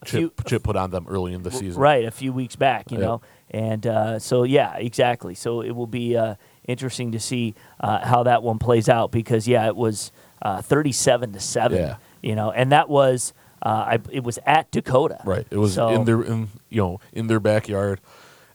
few- 0.05 0.29
Chip 0.29 0.45
Chip 0.47 0.63
put 0.63 0.75
on 0.75 0.91
them 0.91 1.05
early 1.09 1.33
in 1.33 1.41
the 1.43 1.51
season. 1.51 1.81
Right, 1.81 2.05
a 2.05 2.11
few 2.11 2.31
weeks 2.31 2.55
back, 2.55 2.91
you 2.91 2.99
Yeah. 2.99 3.05
know, 3.05 3.21
and 3.49 3.88
uh, 3.88 4.19
so 4.19 4.43
yeah, 4.43 4.75
exactly. 4.75 5.33
So 5.33 5.61
it 5.61 5.71
will 5.71 5.88
be 5.88 6.15
uh, 6.15 6.35
interesting 6.67 7.11
to 7.13 7.19
see 7.19 7.55
uh, 7.79 8.05
how 8.05 8.23
that 8.23 8.43
one 8.43 8.59
plays 8.59 8.89
out 8.89 9.11
because 9.11 9.47
yeah, 9.47 9.65
it 9.67 9.75
was 9.75 10.11
uh, 10.43 10.61
thirty-seven 10.61 11.33
to 11.33 11.39
seven, 11.39 11.79
Yeah. 11.79 11.95
you 12.21 12.35
know, 12.35 12.51
and 12.51 12.71
that 12.71 12.89
was 12.89 13.33
uh, 13.61 13.69
I, 13.69 13.99
it 14.11 14.23
was 14.23 14.39
at 14.45 14.69
Dakota, 14.71 15.19
Right. 15.25 15.45
It 15.49 15.57
was 15.57 15.73
So- 15.75 15.89
in 15.89 16.05
their 16.05 16.21
in 16.21 16.49
you 16.69 16.81
know 16.81 16.99
in 17.13 17.27
their 17.27 17.39
backyard, 17.39 17.99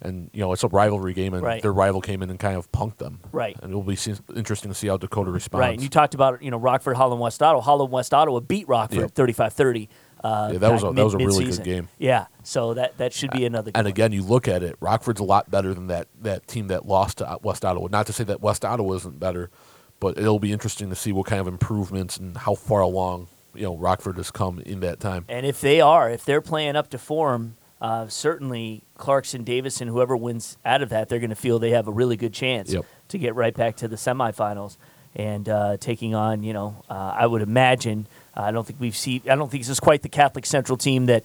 and 0.00 0.30
you 0.32 0.40
know 0.40 0.52
it's 0.52 0.64
a 0.64 0.68
rivalry 0.68 1.14
game, 1.14 1.34
and 1.34 1.42
Right. 1.42 1.62
their 1.62 1.72
rival 1.72 2.00
came 2.00 2.22
in 2.22 2.30
and 2.30 2.38
kind 2.38 2.56
of 2.56 2.70
punked 2.72 2.98
them. 2.98 3.20
Right. 3.32 3.56
And 3.62 3.72
it 3.72 3.74
will 3.74 3.82
be 3.82 3.98
interesting 4.34 4.70
to 4.70 4.74
see 4.74 4.88
how 4.88 4.96
Dakota 4.96 5.30
responds. 5.30 5.60
Right, 5.60 5.74
and 5.74 5.82
you 5.82 5.88
talked 5.88 6.14
about 6.14 6.42
you 6.42 6.50
know 6.50 6.56
Rockford, 6.58 6.96
Holland, 6.96 7.20
West 7.20 7.42
Ottawa. 7.42 7.62
Holland, 7.62 7.90
West 7.92 8.12
Ottawa 8.14 8.40
beat 8.40 8.68
Rockford 8.68 9.00
Yep. 9.00 9.14
35-30. 9.14 9.88
Uh, 10.24 10.50
Yeah, 10.52 10.58
that 10.60 10.72
was 10.72 10.84
a- 10.84 10.92
that 10.92 11.04
was 11.04 11.14
a 11.14 11.18
mid- 11.18 11.26
really 11.26 11.38
good 11.40 11.44
mid-season. 11.46 11.64
game. 11.64 11.88
Yeah, 11.98 12.26
so 12.44 12.74
that 12.74 12.96
that 12.98 13.12
should 13.12 13.32
be 13.32 13.44
another. 13.44 13.72
Good 13.72 13.78
and 13.78 13.86
one. 13.86 13.90
again, 13.90 14.12
you 14.12 14.22
look 14.22 14.46
at 14.46 14.62
it, 14.62 14.76
Rockford's 14.80 15.20
a 15.20 15.24
lot 15.24 15.50
better 15.50 15.74
than 15.74 15.88
that 15.88 16.06
that 16.20 16.46
team 16.46 16.68
that 16.68 16.86
lost 16.86 17.18
to 17.18 17.38
West 17.42 17.64
Ottawa. 17.64 17.88
Not 17.90 18.06
to 18.06 18.12
say 18.12 18.22
that 18.24 18.40
West 18.40 18.64
Ottawa 18.64 18.92
isn't 18.94 19.18
better, 19.18 19.50
but 19.98 20.16
it'll 20.16 20.38
be 20.38 20.52
interesting 20.52 20.90
to 20.90 20.94
see 20.94 21.10
what 21.12 21.26
kind 21.26 21.40
of 21.40 21.48
improvements 21.48 22.16
and 22.18 22.36
how 22.36 22.54
far 22.54 22.80
along 22.82 23.26
you 23.54 23.62
know 23.62 23.76
Rockford 23.76 24.16
has 24.16 24.30
come 24.30 24.58
in 24.60 24.80
that 24.80 25.00
time. 25.00 25.24
And 25.28 25.44
if 25.46 25.60
they 25.60 25.80
are, 25.80 26.10
if 26.10 26.24
they're 26.24 26.40
playing 26.40 26.76
up 26.76 26.90
to 26.90 26.98
form, 26.98 27.56
uh, 27.80 28.06
certainly 28.08 28.82
Clarkson, 28.96 29.44
Davison, 29.44 29.88
whoever 29.88 30.16
wins 30.16 30.56
out 30.64 30.82
of 30.82 30.88
that, 30.90 31.08
they're 31.08 31.18
going 31.18 31.30
to 31.30 31.36
feel 31.36 31.58
they 31.58 31.70
have 31.70 31.88
a 31.88 31.92
really 31.92 32.16
good 32.16 32.32
chance 32.32 32.72
Yep. 32.72 32.84
to 33.08 33.18
get 33.18 33.34
right 33.34 33.54
back 33.54 33.76
to 33.76 33.88
the 33.88 33.96
semifinals 33.96 34.76
and 35.14 35.48
uh, 35.48 35.76
taking 35.78 36.14
on. 36.14 36.42
You 36.42 36.52
know, 36.52 36.82
uh, 36.88 37.14
I 37.16 37.26
would 37.26 37.42
imagine. 37.42 38.06
I 38.34 38.50
don't 38.52 38.66
think 38.66 38.80
we've 38.80 38.96
seen. 38.96 39.22
I 39.30 39.34
don't 39.34 39.50
think 39.50 39.62
this 39.64 39.68
is 39.70 39.80
quite 39.80 40.02
the 40.02 40.08
Catholic 40.08 40.46
Central 40.46 40.78
team 40.78 41.06
that 41.06 41.24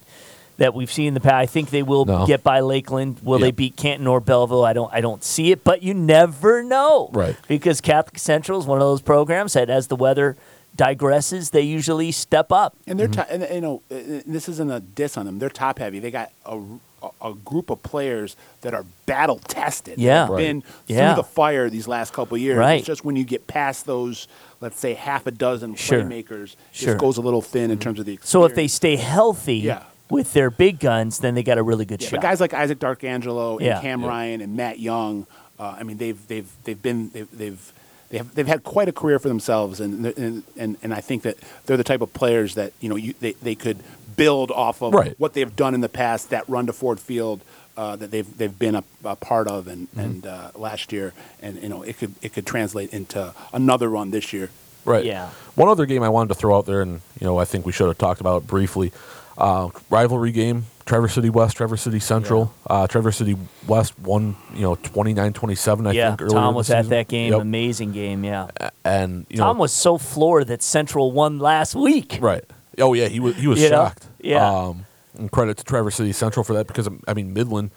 that 0.58 0.74
we've 0.74 0.92
seen 0.92 1.10
in 1.10 1.14
the 1.14 1.20
past. 1.20 1.36
I 1.36 1.46
think 1.46 1.70
they 1.70 1.84
will 1.84 2.04
No. 2.06 2.26
get 2.26 2.44
by 2.44 2.62
Lakeland. 2.62 3.20
Will 3.22 3.38
they 3.38 3.52
beat 3.52 3.76
Canton 3.78 4.08
or 4.08 4.20
Belleville? 4.20 4.66
I 4.66 4.74
don't. 4.74 4.92
I 4.92 5.02
don't 5.02 5.24
see 5.24 5.52
it, 5.52 5.64
but 5.64 5.84
you 5.84 5.94
never 5.94 6.64
know. 6.64 7.12
Right. 7.14 7.36
Because 7.48 7.80
Catholic 7.80 8.18
Central 8.18 8.60
is 8.60 8.66
one 8.66 8.80
of 8.80 8.84
those 8.84 9.02
programs 9.04 9.54
that, 9.54 9.70
as 9.70 9.86
the 9.88 9.96
weather 9.96 10.36
digresses, 10.78 11.52
they 11.52 11.62
usually 11.62 12.12
step 12.12 12.52
up. 12.52 12.76
And 12.86 13.00
they're, 13.00 13.08
to- 13.08 13.32
and, 13.32 13.48
you 13.54 13.62
know, 13.62 13.82
this 13.90 14.48
isn't 14.50 14.72
a 14.72 14.80
diss 14.80 15.18
on 15.18 15.26
them. 15.26 15.40
They're 15.40 15.50
top 15.50 15.80
heavy. 15.80 16.00
They 16.00 16.12
got 16.12 16.32
a, 16.46 16.62
a, 17.04 17.30
a 17.30 17.34
group 17.34 17.70
of 17.70 17.82
players 17.84 18.36
that 18.62 18.74
are 18.74 18.86
battle 19.06 19.40
tested. 19.40 20.00
Yeah. 20.00 20.28
They've 20.28 20.38
been 20.38 20.64
Yeah. 20.88 21.14
through 21.14 21.24
the 21.24 21.28
fire 21.28 21.70
these 21.70 21.88
last 21.88 22.14
couple 22.14 22.36
of 22.36 22.42
years. 22.42 22.58
Right. 22.58 22.76
It's 22.80 22.88
just 22.88 23.04
when 23.04 23.16
you 23.16 23.24
get 23.26 23.48
past 23.48 23.86
those, 23.86 24.28
let's 24.62 24.80
say, 24.80 24.94
half 24.94 25.28
a 25.28 25.32
dozen 25.32 25.76
Sure. 25.76 26.02
playmakers, 26.04 26.56
Sure. 26.72 26.94
it 26.96 27.00
goes 27.00 27.18
a 27.18 27.22
little 27.22 27.42
thin 27.42 27.72
in 27.72 27.80
terms 27.80 28.00
of 28.00 28.06
the 28.06 28.14
experience. 28.14 28.30
So 28.30 28.46
if 28.46 28.56
they 28.56 28.68
stay 28.68 28.96
healthy 28.96 29.58
Yeah. 29.58 29.84
with 30.10 30.34
their 30.34 30.50
big 30.50 30.80
guns, 30.80 31.20
then 31.20 31.36
they 31.36 31.44
got 31.44 31.58
a 31.58 31.64
really 31.64 31.86
good 31.86 32.02
Yeah, 32.02 32.10
shot. 32.10 32.18
but 32.18 32.22
guys 32.22 32.40
like 32.40 32.54
Isaac 32.54 32.80
Darkangelo 32.80 33.58
and 33.58 33.66
Yeah. 33.66 33.82
Cam 33.82 34.02
Yeah. 34.02 34.08
Ryan 34.08 34.42
and 34.42 34.56
Matt 34.56 34.80
Young, 34.80 35.28
uh, 35.60 35.76
I 35.80 35.84
mean, 35.84 35.98
they've 35.98 36.28
they've 36.28 36.50
they've 36.66 36.82
been 36.82 37.10
they've 37.10 37.28
they've 37.38 37.74
they 38.10 38.18
have, 38.18 38.34
they've 38.36 38.48
had 38.48 38.64
quite 38.64 38.88
a 38.88 38.92
career 38.94 39.20
for 39.20 39.28
themselves, 39.28 39.80
and 39.80 40.06
and, 40.06 40.44
and 40.58 40.78
and 40.82 40.94
I 40.94 41.02
think 41.02 41.24
that 41.24 41.38
they're 41.66 41.78
the 41.78 41.84
type 41.84 42.02
of 42.02 42.14
players 42.14 42.56
that 42.56 42.74
you 42.80 42.90
know 42.90 42.96
you, 42.96 43.14
they 43.20 43.34
they 43.34 43.56
could 43.56 43.80
build 44.16 44.50
off 44.52 44.82
of 44.82 44.94
Right. 44.94 45.16
what 45.20 45.34
they've 45.34 45.56
done 45.56 45.74
in 45.76 45.82
the 45.82 45.90
past. 45.90 46.30
That 46.30 46.48
run 46.50 46.66
to 46.68 46.74
Ford 46.74 47.00
Field. 47.00 47.42
Uh, 47.76 47.96
that 47.96 48.10
they've 48.10 48.38
they've 48.40 48.58
been 48.58 48.74
a, 48.74 48.84
a 49.06 49.16
part 49.16 49.48
of 49.48 49.68
and 49.68 49.88
Mm-hmm. 49.92 50.00
and 50.00 50.26
uh, 50.26 50.50
last 50.56 50.92
year 50.92 51.14
and 51.44 51.62
you 51.62 51.70
know 51.70 51.84
it 51.84 52.00
could 52.00 52.16
it 52.24 52.34
could 52.34 52.46
translate 52.48 52.92
into 52.92 53.36
another 53.54 53.88
run 53.88 54.10
this 54.10 54.34
year. 54.34 54.50
Right. 54.84 55.06
Yeah. 55.06 55.30
One 55.54 55.68
other 55.70 55.86
game 55.86 56.02
I 56.02 56.10
wanted 56.10 56.30
to 56.30 56.36
throw 56.36 56.58
out 56.58 56.66
there, 56.66 56.82
and 56.82 57.02
you 57.20 57.28
know, 57.28 57.38
I 57.38 57.46
think 57.46 57.66
we 57.68 57.72
should 57.74 57.88
have 57.88 57.98
talked 58.00 58.20
about 58.22 58.42
it 58.44 58.48
briefly. 58.48 58.92
Uh, 59.38 59.70
rivalry 59.90 60.32
game: 60.32 60.66
Traverse 60.86 61.14
City 61.14 61.30
West, 61.30 61.58
Traverse 61.58 61.82
City 61.84 62.00
Central. 62.00 62.54
Uh, 62.68 62.88
Traverse 62.88 63.18
City 63.18 63.36
West 63.68 63.98
won, 64.00 64.36
you 64.56 64.62
know, 64.62 64.76
29-27, 64.76 65.88
I 65.88 65.92
yeah, 65.92 66.10
think. 66.10 66.22
Earlier 66.24 66.34
Tom 66.36 66.56
was 66.56 66.70
at 66.72 66.90
that 66.90 67.08
game. 67.08 67.34
Yep. 67.34 67.42
Amazing 67.42 67.92
game. 67.92 68.24
Yeah, 68.24 68.48
And 68.84 69.26
you 69.30 69.38
Tom 69.38 69.58
know, 69.58 69.62
was 69.62 69.74
so 69.74 69.98
floored 69.98 70.48
that 70.48 70.64
Central 70.64 71.12
won 71.12 71.38
last 71.40 71.76
week. 71.76 72.18
right. 72.22 72.44
Oh 72.80 72.94
yeah, 72.94 73.08
he 73.08 73.20
was 73.20 73.36
he 73.36 73.48
was 73.48 73.62
You 73.62 73.70
know? 73.70 73.76
shocked. 73.86 74.08
Yeah. 74.22 74.48
Um, 74.50 74.86
and 75.18 75.32
credit 75.32 75.58
to 75.58 75.64
Traverse 75.64 75.96
City 75.96 76.12
Central 76.14 76.44
for 76.44 76.54
that 76.54 76.68
because 76.68 76.88
I 77.08 77.14
mean 77.14 77.34
Midland, 77.34 77.72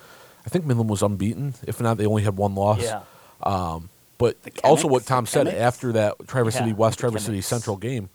I 0.47 0.49
think 0.51 0.65
Midland 0.67 0.91
was 0.91 1.03
unbeaten. 1.03 1.55
If 1.67 1.81
not, 1.81 1.97
they 1.99 2.07
only 2.07 2.23
had 2.23 2.37
one 2.37 2.55
loss. 2.55 2.83
Yeah, 2.83 3.01
But 4.19 4.37
also, 4.63 4.89
what 4.89 5.05
Tom 5.07 5.25
said 5.27 5.49
after 5.49 5.93
that 5.93 6.15
Traverse 6.27 6.55
Yeah, 6.55 6.61
City 6.61 6.73
West, 6.75 6.99
Traverse 6.99 7.25
City 7.25 7.41
Central 7.41 7.77
game 7.77 8.11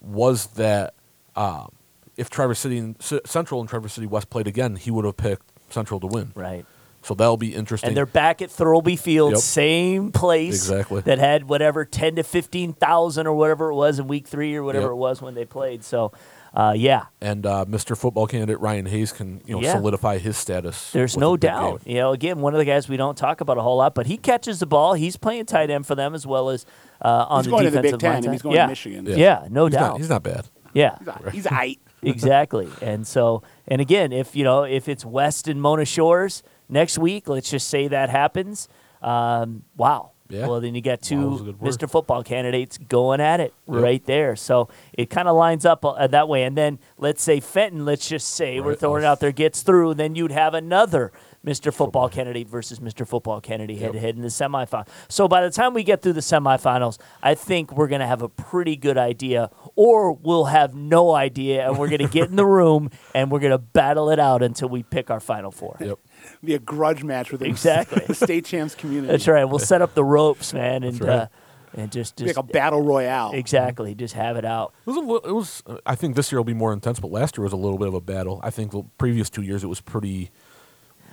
was 0.00 0.46
that 0.56 0.94
um, 1.34 1.72
if 2.16 2.30
Traverse 2.30 2.58
City 2.60 2.78
and 2.78 2.96
C- 3.00 3.20
Central 3.24 3.60
and 3.60 3.68
Traverse 3.68 3.92
City 3.94 4.06
West 4.06 4.30
played 4.30 4.46
again, 4.46 4.76
he 4.76 4.90
would 4.90 5.04
have 5.04 5.16
picked 5.16 5.46
Central 5.70 6.00
to 6.00 6.06
win. 6.06 6.32
right. 6.34 6.64
So 7.02 7.14
that'll 7.14 7.36
be 7.36 7.54
interesting. 7.54 7.86
And 7.88 7.96
they're 7.96 8.04
back 8.04 8.42
at 8.42 8.50
Thirlby 8.50 8.96
Field, 8.98 9.30
Yep. 9.34 9.40
same 9.40 10.10
place 10.10 10.54
Exactly. 10.54 11.02
that 11.02 11.20
had 11.20 11.48
whatever 11.48 11.84
ten 11.84 12.16
to 12.16 12.24
fifteen 12.24 12.72
thousand 12.72 13.28
or 13.28 13.32
whatever 13.34 13.70
it 13.70 13.76
was 13.76 14.00
in 14.00 14.08
week 14.08 14.26
three 14.26 14.56
or 14.56 14.64
whatever 14.64 14.86
Yep. 14.86 14.90
it 14.92 14.96
was 14.96 15.22
when 15.22 15.34
they 15.36 15.44
played. 15.44 15.84
So, 15.84 16.10
uh, 16.52 16.74
yeah, 16.76 17.04
and 17.20 17.46
uh, 17.46 17.64
Mr. 17.68 17.96
Football 17.96 18.26
candidate 18.26 18.58
Ryan 18.58 18.86
Hayes 18.86 19.12
can 19.12 19.40
you 19.46 19.54
know 19.54 19.62
Yeah. 19.62 19.74
solidify 19.74 20.18
his 20.18 20.36
status. 20.36 20.90
There's 20.90 21.16
no 21.16 21.36
doubt. 21.36 21.84
game. 21.84 21.94
You 21.94 22.00
know, 22.00 22.10
again, 22.12 22.40
one 22.40 22.54
of 22.54 22.58
the 22.58 22.64
guys 22.64 22.88
we 22.88 22.96
don't 22.96 23.16
talk 23.16 23.40
about 23.40 23.56
a 23.56 23.62
whole 23.62 23.76
lot, 23.76 23.94
but 23.94 24.06
he 24.06 24.16
catches 24.16 24.58
the 24.58 24.66
ball. 24.66 24.94
He's 24.94 25.16
playing 25.16 25.44
tight 25.46 25.70
end 25.70 25.86
for 25.86 25.94
them 25.94 26.12
as 26.12 26.26
well 26.26 26.48
as 26.50 26.66
uh, 27.02 27.26
on 27.28 27.38
He's 27.38 27.44
the 27.44 27.50
going 27.52 27.64
to 27.66 27.70
the 27.70 27.76
defensive 27.82 27.98
Big 28.00 28.00
Ten 28.00 28.22
line 28.24 28.32
he's 28.32 28.42
going 28.42 28.56
yeah. 28.56 28.62
to 28.64 28.68
Michigan. 28.68 29.06
Yeah, 29.06 29.46
no 29.48 29.66
he's 29.66 29.74
doubt. 29.74 29.90
Not, 29.92 29.96
he's 29.98 30.08
not 30.10 30.22
bad. 30.24 30.46
yeah, 30.74 30.96
He's 30.98 31.06
a- 31.08 31.30
He's 31.30 31.46
a 31.46 31.54
height. 31.54 31.78
exactly. 32.02 32.68
And 32.82 33.06
so, 33.06 33.42
and 33.66 33.80
again, 33.80 34.12
if 34.12 34.36
you 34.36 34.44
know, 34.44 34.64
if 34.64 34.88
it's 34.88 35.04
West 35.04 35.48
and 35.48 35.60
Mona 35.60 35.84
Shores 35.84 36.42
next 36.68 36.98
week, 36.98 37.28
let's 37.28 37.50
just 37.50 37.68
say 37.68 37.88
that 37.88 38.10
happens. 38.10 38.68
Um, 39.02 39.64
wow. 39.76 40.12
Yeah. 40.28 40.48
Well, 40.48 40.60
then 40.60 40.74
you 40.74 40.80
got 40.80 41.02
two 41.02 41.34
is 41.34 41.40
a 41.40 41.44
good 41.44 41.60
word. 41.60 41.72
Mr. 41.72 41.88
Football 41.88 42.24
candidates 42.24 42.78
going 42.78 43.20
at 43.20 43.38
it 43.38 43.54
Yep. 43.68 43.82
right 43.82 44.04
there. 44.06 44.34
So 44.34 44.68
it 44.92 45.08
kind 45.08 45.28
of 45.28 45.36
lines 45.36 45.64
up 45.64 45.84
uh, 45.84 46.06
that 46.08 46.28
way. 46.28 46.42
And 46.42 46.56
then 46.56 46.80
let's 46.98 47.22
say 47.22 47.38
Fenton, 47.38 47.84
let's 47.84 48.08
just 48.08 48.28
say 48.30 48.58
we're 48.60 48.74
throwing 48.74 49.04
it 49.04 49.06
out 49.06 49.20
there, 49.20 49.30
gets 49.30 49.62
through. 49.62 49.94
Then 49.94 50.16
you'd 50.16 50.32
have 50.32 50.54
another 50.54 51.12
Mr. 51.46 51.72
Football 51.72 52.08
Kennedy 52.08 52.42
versus 52.44 52.80
Mr. 52.80 53.06
Football 53.06 53.40
Kennedy 53.40 53.76
head 53.76 53.92
to 53.92 54.00
head 54.00 54.16
in 54.16 54.22
the 54.22 54.28
semifinal. 54.28 54.86
So 55.08 55.28
by 55.28 55.42
the 55.42 55.50
time 55.50 55.74
we 55.74 55.84
get 55.84 56.02
through 56.02 56.14
the 56.14 56.20
semifinals, 56.20 56.98
I 57.22 57.34
think 57.36 57.70
we're 57.72 57.86
going 57.86 58.00
to 58.00 58.06
have 58.06 58.20
a 58.20 58.28
pretty 58.28 58.74
good 58.74 58.98
idea, 58.98 59.50
or 59.76 60.12
we'll 60.12 60.46
have 60.46 60.74
no 60.74 61.14
idea, 61.14 61.68
and 61.68 61.78
we're 61.78 61.88
going 61.88 62.00
to 62.00 62.08
get 62.08 62.28
in 62.30 62.36
the 62.36 62.44
room 62.58 62.90
and 63.14 63.30
we're 63.30 63.38
going 63.38 63.52
to 63.52 63.58
battle 63.58 64.10
it 64.10 64.18
out 64.18 64.42
until 64.42 64.68
we 64.68 64.82
pick 64.82 65.08
our 65.10 65.20
final 65.20 65.52
four. 65.52 65.76
Yep. 65.80 65.98
Be 66.42 66.54
a 66.54 66.58
grudge 66.58 67.04
match 67.04 67.30
with 67.30 67.42
Exactly. 67.42 68.02
the 68.06 68.14
state 68.26 68.44
champs 68.44 68.74
community. 68.74 69.12
That's 69.12 69.28
right. 69.28 69.44
We'll 69.44 69.60
set 69.60 69.80
up 69.82 69.94
the 69.94 70.04
ropes, 70.04 70.52
man, 70.52 70.82
and 70.82 71.00
right. 71.00 71.08
uh, 71.10 71.26
and 71.74 71.92
just 71.92 72.16
just 72.16 72.36
like 72.36 72.42
a 72.44 72.52
battle 72.52 72.80
royale. 72.82 73.32
exactly 73.34 73.94
just 73.94 74.14
have 74.14 74.36
it 74.36 74.44
out. 74.44 74.72
It 74.86 74.90
was. 74.90 74.96
A, 74.96 75.00
li- 75.00 75.20
it 75.26 75.32
was. 75.32 75.62
uh, 75.66 75.76
I 75.86 75.94
think 75.94 76.16
this 76.16 76.32
year 76.32 76.38
will 76.40 76.44
be 76.44 76.54
more 76.54 76.72
intense, 76.72 76.98
but 76.98 77.10
last 77.12 77.36
year 77.36 77.44
was 77.44 77.52
a 77.52 77.56
little 77.56 77.78
bit 77.78 77.86
of 77.86 77.94
a 77.94 78.00
battle. 78.00 78.40
I 78.42 78.50
think 78.50 78.72
the 78.72 78.82
previous 78.98 79.28
two 79.30 79.42
years 79.42 79.62
it 79.62 79.66
was 79.68 79.80
pretty 79.80 80.30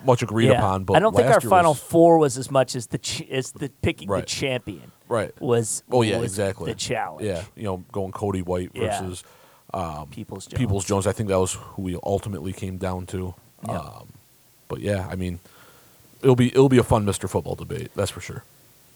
much 0.05 0.21
agreed 0.23 0.47
Yeah. 0.47 0.59
upon. 0.59 0.83
But 0.83 0.97
I 0.97 0.99
don't 0.99 1.15
think 1.15 1.27
our 1.29 1.41
final 1.41 1.71
was- 1.73 1.79
four 1.81 2.17
was 2.17 2.37
as 2.37 2.49
much 2.51 2.75
as 2.75 2.87
the 2.87 2.97
ch- 2.97 3.27
as 3.29 3.51
the 3.51 3.69
picking 3.81 4.09
the 4.09 4.21
champion 4.21 4.91
Right. 5.09 5.31
was. 5.41 5.83
Oh 5.91 6.01
yeah, 6.01 6.17
was 6.19 6.31
exactly. 6.31 6.71
The 6.71 6.77
challenge. 6.77 7.25
Yeah, 7.25 7.43
you 7.55 7.63
know, 7.63 7.83
going 7.91 8.11
Cody 8.11 8.41
White 8.41 8.71
Yeah. 8.73 8.99
versus 9.01 9.23
Peoples 10.11 10.45
Jones. 10.47 10.59
Peoples 10.59 10.85
Jones. 10.85 11.07
I 11.07 11.11
think 11.13 11.29
that 11.29 11.39
was 11.39 11.53
who 11.53 11.81
we 11.83 11.97
ultimately 12.03 12.53
came 12.53 12.77
down 12.77 13.05
to. 13.07 13.33
Yeah. 13.67 13.77
Um, 13.79 14.07
but 14.67 14.79
yeah, 14.81 15.07
I 15.09 15.15
mean, 15.15 15.39
it'll 16.21 16.35
be 16.35 16.47
it'll 16.49 16.69
be 16.69 16.77
a 16.77 16.83
fun 16.83 17.05
Mr. 17.05 17.27
Football 17.29 17.55
debate. 17.55 17.91
That's 17.95 18.11
for 18.11 18.21
sure. 18.21 18.43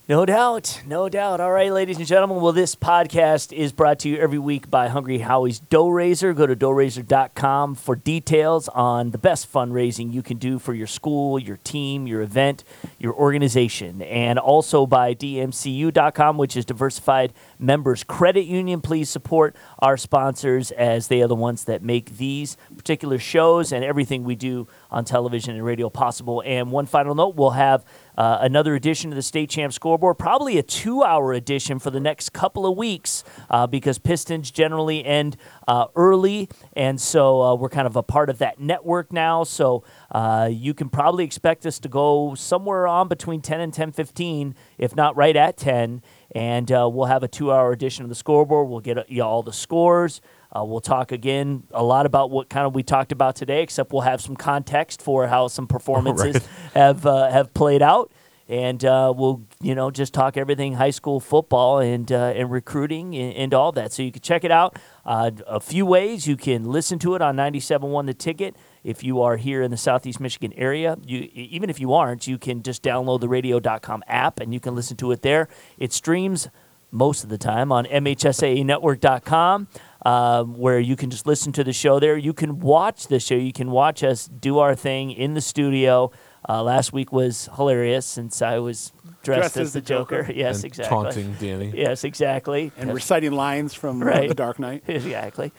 No 0.10 0.26
doubt, 0.26 0.84
no 0.88 1.10
doubt. 1.10 1.42
All 1.42 1.52
right, 1.52 1.70
ladies 1.70 1.98
and 1.98 2.08
gentlemen. 2.08 2.40
Well, 2.40 2.54
this 2.54 2.78
podcast 2.78 3.52
is 3.52 3.74
brought 3.74 4.00
to 4.00 4.10
you 4.10 4.16
every 4.16 4.40
week 4.40 4.72
by 4.72 4.88
Hungry 4.88 5.18
Howie's 5.18 5.60
Dough 5.60 5.90
Raiser. 5.90 6.34
Go 6.34 6.48
to 6.48 6.56
doughraiser.com 6.56 7.76
for 7.76 7.98
details 7.98 8.70
on 8.70 9.12
the 9.12 9.18
best 9.18 9.52
fundraising 9.52 10.14
you 10.14 10.24
can 10.24 10.38
do 10.38 10.60
for 10.60 10.74
your 10.74 10.88
school, 10.88 11.38
your 11.38 11.58
team, 11.58 12.08
your 12.08 12.22
event, 12.22 12.64
your 12.98 13.16
organization. 13.16 14.02
And 14.02 14.40
also 14.40 14.86
by 14.86 15.14
DMCU.com, 15.14 16.38
which 16.38 16.56
is 16.56 16.64
Diversified 16.64 17.34
Members 17.60 18.06
Credit 18.06 18.46
Union. 18.46 18.80
Please 18.80 19.10
support 19.10 19.58
our 19.80 19.98
sponsors 19.98 20.72
as 20.72 21.10
they 21.10 21.22
are 21.22 21.28
the 21.28 21.36
ones 21.36 21.66
that 21.66 21.84
make 21.84 22.16
these 22.16 22.56
particular 22.78 23.20
shows 23.20 23.74
and 23.74 23.84
everything 23.84 24.24
we 24.24 24.38
do 24.38 24.70
on 24.90 25.04
television 25.04 25.54
and 25.54 25.66
radio 25.66 25.90
possible. 25.90 26.42
And 26.46 26.72
one 26.72 26.86
final 26.86 27.14
note 27.14 27.36
we'll 27.36 27.50
have 27.50 27.84
uh, 28.18 28.40
another 28.42 28.76
edition 28.76 29.12
of 29.12 29.16
the 29.16 29.22
State 29.22 29.50
Champ 29.50 29.72
Scoreboard, 29.72 30.18
probably 30.18 30.58
a 30.58 30.64
two 30.64 31.04
hour 31.04 31.34
edition 31.34 31.80
for 31.80 31.92
the 31.92 32.00
next 32.00 32.34
couple 32.34 32.66
of 32.66 32.76
weeks 32.76 33.24
uh, 33.50 33.68
because 33.68 34.00
Pistons 34.00 34.50
generally 34.50 35.06
end 35.06 35.38
uh, 35.68 35.86
early. 35.96 36.50
And 36.74 37.00
so 37.00 37.42
uh, 37.42 37.56
we're 37.56 37.70
kind 37.70 37.88
of 37.88 37.96
a 37.96 38.04
part 38.04 38.30
of 38.30 38.40
that 38.40 38.60
network 38.60 39.14
now. 39.14 39.44
So 39.44 39.84
uh, 40.12 40.50
you 40.52 40.74
can 40.74 40.90
probably 40.90 41.24
expect 41.24 41.66
us 41.66 41.80
to 41.80 41.90
go 41.90 42.34
somewhere 42.36 42.88
on 42.88 43.08
between 43.08 43.42
10 43.42 43.60
and 43.60 43.74
10:15, 43.74 44.54
if 44.78 44.96
not 44.96 45.16
right 45.16 45.36
at 45.36 45.58
10. 45.58 46.02
And 46.36 46.70
we'll 46.70 47.06
have 47.06 47.24
a 47.24 47.28
two 47.28 47.52
hour 47.52 47.72
edition 47.72 48.04
of 48.04 48.10
the 48.10 48.16
scoreboard. 48.16 48.68
We'll 48.68 48.80
get 48.80 49.10
you 49.10 49.24
all 49.24 49.44
the 49.44 49.54
scores. 49.54 50.22
Uh, 50.58 50.64
we'll 50.64 50.82
talk 50.82 51.12
again 51.12 51.64
a 51.72 51.84
lot 51.84 52.06
about 52.06 52.32
what 52.32 52.50
kind 52.50 52.66
of 52.66 52.74
we 52.74 52.84
talked 52.84 53.12
about 53.12 53.36
today, 53.36 53.62
except 53.62 53.92
we'll 53.92 54.02
have 54.02 54.22
some 54.22 54.36
context 54.36 55.02
for 55.02 55.28
how 55.28 55.48
some 55.48 55.68
performances 55.78 56.36
Right. 56.36 56.44
have 56.74 57.06
uh, 57.06 57.30
have 57.30 57.54
played 57.54 57.82
out, 57.82 58.12
and 58.50 58.84
uh, 58.86 59.14
we'll 59.16 59.44
you 59.62 59.76
know 59.76 59.92
just 59.92 60.14
talk 60.14 60.38
everything 60.38 60.74
high 60.74 60.90
school 60.92 61.20
football 61.20 61.80
and 61.80 62.12
uh, 62.12 62.34
and 62.36 62.50
recruiting 62.50 63.16
and, 63.16 63.34
and 63.36 63.54
all 63.54 63.72
that. 63.74 63.92
So 63.94 64.02
you 64.04 64.12
can 64.12 64.22
check 64.22 64.44
it 64.44 64.52
out 64.52 64.78
uh, 65.06 65.32
a 65.48 65.60
few 65.60 65.86
ways. 65.86 66.28
You 66.28 66.38
can 66.38 66.64
listen 66.72 66.98
to 67.00 67.16
it 67.16 67.22
on 67.22 67.36
97.1 67.36 68.06
The 68.08 68.14
Ticket. 68.14 68.56
If 68.84 69.04
you 69.04 69.22
are 69.22 69.36
here 69.38 69.62
in 69.62 69.70
the 69.70 69.78
Southeast 69.78 70.20
Michigan 70.20 70.54
area, 70.56 70.98
you 71.06 71.30
even 71.34 71.70
if 71.70 71.80
you 71.80 71.94
aren't, 71.94 72.26
you 72.26 72.38
can 72.38 72.64
just 72.64 72.82
download 72.84 73.20
the 73.20 73.28
Radio.com 73.30 74.02
app 74.08 74.40
and 74.40 74.54
you 74.54 74.60
can 74.62 74.74
listen 74.76 74.96
to 74.98 75.12
it 75.12 75.22
there. 75.22 75.50
It 75.78 75.92
streams 75.94 76.48
most 76.90 77.22
of 77.24 77.30
the 77.30 77.38
time 77.38 77.70
on 77.70 77.84
MHSANetwork.com, 77.86 79.68
um, 80.06 80.58
where 80.58 80.80
you 80.80 80.96
can 80.96 81.10
just 81.10 81.26
listen 81.26 81.52
to 81.54 81.64
the 81.64 81.74
show 81.74 82.00
there. 82.00 82.18
You 82.18 82.34
can 82.34 82.60
watch 82.60 83.08
the 83.08 83.20
show. 83.20 83.36
You 83.36 83.54
can 83.54 83.72
watch 83.72 84.04
us 84.04 84.28
do 84.28 84.60
our 84.60 84.76
thing 84.76 85.12
in 85.12 85.34
the 85.34 85.42
studio. 85.42 86.12
Uh, 86.48 86.64
last 86.64 86.94
week 86.94 87.12
was 87.12 87.50
hilarious 87.56 88.06
since 88.06 88.42
I 88.42 88.60
was 88.60 88.94
dressed, 89.24 89.24
Dressed 89.24 89.58
as, 89.58 89.68
as 89.68 89.74
the 89.74 89.80
the 89.82 89.86
Joker. 89.86 90.22
Joker. 90.22 90.34
Yes, 90.36 90.58
and 90.58 90.66
exactly. 90.66 90.96
taunting 90.98 91.36
Danny. 91.40 91.72
Yes, 91.76 92.04
exactly. 92.06 92.72
and 92.78 92.94
reciting 92.94 93.34
lines 93.34 93.74
from 93.74 94.02
uh, 94.02 94.06
Right. 94.12 94.30
The 94.30 94.36
Dark 94.36 94.58
Knight. 94.60 94.84
exactly. 94.88 95.52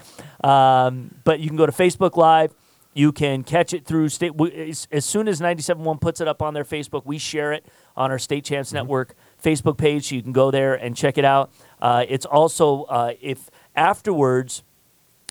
Um, 0.42 1.14
but 1.24 1.40
you 1.40 1.48
can 1.48 1.56
go 1.56 1.66
to 1.66 1.72
Facebook 1.72 2.16
Live. 2.16 2.54
You 2.94 3.12
can 3.12 3.44
catch 3.44 3.74
it 3.74 3.84
through 3.84 4.08
state. 4.08 4.34
we- 4.34 4.70
As, 4.70 4.88
as 4.90 5.04
soon 5.04 5.28
as 5.28 5.40
97.1 5.40 6.00
puts 6.00 6.20
it 6.20 6.26
up 6.28 6.42
on 6.42 6.54
their 6.54 6.64
Facebook, 6.64 7.02
we 7.04 7.18
share 7.18 7.52
it 7.52 7.66
on 7.96 8.10
our 8.10 8.18
State 8.18 8.44
Champs 8.44 8.72
Network 8.72 9.14
Facebook 9.42 9.76
page. 9.76 10.08
So 10.08 10.14
you 10.14 10.22
can 10.22 10.32
go 10.32 10.50
there 10.50 10.74
and 10.74 10.96
check 10.96 11.18
it 11.18 11.24
out. 11.24 11.50
Uh, 11.80 12.04
it's 12.08 12.24
also, 12.24 12.84
uh, 12.84 13.12
if 13.20 13.50
afterwards 13.78 14.62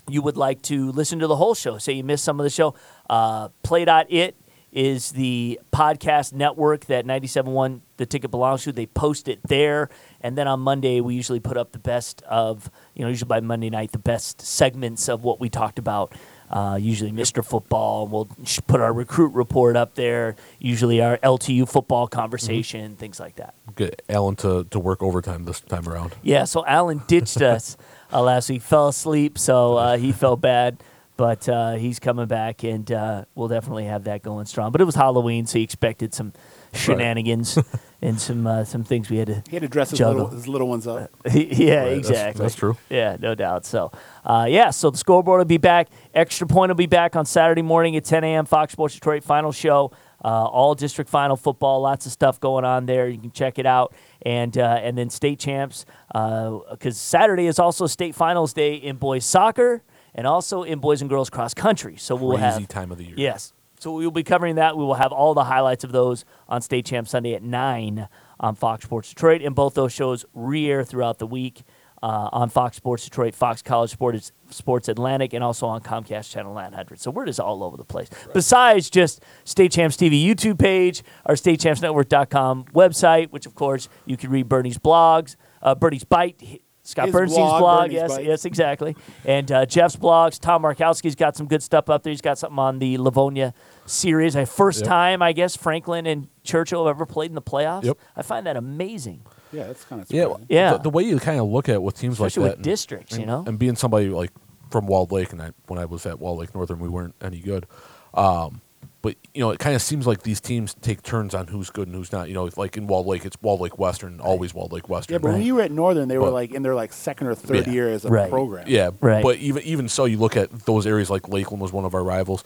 you 0.08 0.22
would 0.22 0.38
like 0.38 0.62
to 0.62 0.90
listen 0.90 1.18
to 1.18 1.26
the 1.26 1.36
whole 1.36 1.54
show, 1.54 1.76
say 1.78 1.92
you 1.92 2.02
missed 2.02 2.24
some 2.24 2.40
of 2.40 2.44
the 2.44 2.50
show, 2.50 2.74
uh, 3.10 3.48
play.it 3.62 4.34
is 4.72 5.12
the 5.12 5.58
podcast 5.72 6.32
network 6.32 6.86
that 6.86 7.06
97.1 7.06 7.80
The 7.96 8.06
Ticket 8.06 8.30
belongs 8.30 8.64
to. 8.64 8.72
They 8.72 8.86
post 8.86 9.28
it 9.28 9.40
there. 9.48 9.88
And 10.20 10.36
then 10.36 10.46
on 10.46 10.60
Monday, 10.60 11.00
we 11.00 11.14
usually 11.14 11.40
put 11.40 11.56
up 11.56 11.72
the 11.72 11.78
best 11.78 12.22
of, 12.22 12.70
you 12.94 13.02
know, 13.02 13.08
usually 13.08 13.28
by 13.28 13.40
Monday 13.40 13.70
night, 13.70 13.92
the 13.92 13.98
best 13.98 14.42
segments 14.42 15.08
of 15.08 15.24
what 15.24 15.40
we 15.40 15.48
talked 15.48 15.78
about. 15.78 16.14
Uh, 16.50 16.78
usually 16.80 17.12
Mr. 17.12 17.44
Football. 17.44 18.08
We'll 18.08 18.28
put 18.66 18.80
our 18.80 18.92
recruit 18.92 19.32
report 19.32 19.76
up 19.76 19.94
there. 19.94 20.36
Usually 20.58 21.00
our 21.00 21.18
LTU 21.18 21.68
football 21.68 22.06
conversation, 22.06 22.96
things 22.96 23.20
like 23.20 23.36
that. 23.36 23.54
Get 23.76 24.02
Alan 24.08 24.36
to, 24.36 24.64
to 24.64 24.78
work 24.78 25.02
overtime 25.02 25.44
this 25.44 25.60
time 25.60 25.88
around. 25.88 26.14
Yeah, 26.22 26.44
so 26.44 26.64
Alan 26.66 27.02
ditched 27.06 27.42
us 27.42 27.76
uh, 28.12 28.22
last 28.22 28.48
week. 28.50 28.62
Fell 28.62 28.88
asleep, 28.88 29.38
so 29.38 29.76
uh, 29.76 29.96
he 29.96 30.12
felt 30.12 30.40
bad. 30.52 30.82
But 31.16 31.48
uh, 31.48 31.72
he's 31.74 31.98
coming 31.98 32.26
back, 32.26 32.62
and 32.62 32.88
uh, 32.92 33.24
we'll 33.34 33.48
definitely 33.48 33.86
have 33.86 34.04
that 34.04 34.22
going 34.22 34.46
strong. 34.46 34.70
But 34.70 34.80
it 34.80 34.84
was 34.84 34.94
Halloween, 34.94 35.46
so 35.46 35.58
he 35.58 35.64
expected 35.64 36.14
some 36.14 36.32
shenanigans 36.72 37.58
and 38.02 38.20
some 38.20 38.46
uh, 38.46 38.62
some 38.62 38.84
things 38.84 39.10
we 39.10 39.16
had 39.16 39.26
to. 39.26 39.42
He 39.50 39.56
had 39.56 39.62
to 39.62 39.68
dress 39.68 39.90
his 39.90 39.98
little, 39.98 40.28
his 40.28 40.46
little 40.46 40.68
ones 40.68 40.86
up. 40.86 41.10
yeah, 41.24 41.84
that's- 41.86 41.98
exactly. 41.98 42.42
that's 42.42 42.54
true. 42.54 42.76
Yeah, 42.88 43.16
no 43.18 43.34
doubt. 43.34 43.66
So, 43.66 43.90
uh, 44.24 44.46
yeah, 44.48 44.70
so 44.70 44.90
the 44.90 44.98
scoreboard 44.98 45.38
will 45.40 45.44
be 45.44 45.56
back. 45.58 45.88
Extra 46.14 46.46
Point 46.46 46.70
will 46.70 46.76
be 46.76 46.86
back 46.86 47.16
on 47.16 47.26
Saturday 47.26 47.62
morning 47.62 47.96
at 47.96 48.04
10 48.04 48.22
a.m. 48.22 48.46
Fox 48.46 48.72
Sports 48.72 48.94
Detroit 48.94 49.24
final 49.24 49.50
show. 49.50 49.90
Uh, 50.24 50.44
all 50.46 50.74
district 50.74 51.08
final 51.08 51.36
football, 51.36 51.80
lots 51.80 52.04
of 52.04 52.12
stuff 52.12 52.40
going 52.40 52.64
on 52.64 52.86
there. 52.86 53.08
You 53.08 53.18
can 53.18 53.30
check 53.30 53.58
it 53.58 53.66
out, 53.66 53.94
and 54.22 54.56
uh, 54.58 54.80
and 54.82 54.98
then 54.98 55.10
state 55.10 55.38
champs 55.38 55.86
because 56.12 56.98
Saturday 56.98 57.46
is 57.46 57.58
also 57.58 57.86
state 57.86 58.14
finals 58.14 58.52
day 58.52 58.74
in 58.74 58.96
boys 58.96 59.24
soccer 59.24 59.82
and 60.14 60.26
also 60.26 60.64
in 60.64 60.80
boys 60.80 61.00
and 61.00 61.08
girls 61.08 61.30
cross 61.30 61.54
country. 61.54 61.96
So 61.96 62.16
we'll 62.16 62.36
Crazy 62.36 62.60
have 62.60 62.68
time 62.68 62.90
of 62.90 62.98
the 62.98 63.04
year. 63.04 63.14
Yes. 63.16 63.52
So 63.78 63.92
we 63.92 64.04
will 64.04 64.10
be 64.10 64.24
covering 64.24 64.56
that. 64.56 64.76
We 64.76 64.84
will 64.84 64.94
have 64.94 65.12
all 65.12 65.34
the 65.34 65.44
highlights 65.44 65.84
of 65.84 65.92
those 65.92 66.24
on 66.48 66.60
State 66.62 66.86
Champ 66.86 67.06
Sunday 67.06 67.34
at 67.34 67.42
9 67.44 68.08
on 68.40 68.54
Fox 68.56 68.84
Sports 68.84 69.10
Detroit. 69.10 69.42
And 69.42 69.54
both 69.54 69.74
those 69.74 69.92
shows 69.92 70.24
re 70.34 70.68
air 70.68 70.82
throughout 70.82 71.18
the 71.18 71.26
week 71.26 71.62
uh, 72.02 72.28
on 72.32 72.48
Fox 72.48 72.76
Sports 72.76 73.04
Detroit, 73.04 73.34
Fox 73.34 73.60
College 73.62 73.90
Sports, 73.90 74.32
Sports 74.50 74.88
Atlantic, 74.88 75.32
and 75.32 75.42
also 75.42 75.66
on 75.66 75.80
Comcast 75.80 76.30
Channel 76.30 76.54
900. 76.54 77.00
So 77.00 77.10
we're 77.10 77.26
just 77.26 77.40
all 77.40 77.62
over 77.64 77.76
the 77.76 77.84
place. 77.84 78.08
Besides 78.32 78.88
just 78.90 79.20
State 79.44 79.72
Champs 79.72 79.96
TV 79.96 80.24
YouTube 80.24 80.58
page, 80.58 81.02
our 81.26 81.34
StateChampsNetwork.com 81.34 82.64
website, 82.74 83.30
which 83.30 83.46
of 83.46 83.54
course 83.54 83.88
you 84.06 84.16
can 84.16 84.30
read 84.30 84.48
Bernie's 84.48 84.78
blogs, 84.78 85.36
uh, 85.62 85.74
Bernie's 85.74 86.04
Bite. 86.04 86.62
Scott 86.84 87.06
His 87.08 87.12
Bernstein's 87.12 87.50
blog, 87.50 87.60
blog, 87.60 87.92
yes, 87.92 88.16
Bite. 88.16 88.24
yes, 88.24 88.44
exactly. 88.46 88.96
And 89.26 89.52
uh, 89.52 89.66
Jeff's 89.66 89.94
blogs. 89.96 90.40
Tom 90.40 90.62
Markowski's 90.62 91.14
got 91.16 91.36
some 91.36 91.46
good 91.46 91.62
stuff 91.62 91.90
up 91.90 92.02
there. 92.02 92.10
He's 92.12 92.22
got 92.22 92.38
something 92.38 92.58
on 92.58 92.78
the 92.78 92.96
Livonia 92.96 93.52
series. 93.84 94.34
A 94.34 94.46
first 94.46 94.80
Yep. 94.80 94.88
time, 94.88 95.20
I 95.20 95.32
guess, 95.32 95.54
Franklin 95.54 96.06
and 96.06 96.28
Churchill 96.44 96.86
have 96.86 96.96
ever 96.96 97.04
played 97.04 97.30
in 97.30 97.34
the 97.34 97.42
playoffs. 97.42 97.84
Yep. 97.84 97.98
I 98.16 98.22
find 98.22 98.46
that 98.46 98.56
amazing. 98.56 99.20
Yeah, 99.52 99.66
that's 99.66 99.84
kind 99.84 100.02
of 100.02 100.10
Yeah, 100.12 100.34
Yeah. 100.48 100.72
The, 100.74 100.78
the 100.78 100.90
way 100.90 101.02
you 101.04 101.18
kind 101.18 101.40
of 101.40 101.46
look 101.48 101.68
at 101.68 101.82
with 101.82 101.96
teams 101.98 102.14
Especially 102.14 102.42
like 102.42 102.50
with 102.50 102.52
that, 102.52 102.56
and- 102.58 102.64
districts, 102.64 103.18
you 103.18 103.26
know? 103.26 103.44
and 103.46 103.58
being 103.58 103.76
somebody 103.76 104.08
like 104.08 104.30
from 104.70 104.86
Walled 104.86 105.12
Lake, 105.12 105.32
and 105.32 105.40
I, 105.40 105.52
when 105.66 105.78
I 105.78 105.84
was 105.86 106.04
at 106.06 106.18
Walled 106.18 106.38
Lake 106.40 106.54
Northern, 106.54 106.78
we 106.78 106.88
weren't 106.88 107.14
any 107.22 107.38
good. 107.40 107.66
Um, 108.14 108.60
but 109.00 109.14
you 109.32 109.40
know, 109.40 109.50
it 109.50 109.60
kind 109.60 109.76
of 109.76 109.80
seems 109.82 110.06
like 110.06 110.22
these 110.24 110.40
teams 110.40 110.74
take 110.82 111.02
turns 111.02 111.32
on 111.32 111.46
who's 111.46 111.70
good 111.70 111.86
and 111.86 111.96
who's 111.96 112.10
not. 112.10 112.28
You 112.28 112.34
know, 112.34 112.50
like 112.56 112.76
in 112.76 112.86
Walled 112.88 113.06
Lake, 113.06 113.24
it's 113.24 113.40
Walled 113.40 113.60
Lake 113.60 113.78
Western, 113.78 114.20
always 114.20 114.52
Walled 114.52 114.72
Lake 114.72 114.88
Western. 114.88 115.14
Yeah, 115.14 115.18
but 115.18 115.32
when 115.32 115.42
you 115.42 115.54
were 115.54 115.62
at 115.62 115.70
Northern, 115.70 116.08
they 116.08 116.18
were 116.18 116.30
like 116.30 116.52
in 116.52 116.62
their 116.62 116.74
like 116.74 116.92
second 116.92 117.28
or 117.28 117.34
third 117.34 117.66
Yeah. 117.68 117.72
year 117.72 117.88
as 117.90 118.04
a 118.04 118.08
Right. 118.10 118.28
program. 118.28 118.64
Yeah, 118.66 118.90
Right. 119.00 119.22
But 119.22 119.36
even 119.36 119.62
even 119.62 119.88
so, 119.88 120.04
you 120.04 120.18
look 120.18 120.36
at 120.36 120.50
those 120.66 120.86
areas 120.86 121.10
like 121.10 121.28
Lakeland 121.28 121.62
was 121.62 121.72
one 121.72 121.84
of 121.84 121.94
our 121.94 122.02
rivals. 122.02 122.42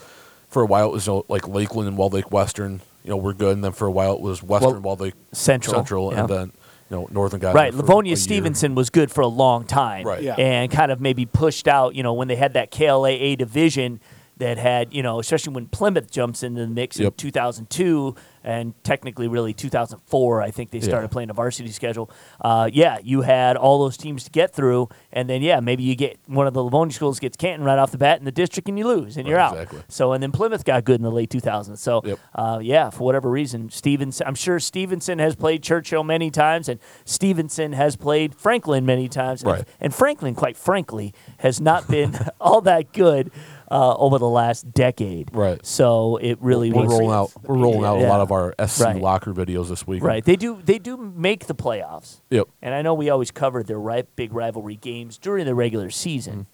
For 0.49 0.61
a 0.63 0.67
while, 0.67 0.89
it 0.91 0.93
was 0.93 1.07
you 1.07 1.15
know, 1.15 1.25
like 1.29 1.49
Lakeland 1.49 1.89
and 1.89 1.97
Walled 1.97 2.13
Lake 2.13 2.31
Western. 2.31 2.83
You 3.03 3.11
know, 3.11 3.17
we're 3.17 3.33
good, 3.33 3.55
and 3.55 3.65
then 3.65 3.73
for 3.73 3.87
a 3.87 3.91
while, 3.91 4.13
it 4.15 4.21
was 4.21 4.43
Western, 4.43 4.73
Well, 4.75 4.81
Walled 4.83 5.01
Lake 5.01 5.15
Central, 5.33 5.75
Central, 5.75 6.13
yeah. 6.13 6.21
and 6.21 6.29
then 6.29 6.53
you 6.53 6.53
know 6.93 7.09
Northern 7.11 7.40
guys. 7.40 7.55
Right, 7.55 7.72
for 7.72 7.78
a 7.78 7.82
Livonia 7.82 8.11
year. 8.11 8.16
Stevenson 8.16 8.74
was 8.76 8.88
good 8.90 9.11
for 9.11 9.22
a 9.22 9.26
long 9.26 9.64
time, 9.64 10.07
Right. 10.07 10.22
Yeah. 10.22 10.34
and 10.38 10.70
kind 10.70 10.93
of 10.93 11.01
maybe 11.01 11.26
pushed 11.26 11.66
out. 11.66 11.95
You 11.97 12.03
know, 12.05 12.12
when 12.14 12.28
they 12.28 12.36
had 12.36 12.53
that 12.55 12.70
KLAA 12.70 13.36
division 13.36 14.01
that 14.39 14.59
had, 14.59 14.93
you 14.93 15.03
know, 15.03 15.20
especially 15.20 15.53
when 15.55 15.66
Plymouth 15.66 16.11
jumps 16.11 16.43
into 16.43 16.62
the 16.62 16.66
mix 16.66 16.99
in 16.99 17.11
2002, 17.12 18.14
and 18.45 18.74
technically 18.83 19.28
really 19.28 19.53
2004, 19.53 20.43
I 20.43 20.51
think 20.51 20.70
they 20.70 20.80
started 20.80 21.07
Yeah. 21.07 21.12
playing 21.12 21.30
a 21.30 21.33
varsity 21.33 21.70
schedule. 21.70 22.11
Uh, 22.41 22.68
yeah, 22.72 22.99
you 23.05 23.20
had 23.20 23.57
all 23.57 23.78
those 23.78 23.97
teams 23.97 24.24
to 24.24 24.30
get 24.30 24.53
through, 24.53 24.89
and 25.12 25.30
then 25.30 25.43
yeah, 25.43 25.61
maybe 25.61 25.85
you 25.85 25.95
get 25.95 26.18
one 26.26 26.49
of 26.49 26.55
the 26.55 26.64
Livonia 26.64 26.93
schools 26.93 27.20
gets 27.20 27.37
Canton 27.37 27.64
right 27.64 27.78
off 27.78 27.93
the 27.93 27.99
bat 27.99 28.18
in 28.18 28.24
the 28.24 28.33
district, 28.33 28.68
and 28.68 28.76
you 28.76 28.87
lose, 28.87 29.16
and 29.16 29.28
you're 29.28 29.39
out. 29.39 29.53
exactly. 29.53 29.83
So, 29.89 30.12
and 30.12 30.20
then 30.22 30.33
Plymouth 30.33 30.64
got 30.64 30.83
good 30.85 30.97
in 30.97 31.03
the 31.03 31.11
late 31.12 31.30
2000s. 31.30 31.78
So, 31.80 32.01
Yep. 32.05 32.18
uh, 32.35 32.59
yeah, 32.61 32.91
for 32.91 33.05
whatever 33.05 33.30
reason, 33.30 33.70
Stevenson. 33.70 34.26
I'm 34.26 34.35
sure 34.35 34.59
Stevenson 34.59 35.20
has 35.20 35.37
played 35.37 35.62
Churchill 35.62 36.03
many 36.03 36.30
times, 36.33 36.68
and 36.68 36.80
Stevenson 37.05 37.74
has 37.74 37.95
played 37.95 38.35
Franklin 38.35 38.85
many 38.85 39.09
times. 39.09 39.43
And- 39.43 39.53
Right. 39.53 39.64
And, 39.80 39.95
Franklin, 39.95 40.35
quite 40.35 40.57
frankly, 40.57 41.12
has 41.39 41.61
not 41.61 41.87
been 41.87 42.18
all 42.41 42.61
that 42.62 42.93
good 42.93 43.30
uh, 43.73 43.97
over 43.97 44.18
the 44.18 44.29
last 44.29 44.73
decade. 44.73 45.31
Right. 45.35 45.64
So 45.64 46.18
it 46.18 46.39
really 46.41 46.70
we're 46.73 46.83
was 46.83 46.91
rolling 46.93 47.11
out. 47.14 47.31
We're 47.43 47.57
rolling 47.57 47.85
out 47.85 47.99
Yeah. 48.01 48.07
a 48.07 48.11
lot 48.11 48.20
of 48.20 48.31
our 48.31 48.55
SC 48.59 48.85
Right. 48.85 49.01
locker 49.01 49.33
videos 49.33 49.68
this 49.70 49.87
week. 49.87 50.03
Right. 50.03 50.25
They 50.25 50.37
do. 50.37 50.61
They 50.62 50.79
do 50.79 50.97
make 50.97 51.47
the 51.47 51.55
playoffs. 51.55 52.20
Yep. 52.31 52.49
And 52.61 52.75
I 52.75 52.83
know 52.83 52.93
we 52.95 53.09
always 53.11 53.31
covered 53.31 53.66
their 53.66 53.81
ri- 53.81 54.05
big 54.14 54.33
rivalry 54.33 54.77
games 54.77 55.16
during 55.18 55.47
the 55.47 55.55
regular 55.55 55.91
season. 55.91 56.47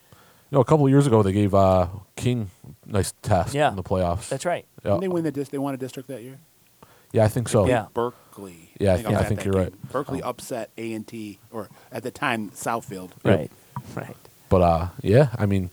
You 0.50 0.56
know, 0.56 0.60
a 0.60 0.64
couple 0.64 0.86
of 0.86 0.90
years 0.90 1.06
ago, 1.06 1.22
they 1.22 1.32
gave 1.32 1.54
uh, 1.54 1.88
King 2.16 2.50
a 2.88 2.92
nice 2.92 3.12
test 3.20 3.52
Yeah. 3.54 3.68
in 3.68 3.76
the 3.76 3.82
playoffs. 3.82 4.28
That's 4.30 4.46
right. 4.46 4.64
Yeah, 4.84 4.92
Didn't 4.92 5.00
they 5.02 5.08
win 5.08 5.24
the 5.24 5.32
dis- 5.32 5.48
they 5.50 5.58
won 5.58 5.74
a 5.74 5.76
district 5.76 6.08
that 6.08 6.22
year? 6.22 6.38
yeah, 7.12 7.24
I 7.24 7.28
think 7.28 7.48
so. 7.48 7.66
Yeah. 7.66 7.86
Berkeley. 7.92 8.70
Yeah, 8.78 8.90
I 8.90 8.94
was 8.94 9.02
think- 9.02 9.16
I 9.18 9.24
think 9.24 9.44
you're 9.44 9.52
game. 9.54 9.62
right. 9.64 9.92
Berkeley 9.92 10.22
upset 10.22 10.70
A 10.78 10.92
and 10.94 11.06
T, 11.06 11.38
or 11.50 11.68
at 11.92 12.02
the 12.02 12.10
time 12.10 12.50
Southfield. 12.50 13.10
Yep. 13.24 13.36
Right. 13.38 13.50
Right. 13.94 14.16
But 14.48 14.62
uh, 14.62 14.86
yeah, 15.02 15.28
I 15.38 15.44
mean, 15.46 15.68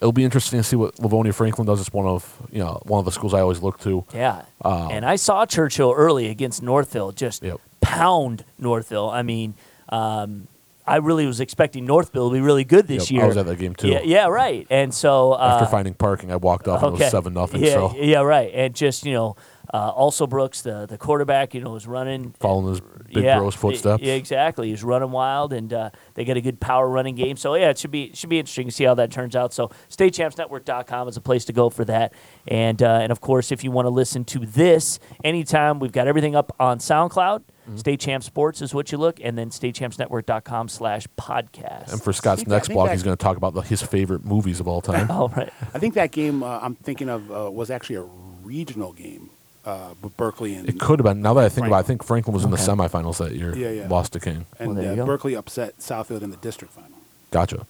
it'll 0.00 0.12
be 0.12 0.24
interesting 0.24 0.58
to 0.60 0.64
see 0.64 0.76
what 0.76 0.98
Livonia 0.98 1.32
Franklin 1.32 1.66
does. 1.66 1.80
It's 1.80 1.92
one 1.92 2.06
of 2.06 2.40
you 2.50 2.58
know 2.58 2.80
one 2.84 2.98
of 2.98 3.04
the 3.04 3.12
schools 3.12 3.34
I 3.34 3.40
always 3.40 3.60
look 3.62 3.78
to. 3.80 4.04
Yeah. 4.14 4.42
Um, 4.64 4.90
and 4.90 5.04
I 5.04 5.16
saw 5.16 5.46
Churchill 5.46 5.92
early 5.96 6.28
against 6.28 6.62
Northville 6.62 7.12
just 7.12 7.42
Yep. 7.42 7.60
pound 7.80 8.44
Northville. 8.58 9.10
I 9.10 9.22
mean, 9.22 9.54
um, 9.88 10.48
I 10.86 10.96
really 10.96 11.26
was 11.26 11.40
expecting 11.40 11.86
Northville 11.86 12.28
to 12.30 12.34
be 12.34 12.40
really 12.40 12.64
good 12.64 12.86
this 12.86 13.10
Yep, 13.10 13.14
year. 13.14 13.24
I 13.24 13.26
was 13.28 13.36
at 13.36 13.46
that 13.46 13.56
game 13.58 13.74
too. 13.74 13.88
Yeah, 13.88 14.00
yeah, 14.04 14.26
right. 14.26 14.66
And 14.70 14.92
so 14.92 15.32
uh, 15.32 15.58
After 15.60 15.70
finding 15.70 15.94
parking, 15.94 16.30
I 16.30 16.36
walked 16.36 16.68
up 16.68 16.82
and 16.82 16.94
it 16.96 17.00
was 17.00 17.10
seven 17.10 17.32
nothing. 17.34 17.62
Yeah, 17.64 17.72
So 17.72 17.94
yeah, 17.96 18.20
right. 18.20 18.50
And 18.52 18.74
just 18.74 19.06
you 19.06 19.14
know, 19.14 19.36
uh, 19.74 19.90
also 19.90 20.24
Brooks, 20.28 20.62
the 20.62 20.86
the 20.86 20.96
quarterback, 20.96 21.52
you 21.52 21.60
know, 21.60 21.72
was 21.72 21.88
running. 21.88 22.32
following 22.38 22.68
his 22.68 22.80
big 23.12 23.24
yeah, 23.24 23.38
bro's 23.38 23.56
footsteps. 23.56 24.04
Yeah, 24.04 24.12
exactly. 24.12 24.68
He's 24.70 24.84
running 24.84 25.10
wild, 25.10 25.52
and 25.52 25.72
uh, 25.72 25.90
they 26.14 26.24
got 26.24 26.36
a 26.36 26.40
good 26.40 26.60
power 26.60 26.88
running 26.88 27.16
game. 27.16 27.36
So 27.36 27.56
yeah, 27.56 27.70
it 27.70 27.78
should 27.78 27.90
be 27.90 28.12
should 28.14 28.30
be 28.30 28.38
interesting 28.38 28.68
to 28.68 28.72
see 28.72 28.84
how 28.84 28.94
that 28.94 29.10
turns 29.10 29.34
out. 29.34 29.52
So 29.52 29.72
statechampsnetwork.com 29.90 31.08
is 31.08 31.16
a 31.16 31.20
place 31.20 31.44
to 31.46 31.52
go 31.52 31.70
for 31.70 31.84
that. 31.86 32.12
And 32.46 32.80
uh, 32.84 33.00
and 33.02 33.10
of 33.10 33.20
course, 33.20 33.50
if 33.50 33.64
you 33.64 33.72
want 33.72 33.86
to 33.86 33.90
listen 33.90 34.24
to 34.26 34.46
this 34.46 35.00
anytime, 35.24 35.80
we've 35.80 35.90
got 35.90 36.06
everything 36.06 36.36
up 36.36 36.54
on 36.60 36.78
SoundCloud. 36.78 37.40
Mm-hmm. 37.40 37.76
State 37.76 37.98
Champ 37.98 38.22
Sports 38.22 38.62
is 38.62 38.74
what 38.74 38.92
you 38.92 38.98
look, 38.98 39.18
and 39.20 39.36
then 39.36 39.50
statechampsnetwork.com 39.50 40.68
slash 40.68 41.08
podcast. 41.18 41.90
And 41.92 42.00
for 42.00 42.12
Scott's 42.12 42.42
think 42.42 42.48
next 42.48 42.68
think 42.68 42.76
block, 42.76 42.90
he's 42.90 43.02
going 43.02 43.16
to 43.16 43.22
talk 43.22 43.38
about 43.38 43.54
the, 43.54 43.62
his 43.62 43.82
favorite 43.82 44.24
movies 44.24 44.60
of 44.60 44.68
all 44.68 44.80
time. 44.80 45.08
oh, 45.10 45.30
right. 45.30 45.52
I 45.72 45.80
think 45.80 45.94
that 45.94 46.12
game 46.12 46.44
uh, 46.44 46.60
I'm 46.62 46.76
thinking 46.76 47.08
of 47.08 47.32
uh, 47.32 47.50
was 47.50 47.72
actually 47.72 47.96
a 47.96 48.06
regional 48.44 48.92
game 48.92 49.30
uh, 49.66 49.94
with 50.02 50.16
Berkeley 50.16 50.54
and 50.54 50.68
It 50.68 50.78
could 50.78 50.98
have 51.00 51.04
been. 51.04 51.22
Now 51.22 51.34
that 51.34 51.44
I 51.44 51.48
think 51.48 51.66
about 51.66 51.76
it, 51.76 51.78
I 51.78 51.82
Franklin. 51.82 51.98
think 51.98 52.04
Franklin 52.06 52.34
was 52.34 52.44
in 52.44 52.50
the 52.50 52.56
Okay. 52.56 52.64
semifinals 52.66 53.18
that 53.18 53.32
year. 53.32 53.56
Yeah, 53.56 53.70
yeah. 53.70 53.88
Lost 53.88 54.12
to 54.14 54.20
King. 54.20 54.46
and 54.58 54.68
Well, 54.68 54.76
there 54.76 54.84
you 54.86 54.92
uh, 54.92 54.96
go. 54.96 55.06
Berkeley 55.06 55.34
upset 55.34 55.78
Southfield 55.78 56.22
in 56.22 56.30
the 56.30 56.36
district 56.36 56.74
final. 56.74 56.90
Gotcha. 57.30 57.66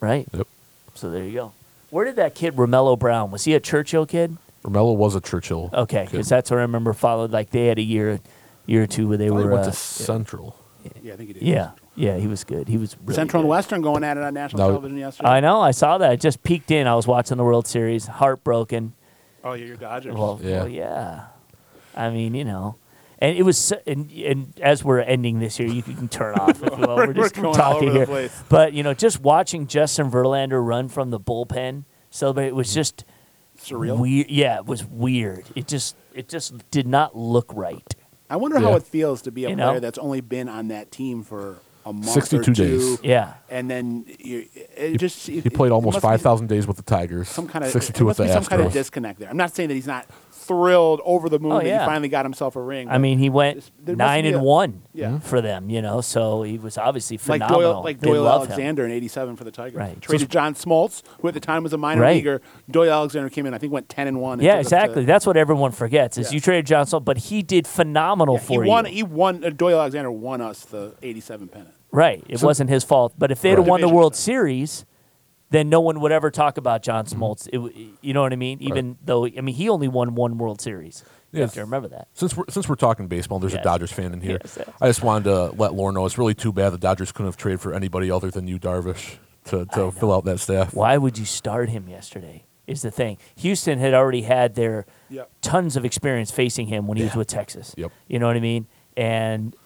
Right. 0.00 0.26
Yep. 0.32 0.46
So 0.94 1.10
there 1.10 1.24
you 1.24 1.32
go. 1.32 1.52
Where 1.90 2.04
did 2.04 2.16
that 2.16 2.34
kid 2.34 2.56
Romello 2.56 2.98
Brown? 2.98 3.30
Was 3.30 3.44
he 3.44 3.54
a 3.54 3.60
Churchill 3.60 4.06
kid? 4.06 4.36
Romello 4.64 4.96
was 4.96 5.14
a 5.14 5.20
Churchill. 5.20 5.70
Okay, 5.72 6.02
kid. 6.04 6.10
because 6.12 6.28
that's 6.28 6.50
what 6.50 6.58
I 6.58 6.62
remember. 6.62 6.92
Followed 6.92 7.30
like 7.30 7.50
they 7.50 7.66
had 7.66 7.78
a 7.78 7.82
year, 7.82 8.20
year 8.66 8.82
or 8.82 8.86
two 8.86 9.08
where 9.08 9.16
they 9.16 9.26
I 9.26 9.28
thought 9.28 9.34
were. 9.36 9.50
went 9.52 9.62
uh, 9.66 9.70
to 9.70 9.72
Central. 9.72 10.56
Yeah, 11.02 11.14
I 11.14 11.16
think 11.16 11.28
he 11.28 11.32
did. 11.34 11.42
yeah, 11.42 11.70
yeah, 11.96 12.16
he 12.16 12.26
was 12.26 12.44
good. 12.44 12.68
He 12.68 12.76
was 12.76 12.96
really 13.02 13.14
Central 13.14 13.40
and 13.40 13.46
good. 13.46 13.50
Western 13.50 13.82
going 13.82 14.04
at 14.04 14.16
it 14.16 14.22
on 14.22 14.34
national 14.34 14.58
No. 14.62 14.68
television 14.70 14.98
yesterday. 14.98 15.28
I 15.28 15.40
know. 15.40 15.60
I 15.60 15.70
saw 15.70 15.98
that. 15.98 16.10
I 16.10 16.16
just 16.16 16.42
peeked 16.42 16.70
in. 16.70 16.86
I 16.86 16.94
was 16.94 17.06
watching 17.06 17.36
the 17.36 17.44
World 17.44 17.66
Series. 17.66 18.06
Heartbroken. 18.06 18.92
Oh, 19.50 19.52
yeah, 19.54 19.66
your 19.66 19.76
Dodgers. 19.76 20.14
Well, 20.14 20.40
Yeah. 20.42 20.58
well, 20.58 20.68
yeah. 20.68 21.26
I 21.96 22.10
mean, 22.10 22.34
you 22.34 22.44
know. 22.44 22.76
And 23.20 23.36
it 23.36 23.42
was, 23.42 23.58
so- 23.58 23.80
and, 23.86 24.10
and 24.12 24.52
as 24.60 24.84
we're 24.84 25.00
ending 25.00 25.40
this 25.40 25.56
here, 25.56 25.66
you 25.66 25.82
can 25.82 26.08
turn 26.08 26.36
off 26.36 26.62
if 26.62 26.78
you 26.78 26.86
will. 26.86 26.96
We're 26.96 27.06
We're 27.08 27.12
just 27.14 27.34
going 27.34 27.46
all 27.46 27.54
talking 27.54 27.88
over 27.88 27.92
the 27.92 27.98
here. 27.98 28.06
place. 28.06 28.42
But 28.48 28.74
you 28.74 28.84
know, 28.84 28.94
just 28.94 29.20
watching 29.20 29.66
Justin 29.66 30.10
Verlander 30.10 30.64
run 30.64 30.88
from 30.88 31.10
the 31.10 31.18
bullpen 31.18 31.84
celebrate 32.10 32.46
it 32.48 32.54
was 32.54 32.68
mm-hmm. 32.68 32.74
just 32.74 33.04
Surreal. 33.60 33.98
Weird. 33.98 34.30
Yeah, 34.30 34.58
it 34.58 34.66
was 34.66 34.84
weird. 34.84 35.44
It 35.56 35.66
just, 35.66 35.96
it 36.14 36.28
just 36.28 36.70
did 36.70 36.86
not 36.86 37.16
look 37.16 37.50
right. 37.54 37.94
I 38.30 38.36
wonder 38.36 38.60
how 38.60 38.74
it 38.74 38.82
feels 38.82 39.22
to 39.22 39.32
be 39.32 39.46
a 39.46 39.50
You 39.50 39.56
player 39.56 39.74
know? 39.74 39.80
that's 39.80 39.98
only 39.98 40.20
been 40.20 40.48
on 40.48 40.68
that 40.68 40.92
team 40.92 41.22
for 41.24 41.58
a 41.88 41.92
month 41.92 42.08
62 42.08 42.38
or 42.40 42.44
two. 42.44 42.54
days. 42.54 42.98
Yeah. 43.02 43.34
and 43.50 43.70
then 43.70 44.04
you, 44.18 44.46
it 44.76 44.98
just 44.98 45.26
He 45.26 45.40
played 45.42 45.72
almost 45.72 46.00
5,000 46.00 46.46
days 46.48 46.66
with 46.66 46.76
the 46.76 46.82
Tigers. 46.82 47.28
Some 47.28 47.48
kind 47.48 47.64
of 47.64 47.70
62 47.70 48.04
with 48.04 48.10
must 48.10 48.18
the 48.18 48.24
be 48.24 48.30
some 48.32 48.44
kind 48.44 48.62
of 48.62 48.72
disconnect 48.72 49.18
there. 49.20 49.28
I'm 49.30 49.36
not 49.36 49.54
saying 49.54 49.68
that 49.68 49.74
he's 49.74 49.86
not 49.86 50.06
thrilled 50.32 51.02
over 51.04 51.28
the 51.28 51.38
moon 51.38 51.52
Oh, 51.52 51.58
that 51.60 51.64
he 51.66 51.86
finally 51.86 52.08
got 52.08 52.24
himself 52.24 52.56
a 52.56 52.60
ring. 52.62 52.88
I 52.88 52.96
mean, 52.96 53.18
he 53.18 53.28
went 53.28 53.56
this- 53.56 53.70
there 53.84 53.96
must 53.96 53.98
nine 54.06 54.24
and 54.24 54.36
a- 54.36 54.40
one 54.40 54.80
Yeah. 54.94 55.18
for 55.18 55.42
them, 55.42 55.68
you 55.68 55.82
know. 55.82 56.00
So 56.00 56.42
he 56.42 56.56
was 56.56 56.78
obviously 56.78 57.16
like 57.18 57.42
phenomenal. 57.42 57.60
Doyle, 57.74 57.84
like 57.84 58.00
Doyle 58.00 58.22
love 58.22 58.42
him. 58.44 58.52
Alexander 58.52 58.86
in 58.86 58.90
'87 58.92 59.36
for 59.36 59.44
the 59.44 59.50
Tigers. 59.50 59.74
Right. 59.78 60.00
Traded 60.00 60.30
John 60.30 60.54
Smoltz, 60.54 61.02
who 61.20 61.28
at 61.28 61.34
the 61.34 61.40
time 61.40 61.64
was 61.64 61.74
a 61.74 61.76
minor 61.76 62.00
Right. 62.00 62.14
leaguer. 62.16 62.40
Doyle 62.70 62.90
Alexander 62.92 63.28
came 63.28 63.44
in, 63.44 63.52
I 63.52 63.58
think, 63.58 63.74
went 63.74 63.90
10 63.90 64.06
and 64.08 64.22
one. 64.22 64.34
and 64.38 64.42
Yeah, 64.42 64.52
took 64.56 64.60
us 64.60 64.70
to- 64.70 64.76
exactly. 64.76 65.04
That's 65.04 65.26
what 65.26 65.36
everyone 65.36 65.72
forgets 65.72 66.16
is 66.16 66.30
Yeah. 66.32 66.36
you 66.36 66.40
traded 66.40 66.64
Johnson, 66.66 67.02
but 67.04 67.18
he 67.18 67.42
did 67.42 67.66
phenomenal 67.66 68.36
Yeah, 68.36 68.40
he 68.40 68.56
for 68.56 68.64
won. 68.64 68.86
you. 68.86 68.92
He 68.92 69.02
won. 69.02 69.44
Uh, 69.44 69.50
Doyle 69.50 69.78
Alexander 69.80 70.10
won 70.10 70.40
us 70.40 70.64
the 70.64 70.94
'87 71.02 71.48
pennant. 71.48 71.74
Right. 71.90 72.22
It 72.28 72.42
wasn't 72.42 72.70
his 72.70 72.84
fault. 72.84 73.14
But 73.18 73.30
if 73.30 73.40
they'd 73.40 73.50
have 73.58 73.66
won 73.66 73.80
the 73.80 73.88
World. 73.88 74.14
Series, 74.14 74.84
then 75.50 75.68
no 75.70 75.80
one 75.80 76.00
would 76.00 76.12
ever 76.12 76.30
talk 76.30 76.58
about 76.58 76.82
John 76.82 77.04
Mm-hmm. 77.06 77.22
Smoltz. 77.22 77.48
It 77.52 77.94
you 78.02 78.12
know 78.12 78.22
what 78.22 78.32
I 78.32 78.36
mean? 78.36 78.58
Even 78.60 78.98
though 79.04 79.24
I 79.26 79.40
mean 79.40 79.54
he 79.54 79.68
only 79.68 79.88
won 79.88 80.14
one 80.14 80.36
World 80.38 80.60
Series. 80.60 81.02
You 81.32 81.40
have 81.40 81.48
Yes. 81.48 81.54
to 81.54 81.60
remember 81.60 81.88
that. 81.88 82.08
Since 82.14 82.36
we're 82.36 82.44
since 82.50 82.68
we're 82.68 82.74
talking 82.74 83.06
baseball, 83.08 83.38
there's 83.38 83.52
Yes. 83.54 83.60
a 83.60 83.64
Dodgers 83.64 83.92
fan 83.92 84.12
in 84.12 84.20
here. 84.20 84.38
Yes. 84.42 84.58
I 84.80 84.86
just 84.88 85.02
wanted 85.02 85.24
to 85.24 85.46
let 85.56 85.74
Lauren 85.74 85.94
know 85.94 86.04
it's 86.06 86.18
really 86.18 86.34
too 86.34 86.52
bad 86.52 86.70
the 86.70 86.78
Dodgers 86.78 87.12
couldn't 87.12 87.28
have 87.28 87.36
traded 87.36 87.60
for 87.60 87.72
anybody 87.74 88.10
other 88.10 88.30
than 88.30 88.46
Yu, 88.46 88.58
Darvish, 88.58 89.16
to, 89.46 89.64
to 89.74 89.90
fill 89.90 90.12
out 90.12 90.24
that 90.26 90.40
staff. 90.40 90.74
Why 90.74 90.96
would 90.98 91.16
you 91.18 91.24
start 91.24 91.68
him 91.70 91.88
yesterday? 91.88 92.44
Is 92.66 92.82
the 92.82 92.90
thing. 92.90 93.16
Houston 93.36 93.78
had 93.78 93.94
already 93.94 94.22
had 94.22 94.54
their 94.54 94.84
Yep. 95.08 95.30
tons 95.40 95.76
of 95.76 95.86
experience 95.86 96.30
facing 96.30 96.66
him 96.66 96.86
when 96.86 96.98
he 96.98 97.04
was 97.04 97.14
with 97.16 97.26
Texas. 97.28 97.74
Yep. 97.78 97.92
You 98.08 98.18
know 98.18 98.26
what 98.26 98.36
I 98.36 98.40
mean? 98.40 98.66
And 98.96 99.56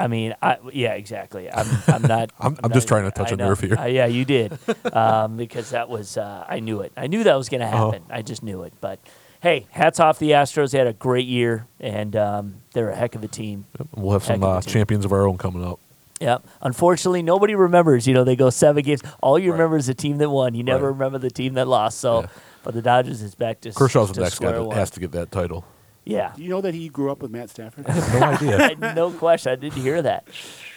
I 0.00 0.06
mean, 0.08 0.34
I 0.42 0.56
yeah, 0.72 0.94
exactly. 0.94 1.50
I'm, 1.52 1.66
I'm 1.86 2.02
not. 2.02 2.30
I'm- 2.40 2.56
I'm 2.64 2.70
not- 2.70 2.72
just 2.72 2.88
trying 2.88 3.04
to 3.04 3.10
touch 3.10 3.30
I 3.30 3.34
a 3.34 3.36
know. 3.36 3.48
nerve 3.48 3.60
here. 3.60 3.76
Uh, 3.78 3.84
yeah, 3.86 4.06
you 4.06 4.24
did, 4.24 4.58
um, 4.92 5.36
because 5.36 5.70
that 5.70 5.88
was 5.88 6.16
uh, 6.16 6.44
I 6.48 6.60
knew 6.60 6.80
it. 6.80 6.92
I 6.96 7.06
knew 7.06 7.22
that 7.24 7.34
was 7.36 7.48
going 7.48 7.60
to 7.60 7.66
Uh-huh. 7.66 7.90
happen. 7.92 8.02
I 8.10 8.22
just 8.22 8.42
knew 8.42 8.62
it. 8.62 8.72
But 8.80 8.98
hey, 9.40 9.66
hats 9.70 10.00
off 10.00 10.18
the 10.18 10.30
Astros. 10.30 10.70
They 10.72 10.78
had 10.78 10.86
a 10.86 10.92
great 10.94 11.26
year, 11.26 11.66
and 11.78 12.16
um, 12.16 12.62
they're 12.72 12.90
a 12.90 12.96
heck 12.96 13.14
of 13.14 13.22
a 13.24 13.28
team. 13.28 13.66
We'll 13.94 14.12
have 14.12 14.24
some 14.24 14.42
of 14.42 14.58
uh, 14.58 14.60
champions 14.68 15.04
of 15.04 15.12
our 15.12 15.26
own 15.26 15.36
coming 15.38 15.64
up. 15.64 15.78
Yep. 16.20 16.46
Unfortunately, 16.60 17.22
nobody 17.22 17.54
remembers. 17.54 18.06
You 18.06 18.12
know, 18.14 18.24
they 18.24 18.36
go 18.36 18.50
seven 18.50 18.82
games. 18.84 19.00
All 19.22 19.38
you 19.38 19.50
Right. 19.52 19.56
remember 19.56 19.76
is 19.78 19.86
the 19.86 19.94
team 19.94 20.18
that 20.18 20.28
won. 20.28 20.54
You 20.54 20.62
never 20.62 20.86
Right. 20.90 20.92
remember 20.98 21.18
the 21.18 21.30
team 21.30 21.54
that 21.54 21.66
lost. 21.66 21.98
So, 21.98 22.20
Yeah. 22.20 22.26
but 22.62 22.74
the 22.74 22.82
Dodgers 22.82 23.22
is 23.22 23.34
back 23.34 23.62
to 23.62 23.72
Kershaw's 23.72 24.12
the 24.12 24.20
next 24.20 24.38
guy 24.38 24.52
that 24.52 24.62
one. 24.62 24.76
has 24.76 24.90
to 24.90 25.00
get 25.00 25.12
that 25.12 25.30
title. 25.30 25.64
Yeah. 26.04 26.32
Do 26.34 26.42
you 26.42 26.48
know 26.48 26.60
that 26.62 26.74
he 26.74 26.88
grew 26.88 27.10
up 27.12 27.20
with 27.22 27.30
Matt 27.30 27.50
Stafford? 27.50 27.86
No 27.86 27.94
idea. 28.22 28.58
I 28.82 28.94
no 28.94 29.10
question. 29.10 29.52
I 29.52 29.56
didn't 29.56 29.80
hear 29.82 30.00
that. 30.02 30.26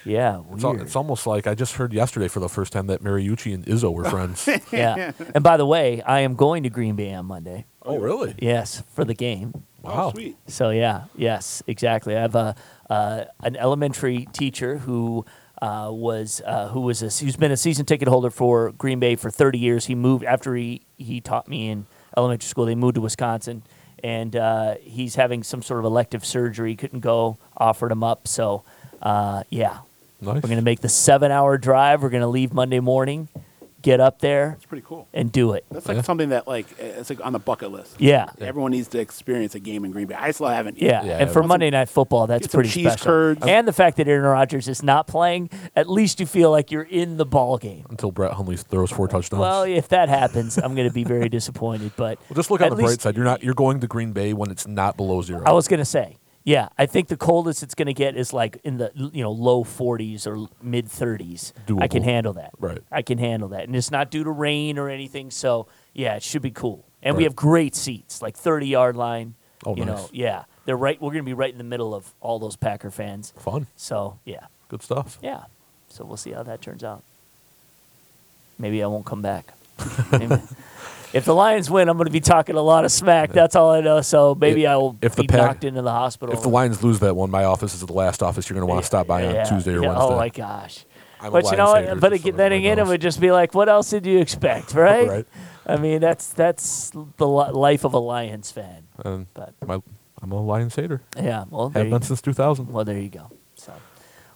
Yeah. 0.06 0.38
Weird. 0.40 0.54
It's, 0.56 0.64
al- 0.64 0.82
it's 0.82 0.96
almost 0.96 1.26
like 1.26 1.48
I 1.48 1.56
just 1.56 1.76
heard 1.76 1.94
yesterday 1.94 2.28
for 2.28 2.40
the 2.42 2.50
first 2.50 2.74
time 2.74 2.88
that 2.88 3.02
Mariucci 3.02 3.54
and 3.54 3.66
Izzo 3.66 3.94
were 3.94 4.04
friends. 4.04 4.48
yeah. 4.72 5.14
And 5.34 5.44
by 5.44 5.58
the 5.58 5.66
way, 5.66 6.02
I 6.02 6.20
am 6.22 6.36
going 6.36 6.64
to 6.64 6.70
Green 6.70 6.96
Bay 6.96 7.14
on 7.14 7.26
Monday. 7.26 7.66
oh, 7.84 7.98
really? 7.98 8.36
Yes, 8.40 8.84
for 8.94 9.06
the 9.06 9.14
game. 9.16 9.54
Oh, 9.86 9.90
Wow. 9.90 10.12
sweet. 10.12 10.38
So 10.48 10.70
yeah, 10.70 11.06
yes, 11.16 11.62
exactly. 11.68 12.16
I 12.16 12.22
have 12.22 12.36
a 12.36 12.56
uh, 12.90 13.26
an 13.44 13.56
elementary 13.58 14.28
teacher 14.32 14.78
who 14.78 15.26
uh, 15.62 15.90
was 15.92 16.42
uh, 16.46 16.70
who 16.70 16.82
was 16.82 17.02
a, 17.02 17.06
who's 17.24 17.36
been 17.36 17.52
a 17.52 17.58
season 17.58 17.86
ticket 17.86 18.08
holder 18.08 18.30
for 18.30 18.72
Green 18.72 19.00
Bay 19.00 19.16
for 19.18 19.30
30 19.30 19.58
years. 19.60 19.86
He 19.88 19.96
moved 19.96 20.24
after 20.24 20.56
he 20.56 20.84
he 20.98 21.20
taught 21.20 21.48
me 21.50 21.70
in 21.70 21.86
elementary 22.16 22.48
school. 22.48 22.66
They 22.66 22.76
moved 22.76 22.96
to 22.96 23.02
Wisconsin, 23.02 23.64
and 24.04 24.36
uh, 24.36 24.76
he's 24.82 25.16
having 25.16 25.44
some 25.44 25.62
sort 25.62 25.80
of 25.80 25.86
elective 25.86 26.26
surgery. 26.26 26.76
Couldn't 26.76 27.00
go. 27.00 27.38
Offered 27.58 27.92
him 27.92 28.04
up. 28.04 28.28
So 28.28 28.64
uh, 29.02 29.44
yeah, 29.50 29.80
Nice. 30.22 30.36
we're 30.44 30.50
gonna 30.50 30.62
make 30.62 30.82
the 30.82 30.90
seven 30.90 31.32
hour 31.32 31.58
drive. 31.58 32.04
We're 32.04 32.10
gonna 32.10 32.28
leave 32.28 32.54
Monday 32.54 32.80
morning, 32.80 33.28
get 33.84 34.00
up 34.00 34.20
there, 34.20 34.54
It's 34.58 34.66
pretty 34.66 34.84
cool. 34.88 35.08
and 35.14 35.32
do 35.32 35.54
it. 35.54 35.66
That's 35.70 35.88
like 35.88 35.98
Yeah. 35.98 36.02
something 36.02 36.30
that 36.30 36.48
like 36.48 36.66
it's 36.80 37.10
like 37.12 37.24
on 37.24 37.34
the 37.34 37.40
bucket 37.40 37.72
list. 37.72 37.96
Yeah. 38.00 38.26
Everyone 38.42 38.72
needs 38.72 38.88
to 38.90 39.00
experience 39.00 39.54
a 39.54 39.60
game 39.60 39.86
in 39.86 39.92
Green 39.92 40.08
Bay. 40.08 40.16
I 40.16 40.32
still 40.32 40.48
haven't. 40.48 40.82
Yeah, 40.82 41.04
Yeah, 41.04 41.18
and 41.20 41.30
for 41.30 41.42
once 41.42 41.50
Monday 41.50 41.68
a- 41.68 41.72
Night 41.72 41.90
Football, 41.90 42.26
that's 42.26 42.44
get 42.48 42.52
some 42.52 42.60
pretty 42.60 42.70
cheese 42.72 42.88
special. 42.94 43.06
curds. 43.06 43.46
And 43.46 43.68
the 43.68 43.74
fact 43.74 43.98
that 43.98 44.08
Aaron 44.08 44.24
Rodgers 44.24 44.68
is 44.68 44.82
not 44.82 45.06
playing, 45.06 45.50
at 45.76 45.88
least 45.90 46.20
you 46.20 46.26
feel 46.26 46.50
like 46.50 46.72
you're 46.72 46.82
in 46.84 47.18
the 47.18 47.26
ball 47.26 47.58
game. 47.58 47.86
Until 47.90 48.12
Brett 48.12 48.32
Hundley 48.34 48.58
throws 48.58 48.90
four 48.90 49.08
touchdowns. 49.08 49.42
Well, 49.42 49.64
if 49.64 49.90
that 49.90 50.10
happens, 50.10 50.58
I'm 50.58 50.74
going 50.76 50.88
to 50.88 50.94
be 50.94 51.04
very 51.04 51.30
disappointed. 51.44 51.92
But 51.98 52.18
Well, 52.30 52.36
just 52.36 52.50
look 52.50 52.62
on 52.62 52.68
at 52.68 52.70
the 52.72 52.76
bright 52.78 52.88
least- 52.88 53.02
side. 53.02 53.16
You're 53.16 53.26
not. 53.26 53.44
You're 53.44 53.54
going 53.54 53.80
to 53.82 53.88
Green 53.88 54.14
Bay 54.14 54.34
when 54.34 54.50
it's 54.50 54.66
not 54.68 54.98
below 54.98 55.22
zero. 55.22 55.44
I 55.46 55.52
was 55.52 55.68
going 55.68 55.80
to 55.80 55.86
say, 55.86 56.18
yeah, 56.44 56.70
I 56.78 56.86
think 56.86 57.08
the 57.08 57.18
coldest 57.18 57.64
it's 57.64 57.76
going 57.76 57.86
to 57.88 57.94
get 57.94 58.18
is 58.18 58.34
like 58.34 58.60
in 58.64 58.78
the 58.78 58.92
you 58.96 59.24
know 59.24 59.32
low 59.32 59.64
40s 59.64 60.28
or 60.28 60.48
mid 60.62 60.88
30s. 60.88 61.54
I 61.80 61.88
can 61.88 62.04
handle 62.04 62.34
that. 62.34 62.52
Right. 62.60 62.80
I 62.92 63.02
can 63.02 63.18
handle 63.18 63.50
that, 63.50 63.64
and 63.64 63.76
it's 63.76 63.92
not 63.92 64.12
due 64.12 64.24
to 64.24 64.32
rain 64.32 64.78
or 64.78 64.90
anything. 64.90 65.32
So 65.32 65.68
yeah, 65.94 66.16
it 66.16 66.24
should 66.24 66.42
be 66.42 66.52
cool. 66.52 66.86
And 67.02 67.18
we 67.18 67.24
have 67.24 67.36
great 67.36 67.76
seats, 67.76 68.22
like 68.22 68.38
30 68.38 68.68
yard 68.68 68.96
line. 68.96 69.36
Oh, 69.66 69.76
you 69.76 69.86
nice. 69.86 69.98
know, 69.98 70.10
yeah, 70.12 70.44
they're 70.66 70.78
right. 70.78 71.02
We're 71.02 71.12
going 71.12 71.24
to 71.24 71.30
be 71.30 71.34
right 71.34 71.52
in 71.52 71.58
the 71.58 71.64
middle 71.64 71.96
of 71.96 72.14
all 72.20 72.40
those 72.40 72.56
Packer 72.58 72.92
fans. 72.92 73.34
Fun. 73.38 73.68
So 73.76 74.20
yeah. 74.26 74.48
Good 74.68 74.82
stuff. 74.82 75.20
Yeah. 75.22 75.44
So 75.88 76.04
we'll 76.04 76.18
see 76.18 76.32
how 76.32 76.44
that 76.44 76.62
turns 76.62 76.84
out. 76.84 77.04
Maybe 78.58 78.84
I 78.84 78.88
won't 78.88 79.06
come 79.06 79.22
back. 79.22 79.54
If 81.14 81.26
the 81.26 81.36
Lions 81.36 81.70
win, 81.70 81.90
I'm 81.90 81.98
going 81.98 82.06
to 82.08 82.12
be 82.12 82.20
talking 82.20 82.56
a 82.56 82.62
lot 82.62 82.86
of 82.86 82.92
smack. 82.92 83.32
That's 83.32 83.56
all 83.56 83.70
I 83.72 83.82
know. 83.82 84.02
So 84.02 84.36
maybe 84.36 84.64
If- 84.64 84.70
I 84.70 84.76
will 84.78 84.98
if 85.02 85.16
be 85.16 85.28
Pack- 85.28 85.38
knocked 85.42 85.64
into 85.64 85.82
the 85.84 85.92
hospital. 85.92 86.34
If 86.34 86.42
the 86.42 86.50
Lions 86.50 86.84
lose 86.84 87.00
that 87.02 87.16
one, 87.16 87.30
my 87.30 87.44
office 87.44 87.74
is 87.76 87.82
the 87.82 87.94
last 87.94 88.24
office 88.24 88.50
you're 88.50 88.56
going 88.56 88.68
to 88.68 88.72
want 88.72 88.82
to 88.82 88.88
stop 88.88 89.06
by 89.08 89.22
Yeah, 89.24 89.42
on 89.44 89.48
Tuesday 89.48 89.74
or. 89.76 89.82
Wednesday. 89.82 89.98
Oh 90.02 90.16
my 90.18 90.30
gosh. 90.30 90.86
I'm 91.22 91.32
but 91.32 91.46
you 91.52 91.56
know 91.56 91.72
what? 91.72 92.00
But 92.02 92.14
again, 92.14 92.36
then 92.36 92.52
again, 92.52 92.80
it 92.80 92.86
would 92.88 93.00
just 93.00 93.22
be 93.22 93.32
like, 93.32 93.54
what 93.54 93.70
else 93.70 93.90
did 93.92 94.06
you 94.06 94.20
expect, 94.20 94.74
right? 94.74 95.08
Right. 95.08 95.26
I 95.66 95.78
mean, 95.78 96.02
that's 96.02 96.28
that's 96.34 96.92
the 97.18 97.28
life 97.28 97.86
of 97.86 97.94
a 97.94 98.00
Lions 98.00 98.52
fan. 98.52 98.84
And 99.06 99.28
But 99.34 99.54
my, 99.66 99.82
I'm 100.22 100.32
a 100.34 100.42
Lions 100.42 100.76
hater. 100.76 101.02
yeah, 101.16 101.46
well, 101.50 101.70
Have 101.70 101.90
been 101.90 102.02
since 102.02 102.22
2000. 102.22 102.68
well, 102.74 102.84
there 102.84 102.98
you 103.00 103.08
go. 103.10 103.32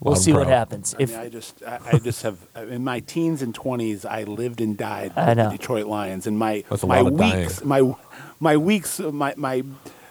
So 0.04 0.10
we'll 0.10 0.16
Loud 0.16 0.18
and 0.18 0.26
see 0.26 0.34
what 0.34 0.48
proud. 0.48 0.48
happens. 0.48 0.95
I 0.98 1.04
If 1.04 1.12
mean, 1.12 1.20
I 1.20 1.30
just, 1.30 1.64
I, 1.64 1.80
I 1.93 2.00
just 2.00 2.24
have 2.24 2.38
in 2.56 2.84
my 2.84 3.00
teens 3.02 3.41
and 3.41 3.54
twenties, 3.56 4.06
I 4.06 4.24
lived 4.24 4.62
and 4.62 4.78
died 4.78 5.14
I 5.16 5.30
with 5.30 5.38
know. 5.38 5.50
the 5.50 5.58
Detroit 5.58 5.88
Lions, 5.88 6.28
and 6.28 6.38
my 6.39 6.64
That's 6.70 6.84
a 6.84 6.88
my 6.88 7.02
lot 7.02 7.14
of 7.14 7.18
dying. 7.18 7.39
weeks, 7.41 7.64
my 7.64 7.93
my 8.39 8.58
weeks, 8.58 9.00
my 9.00 9.34
my 9.38 9.64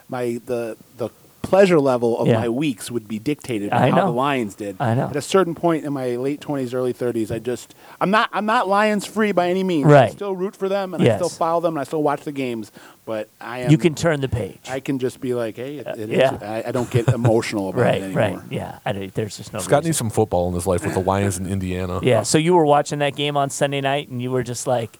my 0.08 0.40
the 0.46 0.76
the 0.96 1.10
pleasure 1.46 1.78
level 1.80 2.18
of 2.18 2.26
Yeah. 2.28 2.40
my 2.40 2.48
weeks 2.48 2.90
would 2.90 3.06
be 3.08 3.18
dictated 3.18 3.70
by 3.70 3.86
I 3.86 3.90
how 3.90 3.96
know. 3.96 4.04
the 4.06 4.12
Lions 4.12 4.54
did. 4.54 4.76
I 4.80 4.94
know. 4.94 5.06
At 5.08 5.16
a 5.16 5.22
certain 5.22 5.54
point 5.54 5.84
in 5.84 5.92
my 5.92 6.16
late 6.16 6.40
twenties, 6.40 6.74
early 6.74 6.92
thirties, 6.92 7.30
I 7.30 7.38
just, 7.38 7.74
I'm 8.00 8.10
not, 8.10 8.28
I'm 8.32 8.46
not 8.46 8.68
Lions 8.68 9.06
free 9.06 9.32
by 9.32 9.48
any 9.50 9.62
means. 9.64 9.86
I 9.86 9.90
Right. 9.92 10.12
still 10.12 10.34
root 10.34 10.56
for 10.56 10.68
them, 10.68 10.94
and 10.94 11.02
I 11.06 11.16
still 11.16 11.28
follow 11.28 11.60
them, 11.60 11.74
and 11.74 11.80
I 11.80 11.84
still 11.84 12.02
watch 12.02 12.22
the 12.22 12.32
games. 12.32 12.72
But 13.04 13.28
I 13.40 13.60
am, 13.60 13.70
you 13.70 13.78
can 13.78 13.94
turn 13.94 14.20
the 14.20 14.28
page. 14.28 14.58
I 14.68 14.80
can 14.80 14.98
just 14.98 15.20
be 15.20 15.32
like, 15.34 15.56
hey, 15.56 15.76
it, 15.76 15.86
it 15.86 16.10
is. 16.10 16.18
yeah. 16.18 16.38
I, 16.42 16.68
I 16.68 16.72
don't 16.72 16.90
get 16.90 17.06
emotional 17.08 17.68
about 17.68 17.80
it 17.80 17.82
right, 17.84 18.02
anymore. 18.02 18.20
right. 18.22 18.38
Yeah. 18.50 18.78
I 18.84 18.92
don't, 18.92 19.14
there's 19.14 19.36
just 19.36 19.52
no 19.52 19.60
Scott 19.60 19.78
reason. 19.78 19.88
needs 19.90 19.98
some 19.98 20.10
football 20.10 20.48
in 20.48 20.54
his 20.54 20.66
life 20.66 20.82
with 20.84 20.94
the 20.94 21.00
Lions 21.00 21.38
in 21.38 21.46
Indiana. 21.46 22.00
Yeah, 22.02 22.22
so 22.24 22.36
you 22.38 22.54
were 22.54 22.66
watching 22.66 22.98
that 22.98 23.14
game 23.14 23.36
on 23.36 23.50
Sunday 23.50 23.80
night, 23.80 24.08
and 24.08 24.20
you 24.20 24.30
were 24.32 24.42
just 24.42 24.66
like, 24.66 24.98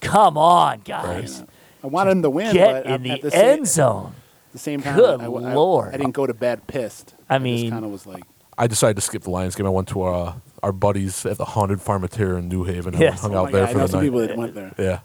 "Come 0.00 0.38
on, 0.38 0.80
guys, 0.84 1.42
I 1.82 1.86
wanted 1.88 2.10
them 2.10 2.22
to 2.22 2.30
win, 2.30 2.52
get 2.54 2.84
but 2.84 2.86
in 2.86 2.92
at 2.92 3.02
the, 3.02 3.20
the 3.22 3.30
same- 3.32 3.44
end 3.58 3.66
zone." 3.68 4.14
At 4.50 4.54
the 4.54 4.58
same 4.58 4.82
time, 4.82 4.96
Good 4.96 5.20
I, 5.20 5.24
I- 5.24 5.54
Lord. 5.54 5.94
I 5.94 5.96
didn't 5.96 6.12
go 6.12 6.26
to 6.26 6.34
bed 6.34 6.66
pissed. 6.66 7.14
I 7.28 7.36
just 7.36 7.44
mean- 7.44 7.70
kind 7.70 7.84
of 7.84 7.90
was 7.92 8.04
like, 8.06 8.24
I 8.58 8.66
decided 8.66 8.96
to 8.96 9.00
skip 9.00 9.22
the 9.22 9.30
Lions 9.30 9.54
game. 9.54 9.64
I 9.64 9.70
went 9.70 9.88
to 9.88 10.02
uh, 10.02 10.34
our 10.62 10.72
buddies 10.72 11.24
at 11.24 11.38
the 11.38 11.44
Haunted 11.46 11.78
Farmateer 11.78 12.38
in 12.38 12.48
New 12.48 12.64
Haven 12.64 12.92
and 12.94 13.00
Yes. 13.00 13.22
hung 13.22 13.34
oh 13.34 13.44
out 13.46 13.52
there 13.52 13.62
God, 13.62 13.68
I 13.70 13.72
for 13.72 13.78
know 13.78 13.84
the 13.86 13.88
some 13.88 14.00
night. 14.00 14.06
people 14.06 14.20
that 14.20 14.36
went 14.36 14.54
there. 14.54 14.74
Yeah. 14.76 15.00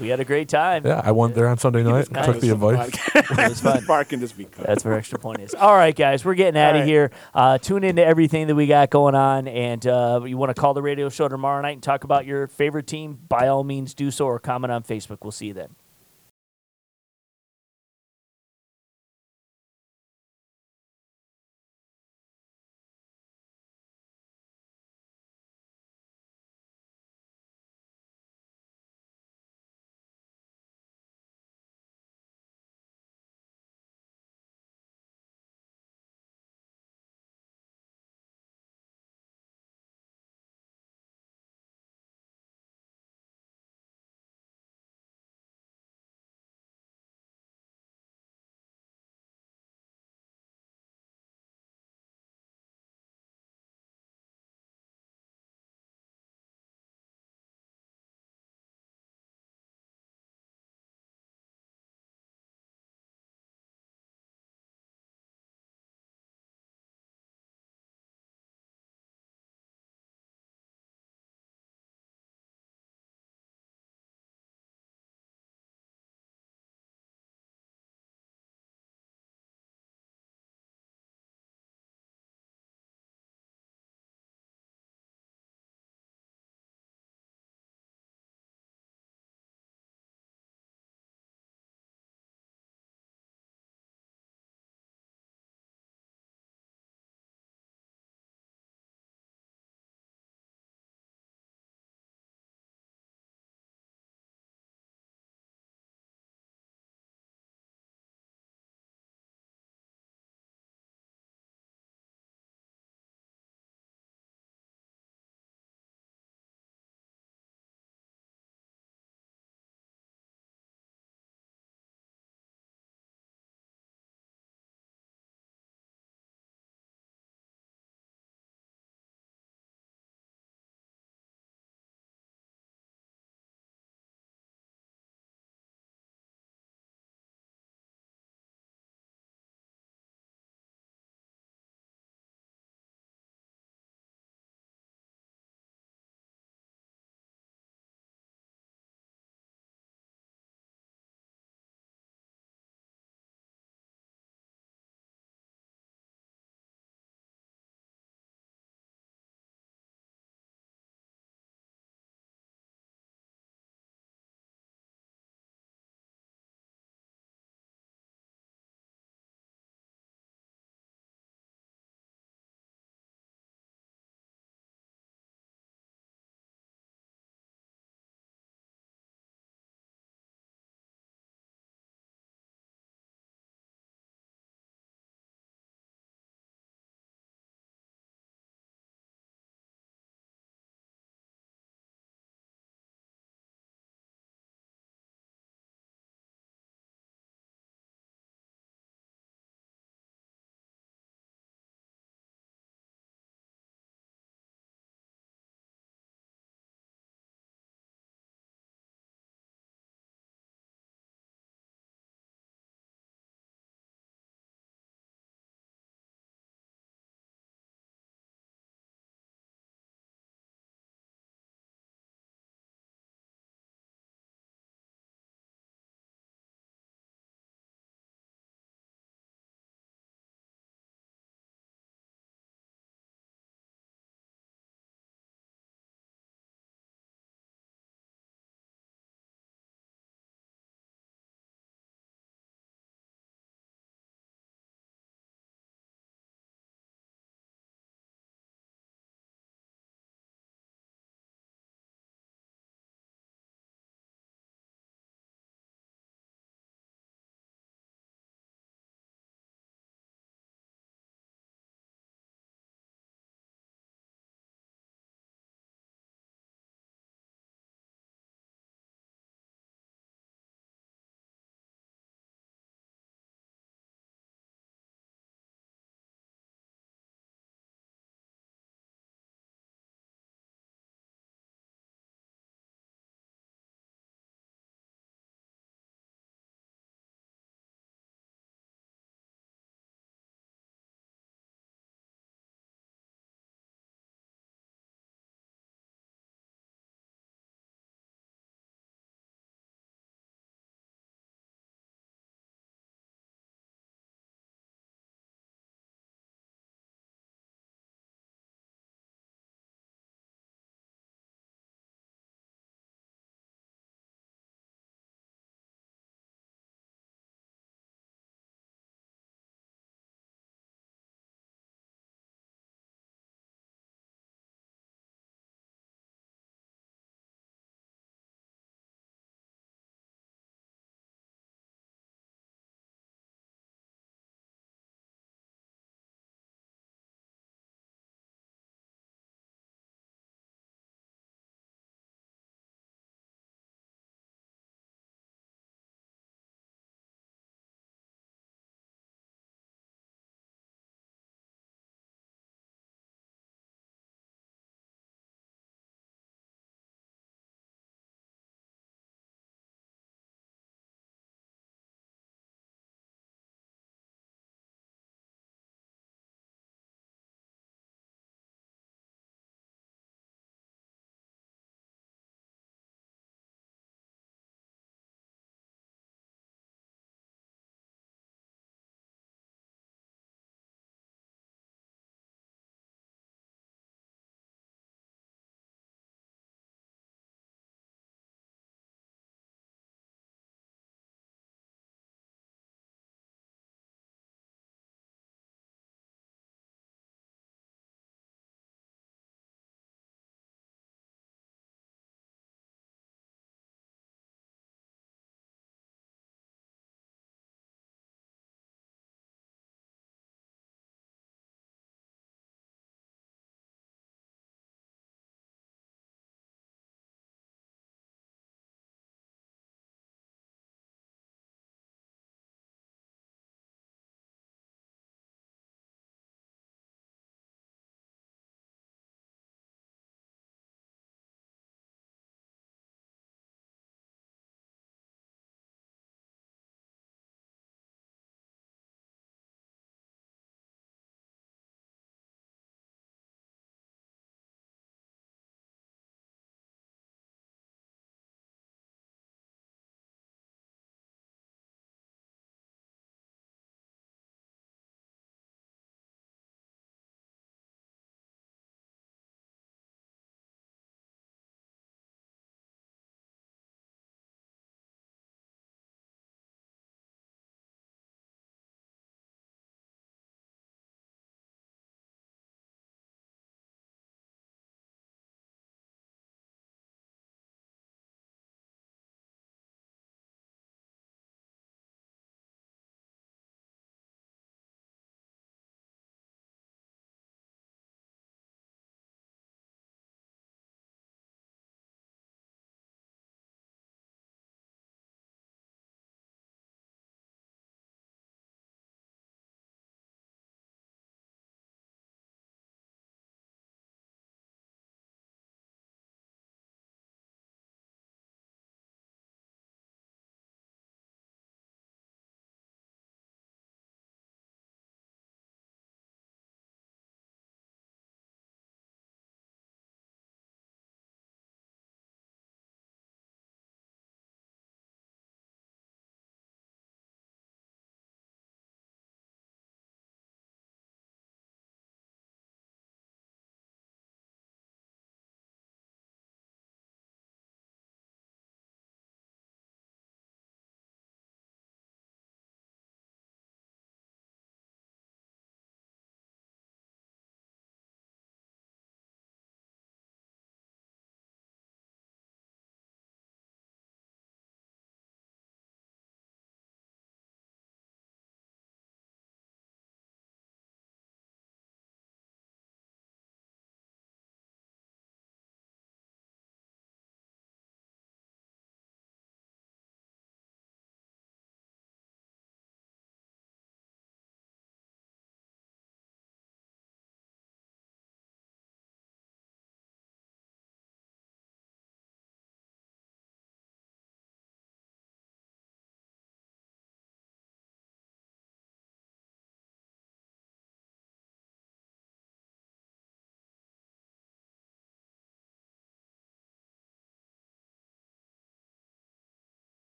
We 0.00 0.08
had 0.08 0.20
a 0.20 0.24
great 0.24 0.48
time. 0.48 0.86
Yeah, 0.86 1.00
I 1.04 1.10
went 1.12 1.34
there 1.34 1.48
on 1.48 1.58
Sunday 1.58 1.82
night. 1.82 2.08
Just 2.12 2.24
Took 2.26 2.40
the 2.40 2.48
some 2.48 2.62
advice. 2.62 2.98
It 3.14 3.48
was 3.48 3.60
fun. 3.60 3.84
Bar 3.86 4.04
just 4.04 4.36
be 4.38 4.44
cut. 4.44 4.66
That's 4.66 4.84
where 4.84 4.94
extra 4.94 5.18
point 5.18 5.40
is. 5.40 5.54
All 5.54 5.74
right, 5.74 5.94
guys, 5.94 6.24
we're 6.24 6.34
getting 6.34 6.60
out 6.60 6.74
of 6.76 6.80
right. 6.80 6.86
here. 6.88 7.10
Uh, 7.34 7.58
tune 7.58 7.82
into 7.84 8.04
everything 8.04 8.46
that 8.46 8.54
we 8.54 8.66
got 8.66 8.90
going 8.90 9.14
on, 9.14 9.48
and 9.48 9.86
uh, 9.86 10.20
you 10.24 10.36
want 10.36 10.54
to 10.54 10.60
call 10.60 10.72
the 10.74 10.82
radio 10.82 11.08
show 11.08 11.28
tomorrow 11.28 11.60
night 11.60 11.72
and 11.72 11.82
talk 11.82 12.04
about 12.04 12.24
your 12.24 12.46
favorite 12.46 12.86
team? 12.86 13.18
By 13.28 13.48
all 13.48 13.64
means, 13.64 13.94
do 13.94 14.10
so, 14.10 14.26
or 14.26 14.38
comment 14.38 14.72
on 14.72 14.82
Facebook. 14.82 15.18
We'll 15.22 15.30
see 15.32 15.48
you 15.48 15.54
then. 15.54 15.74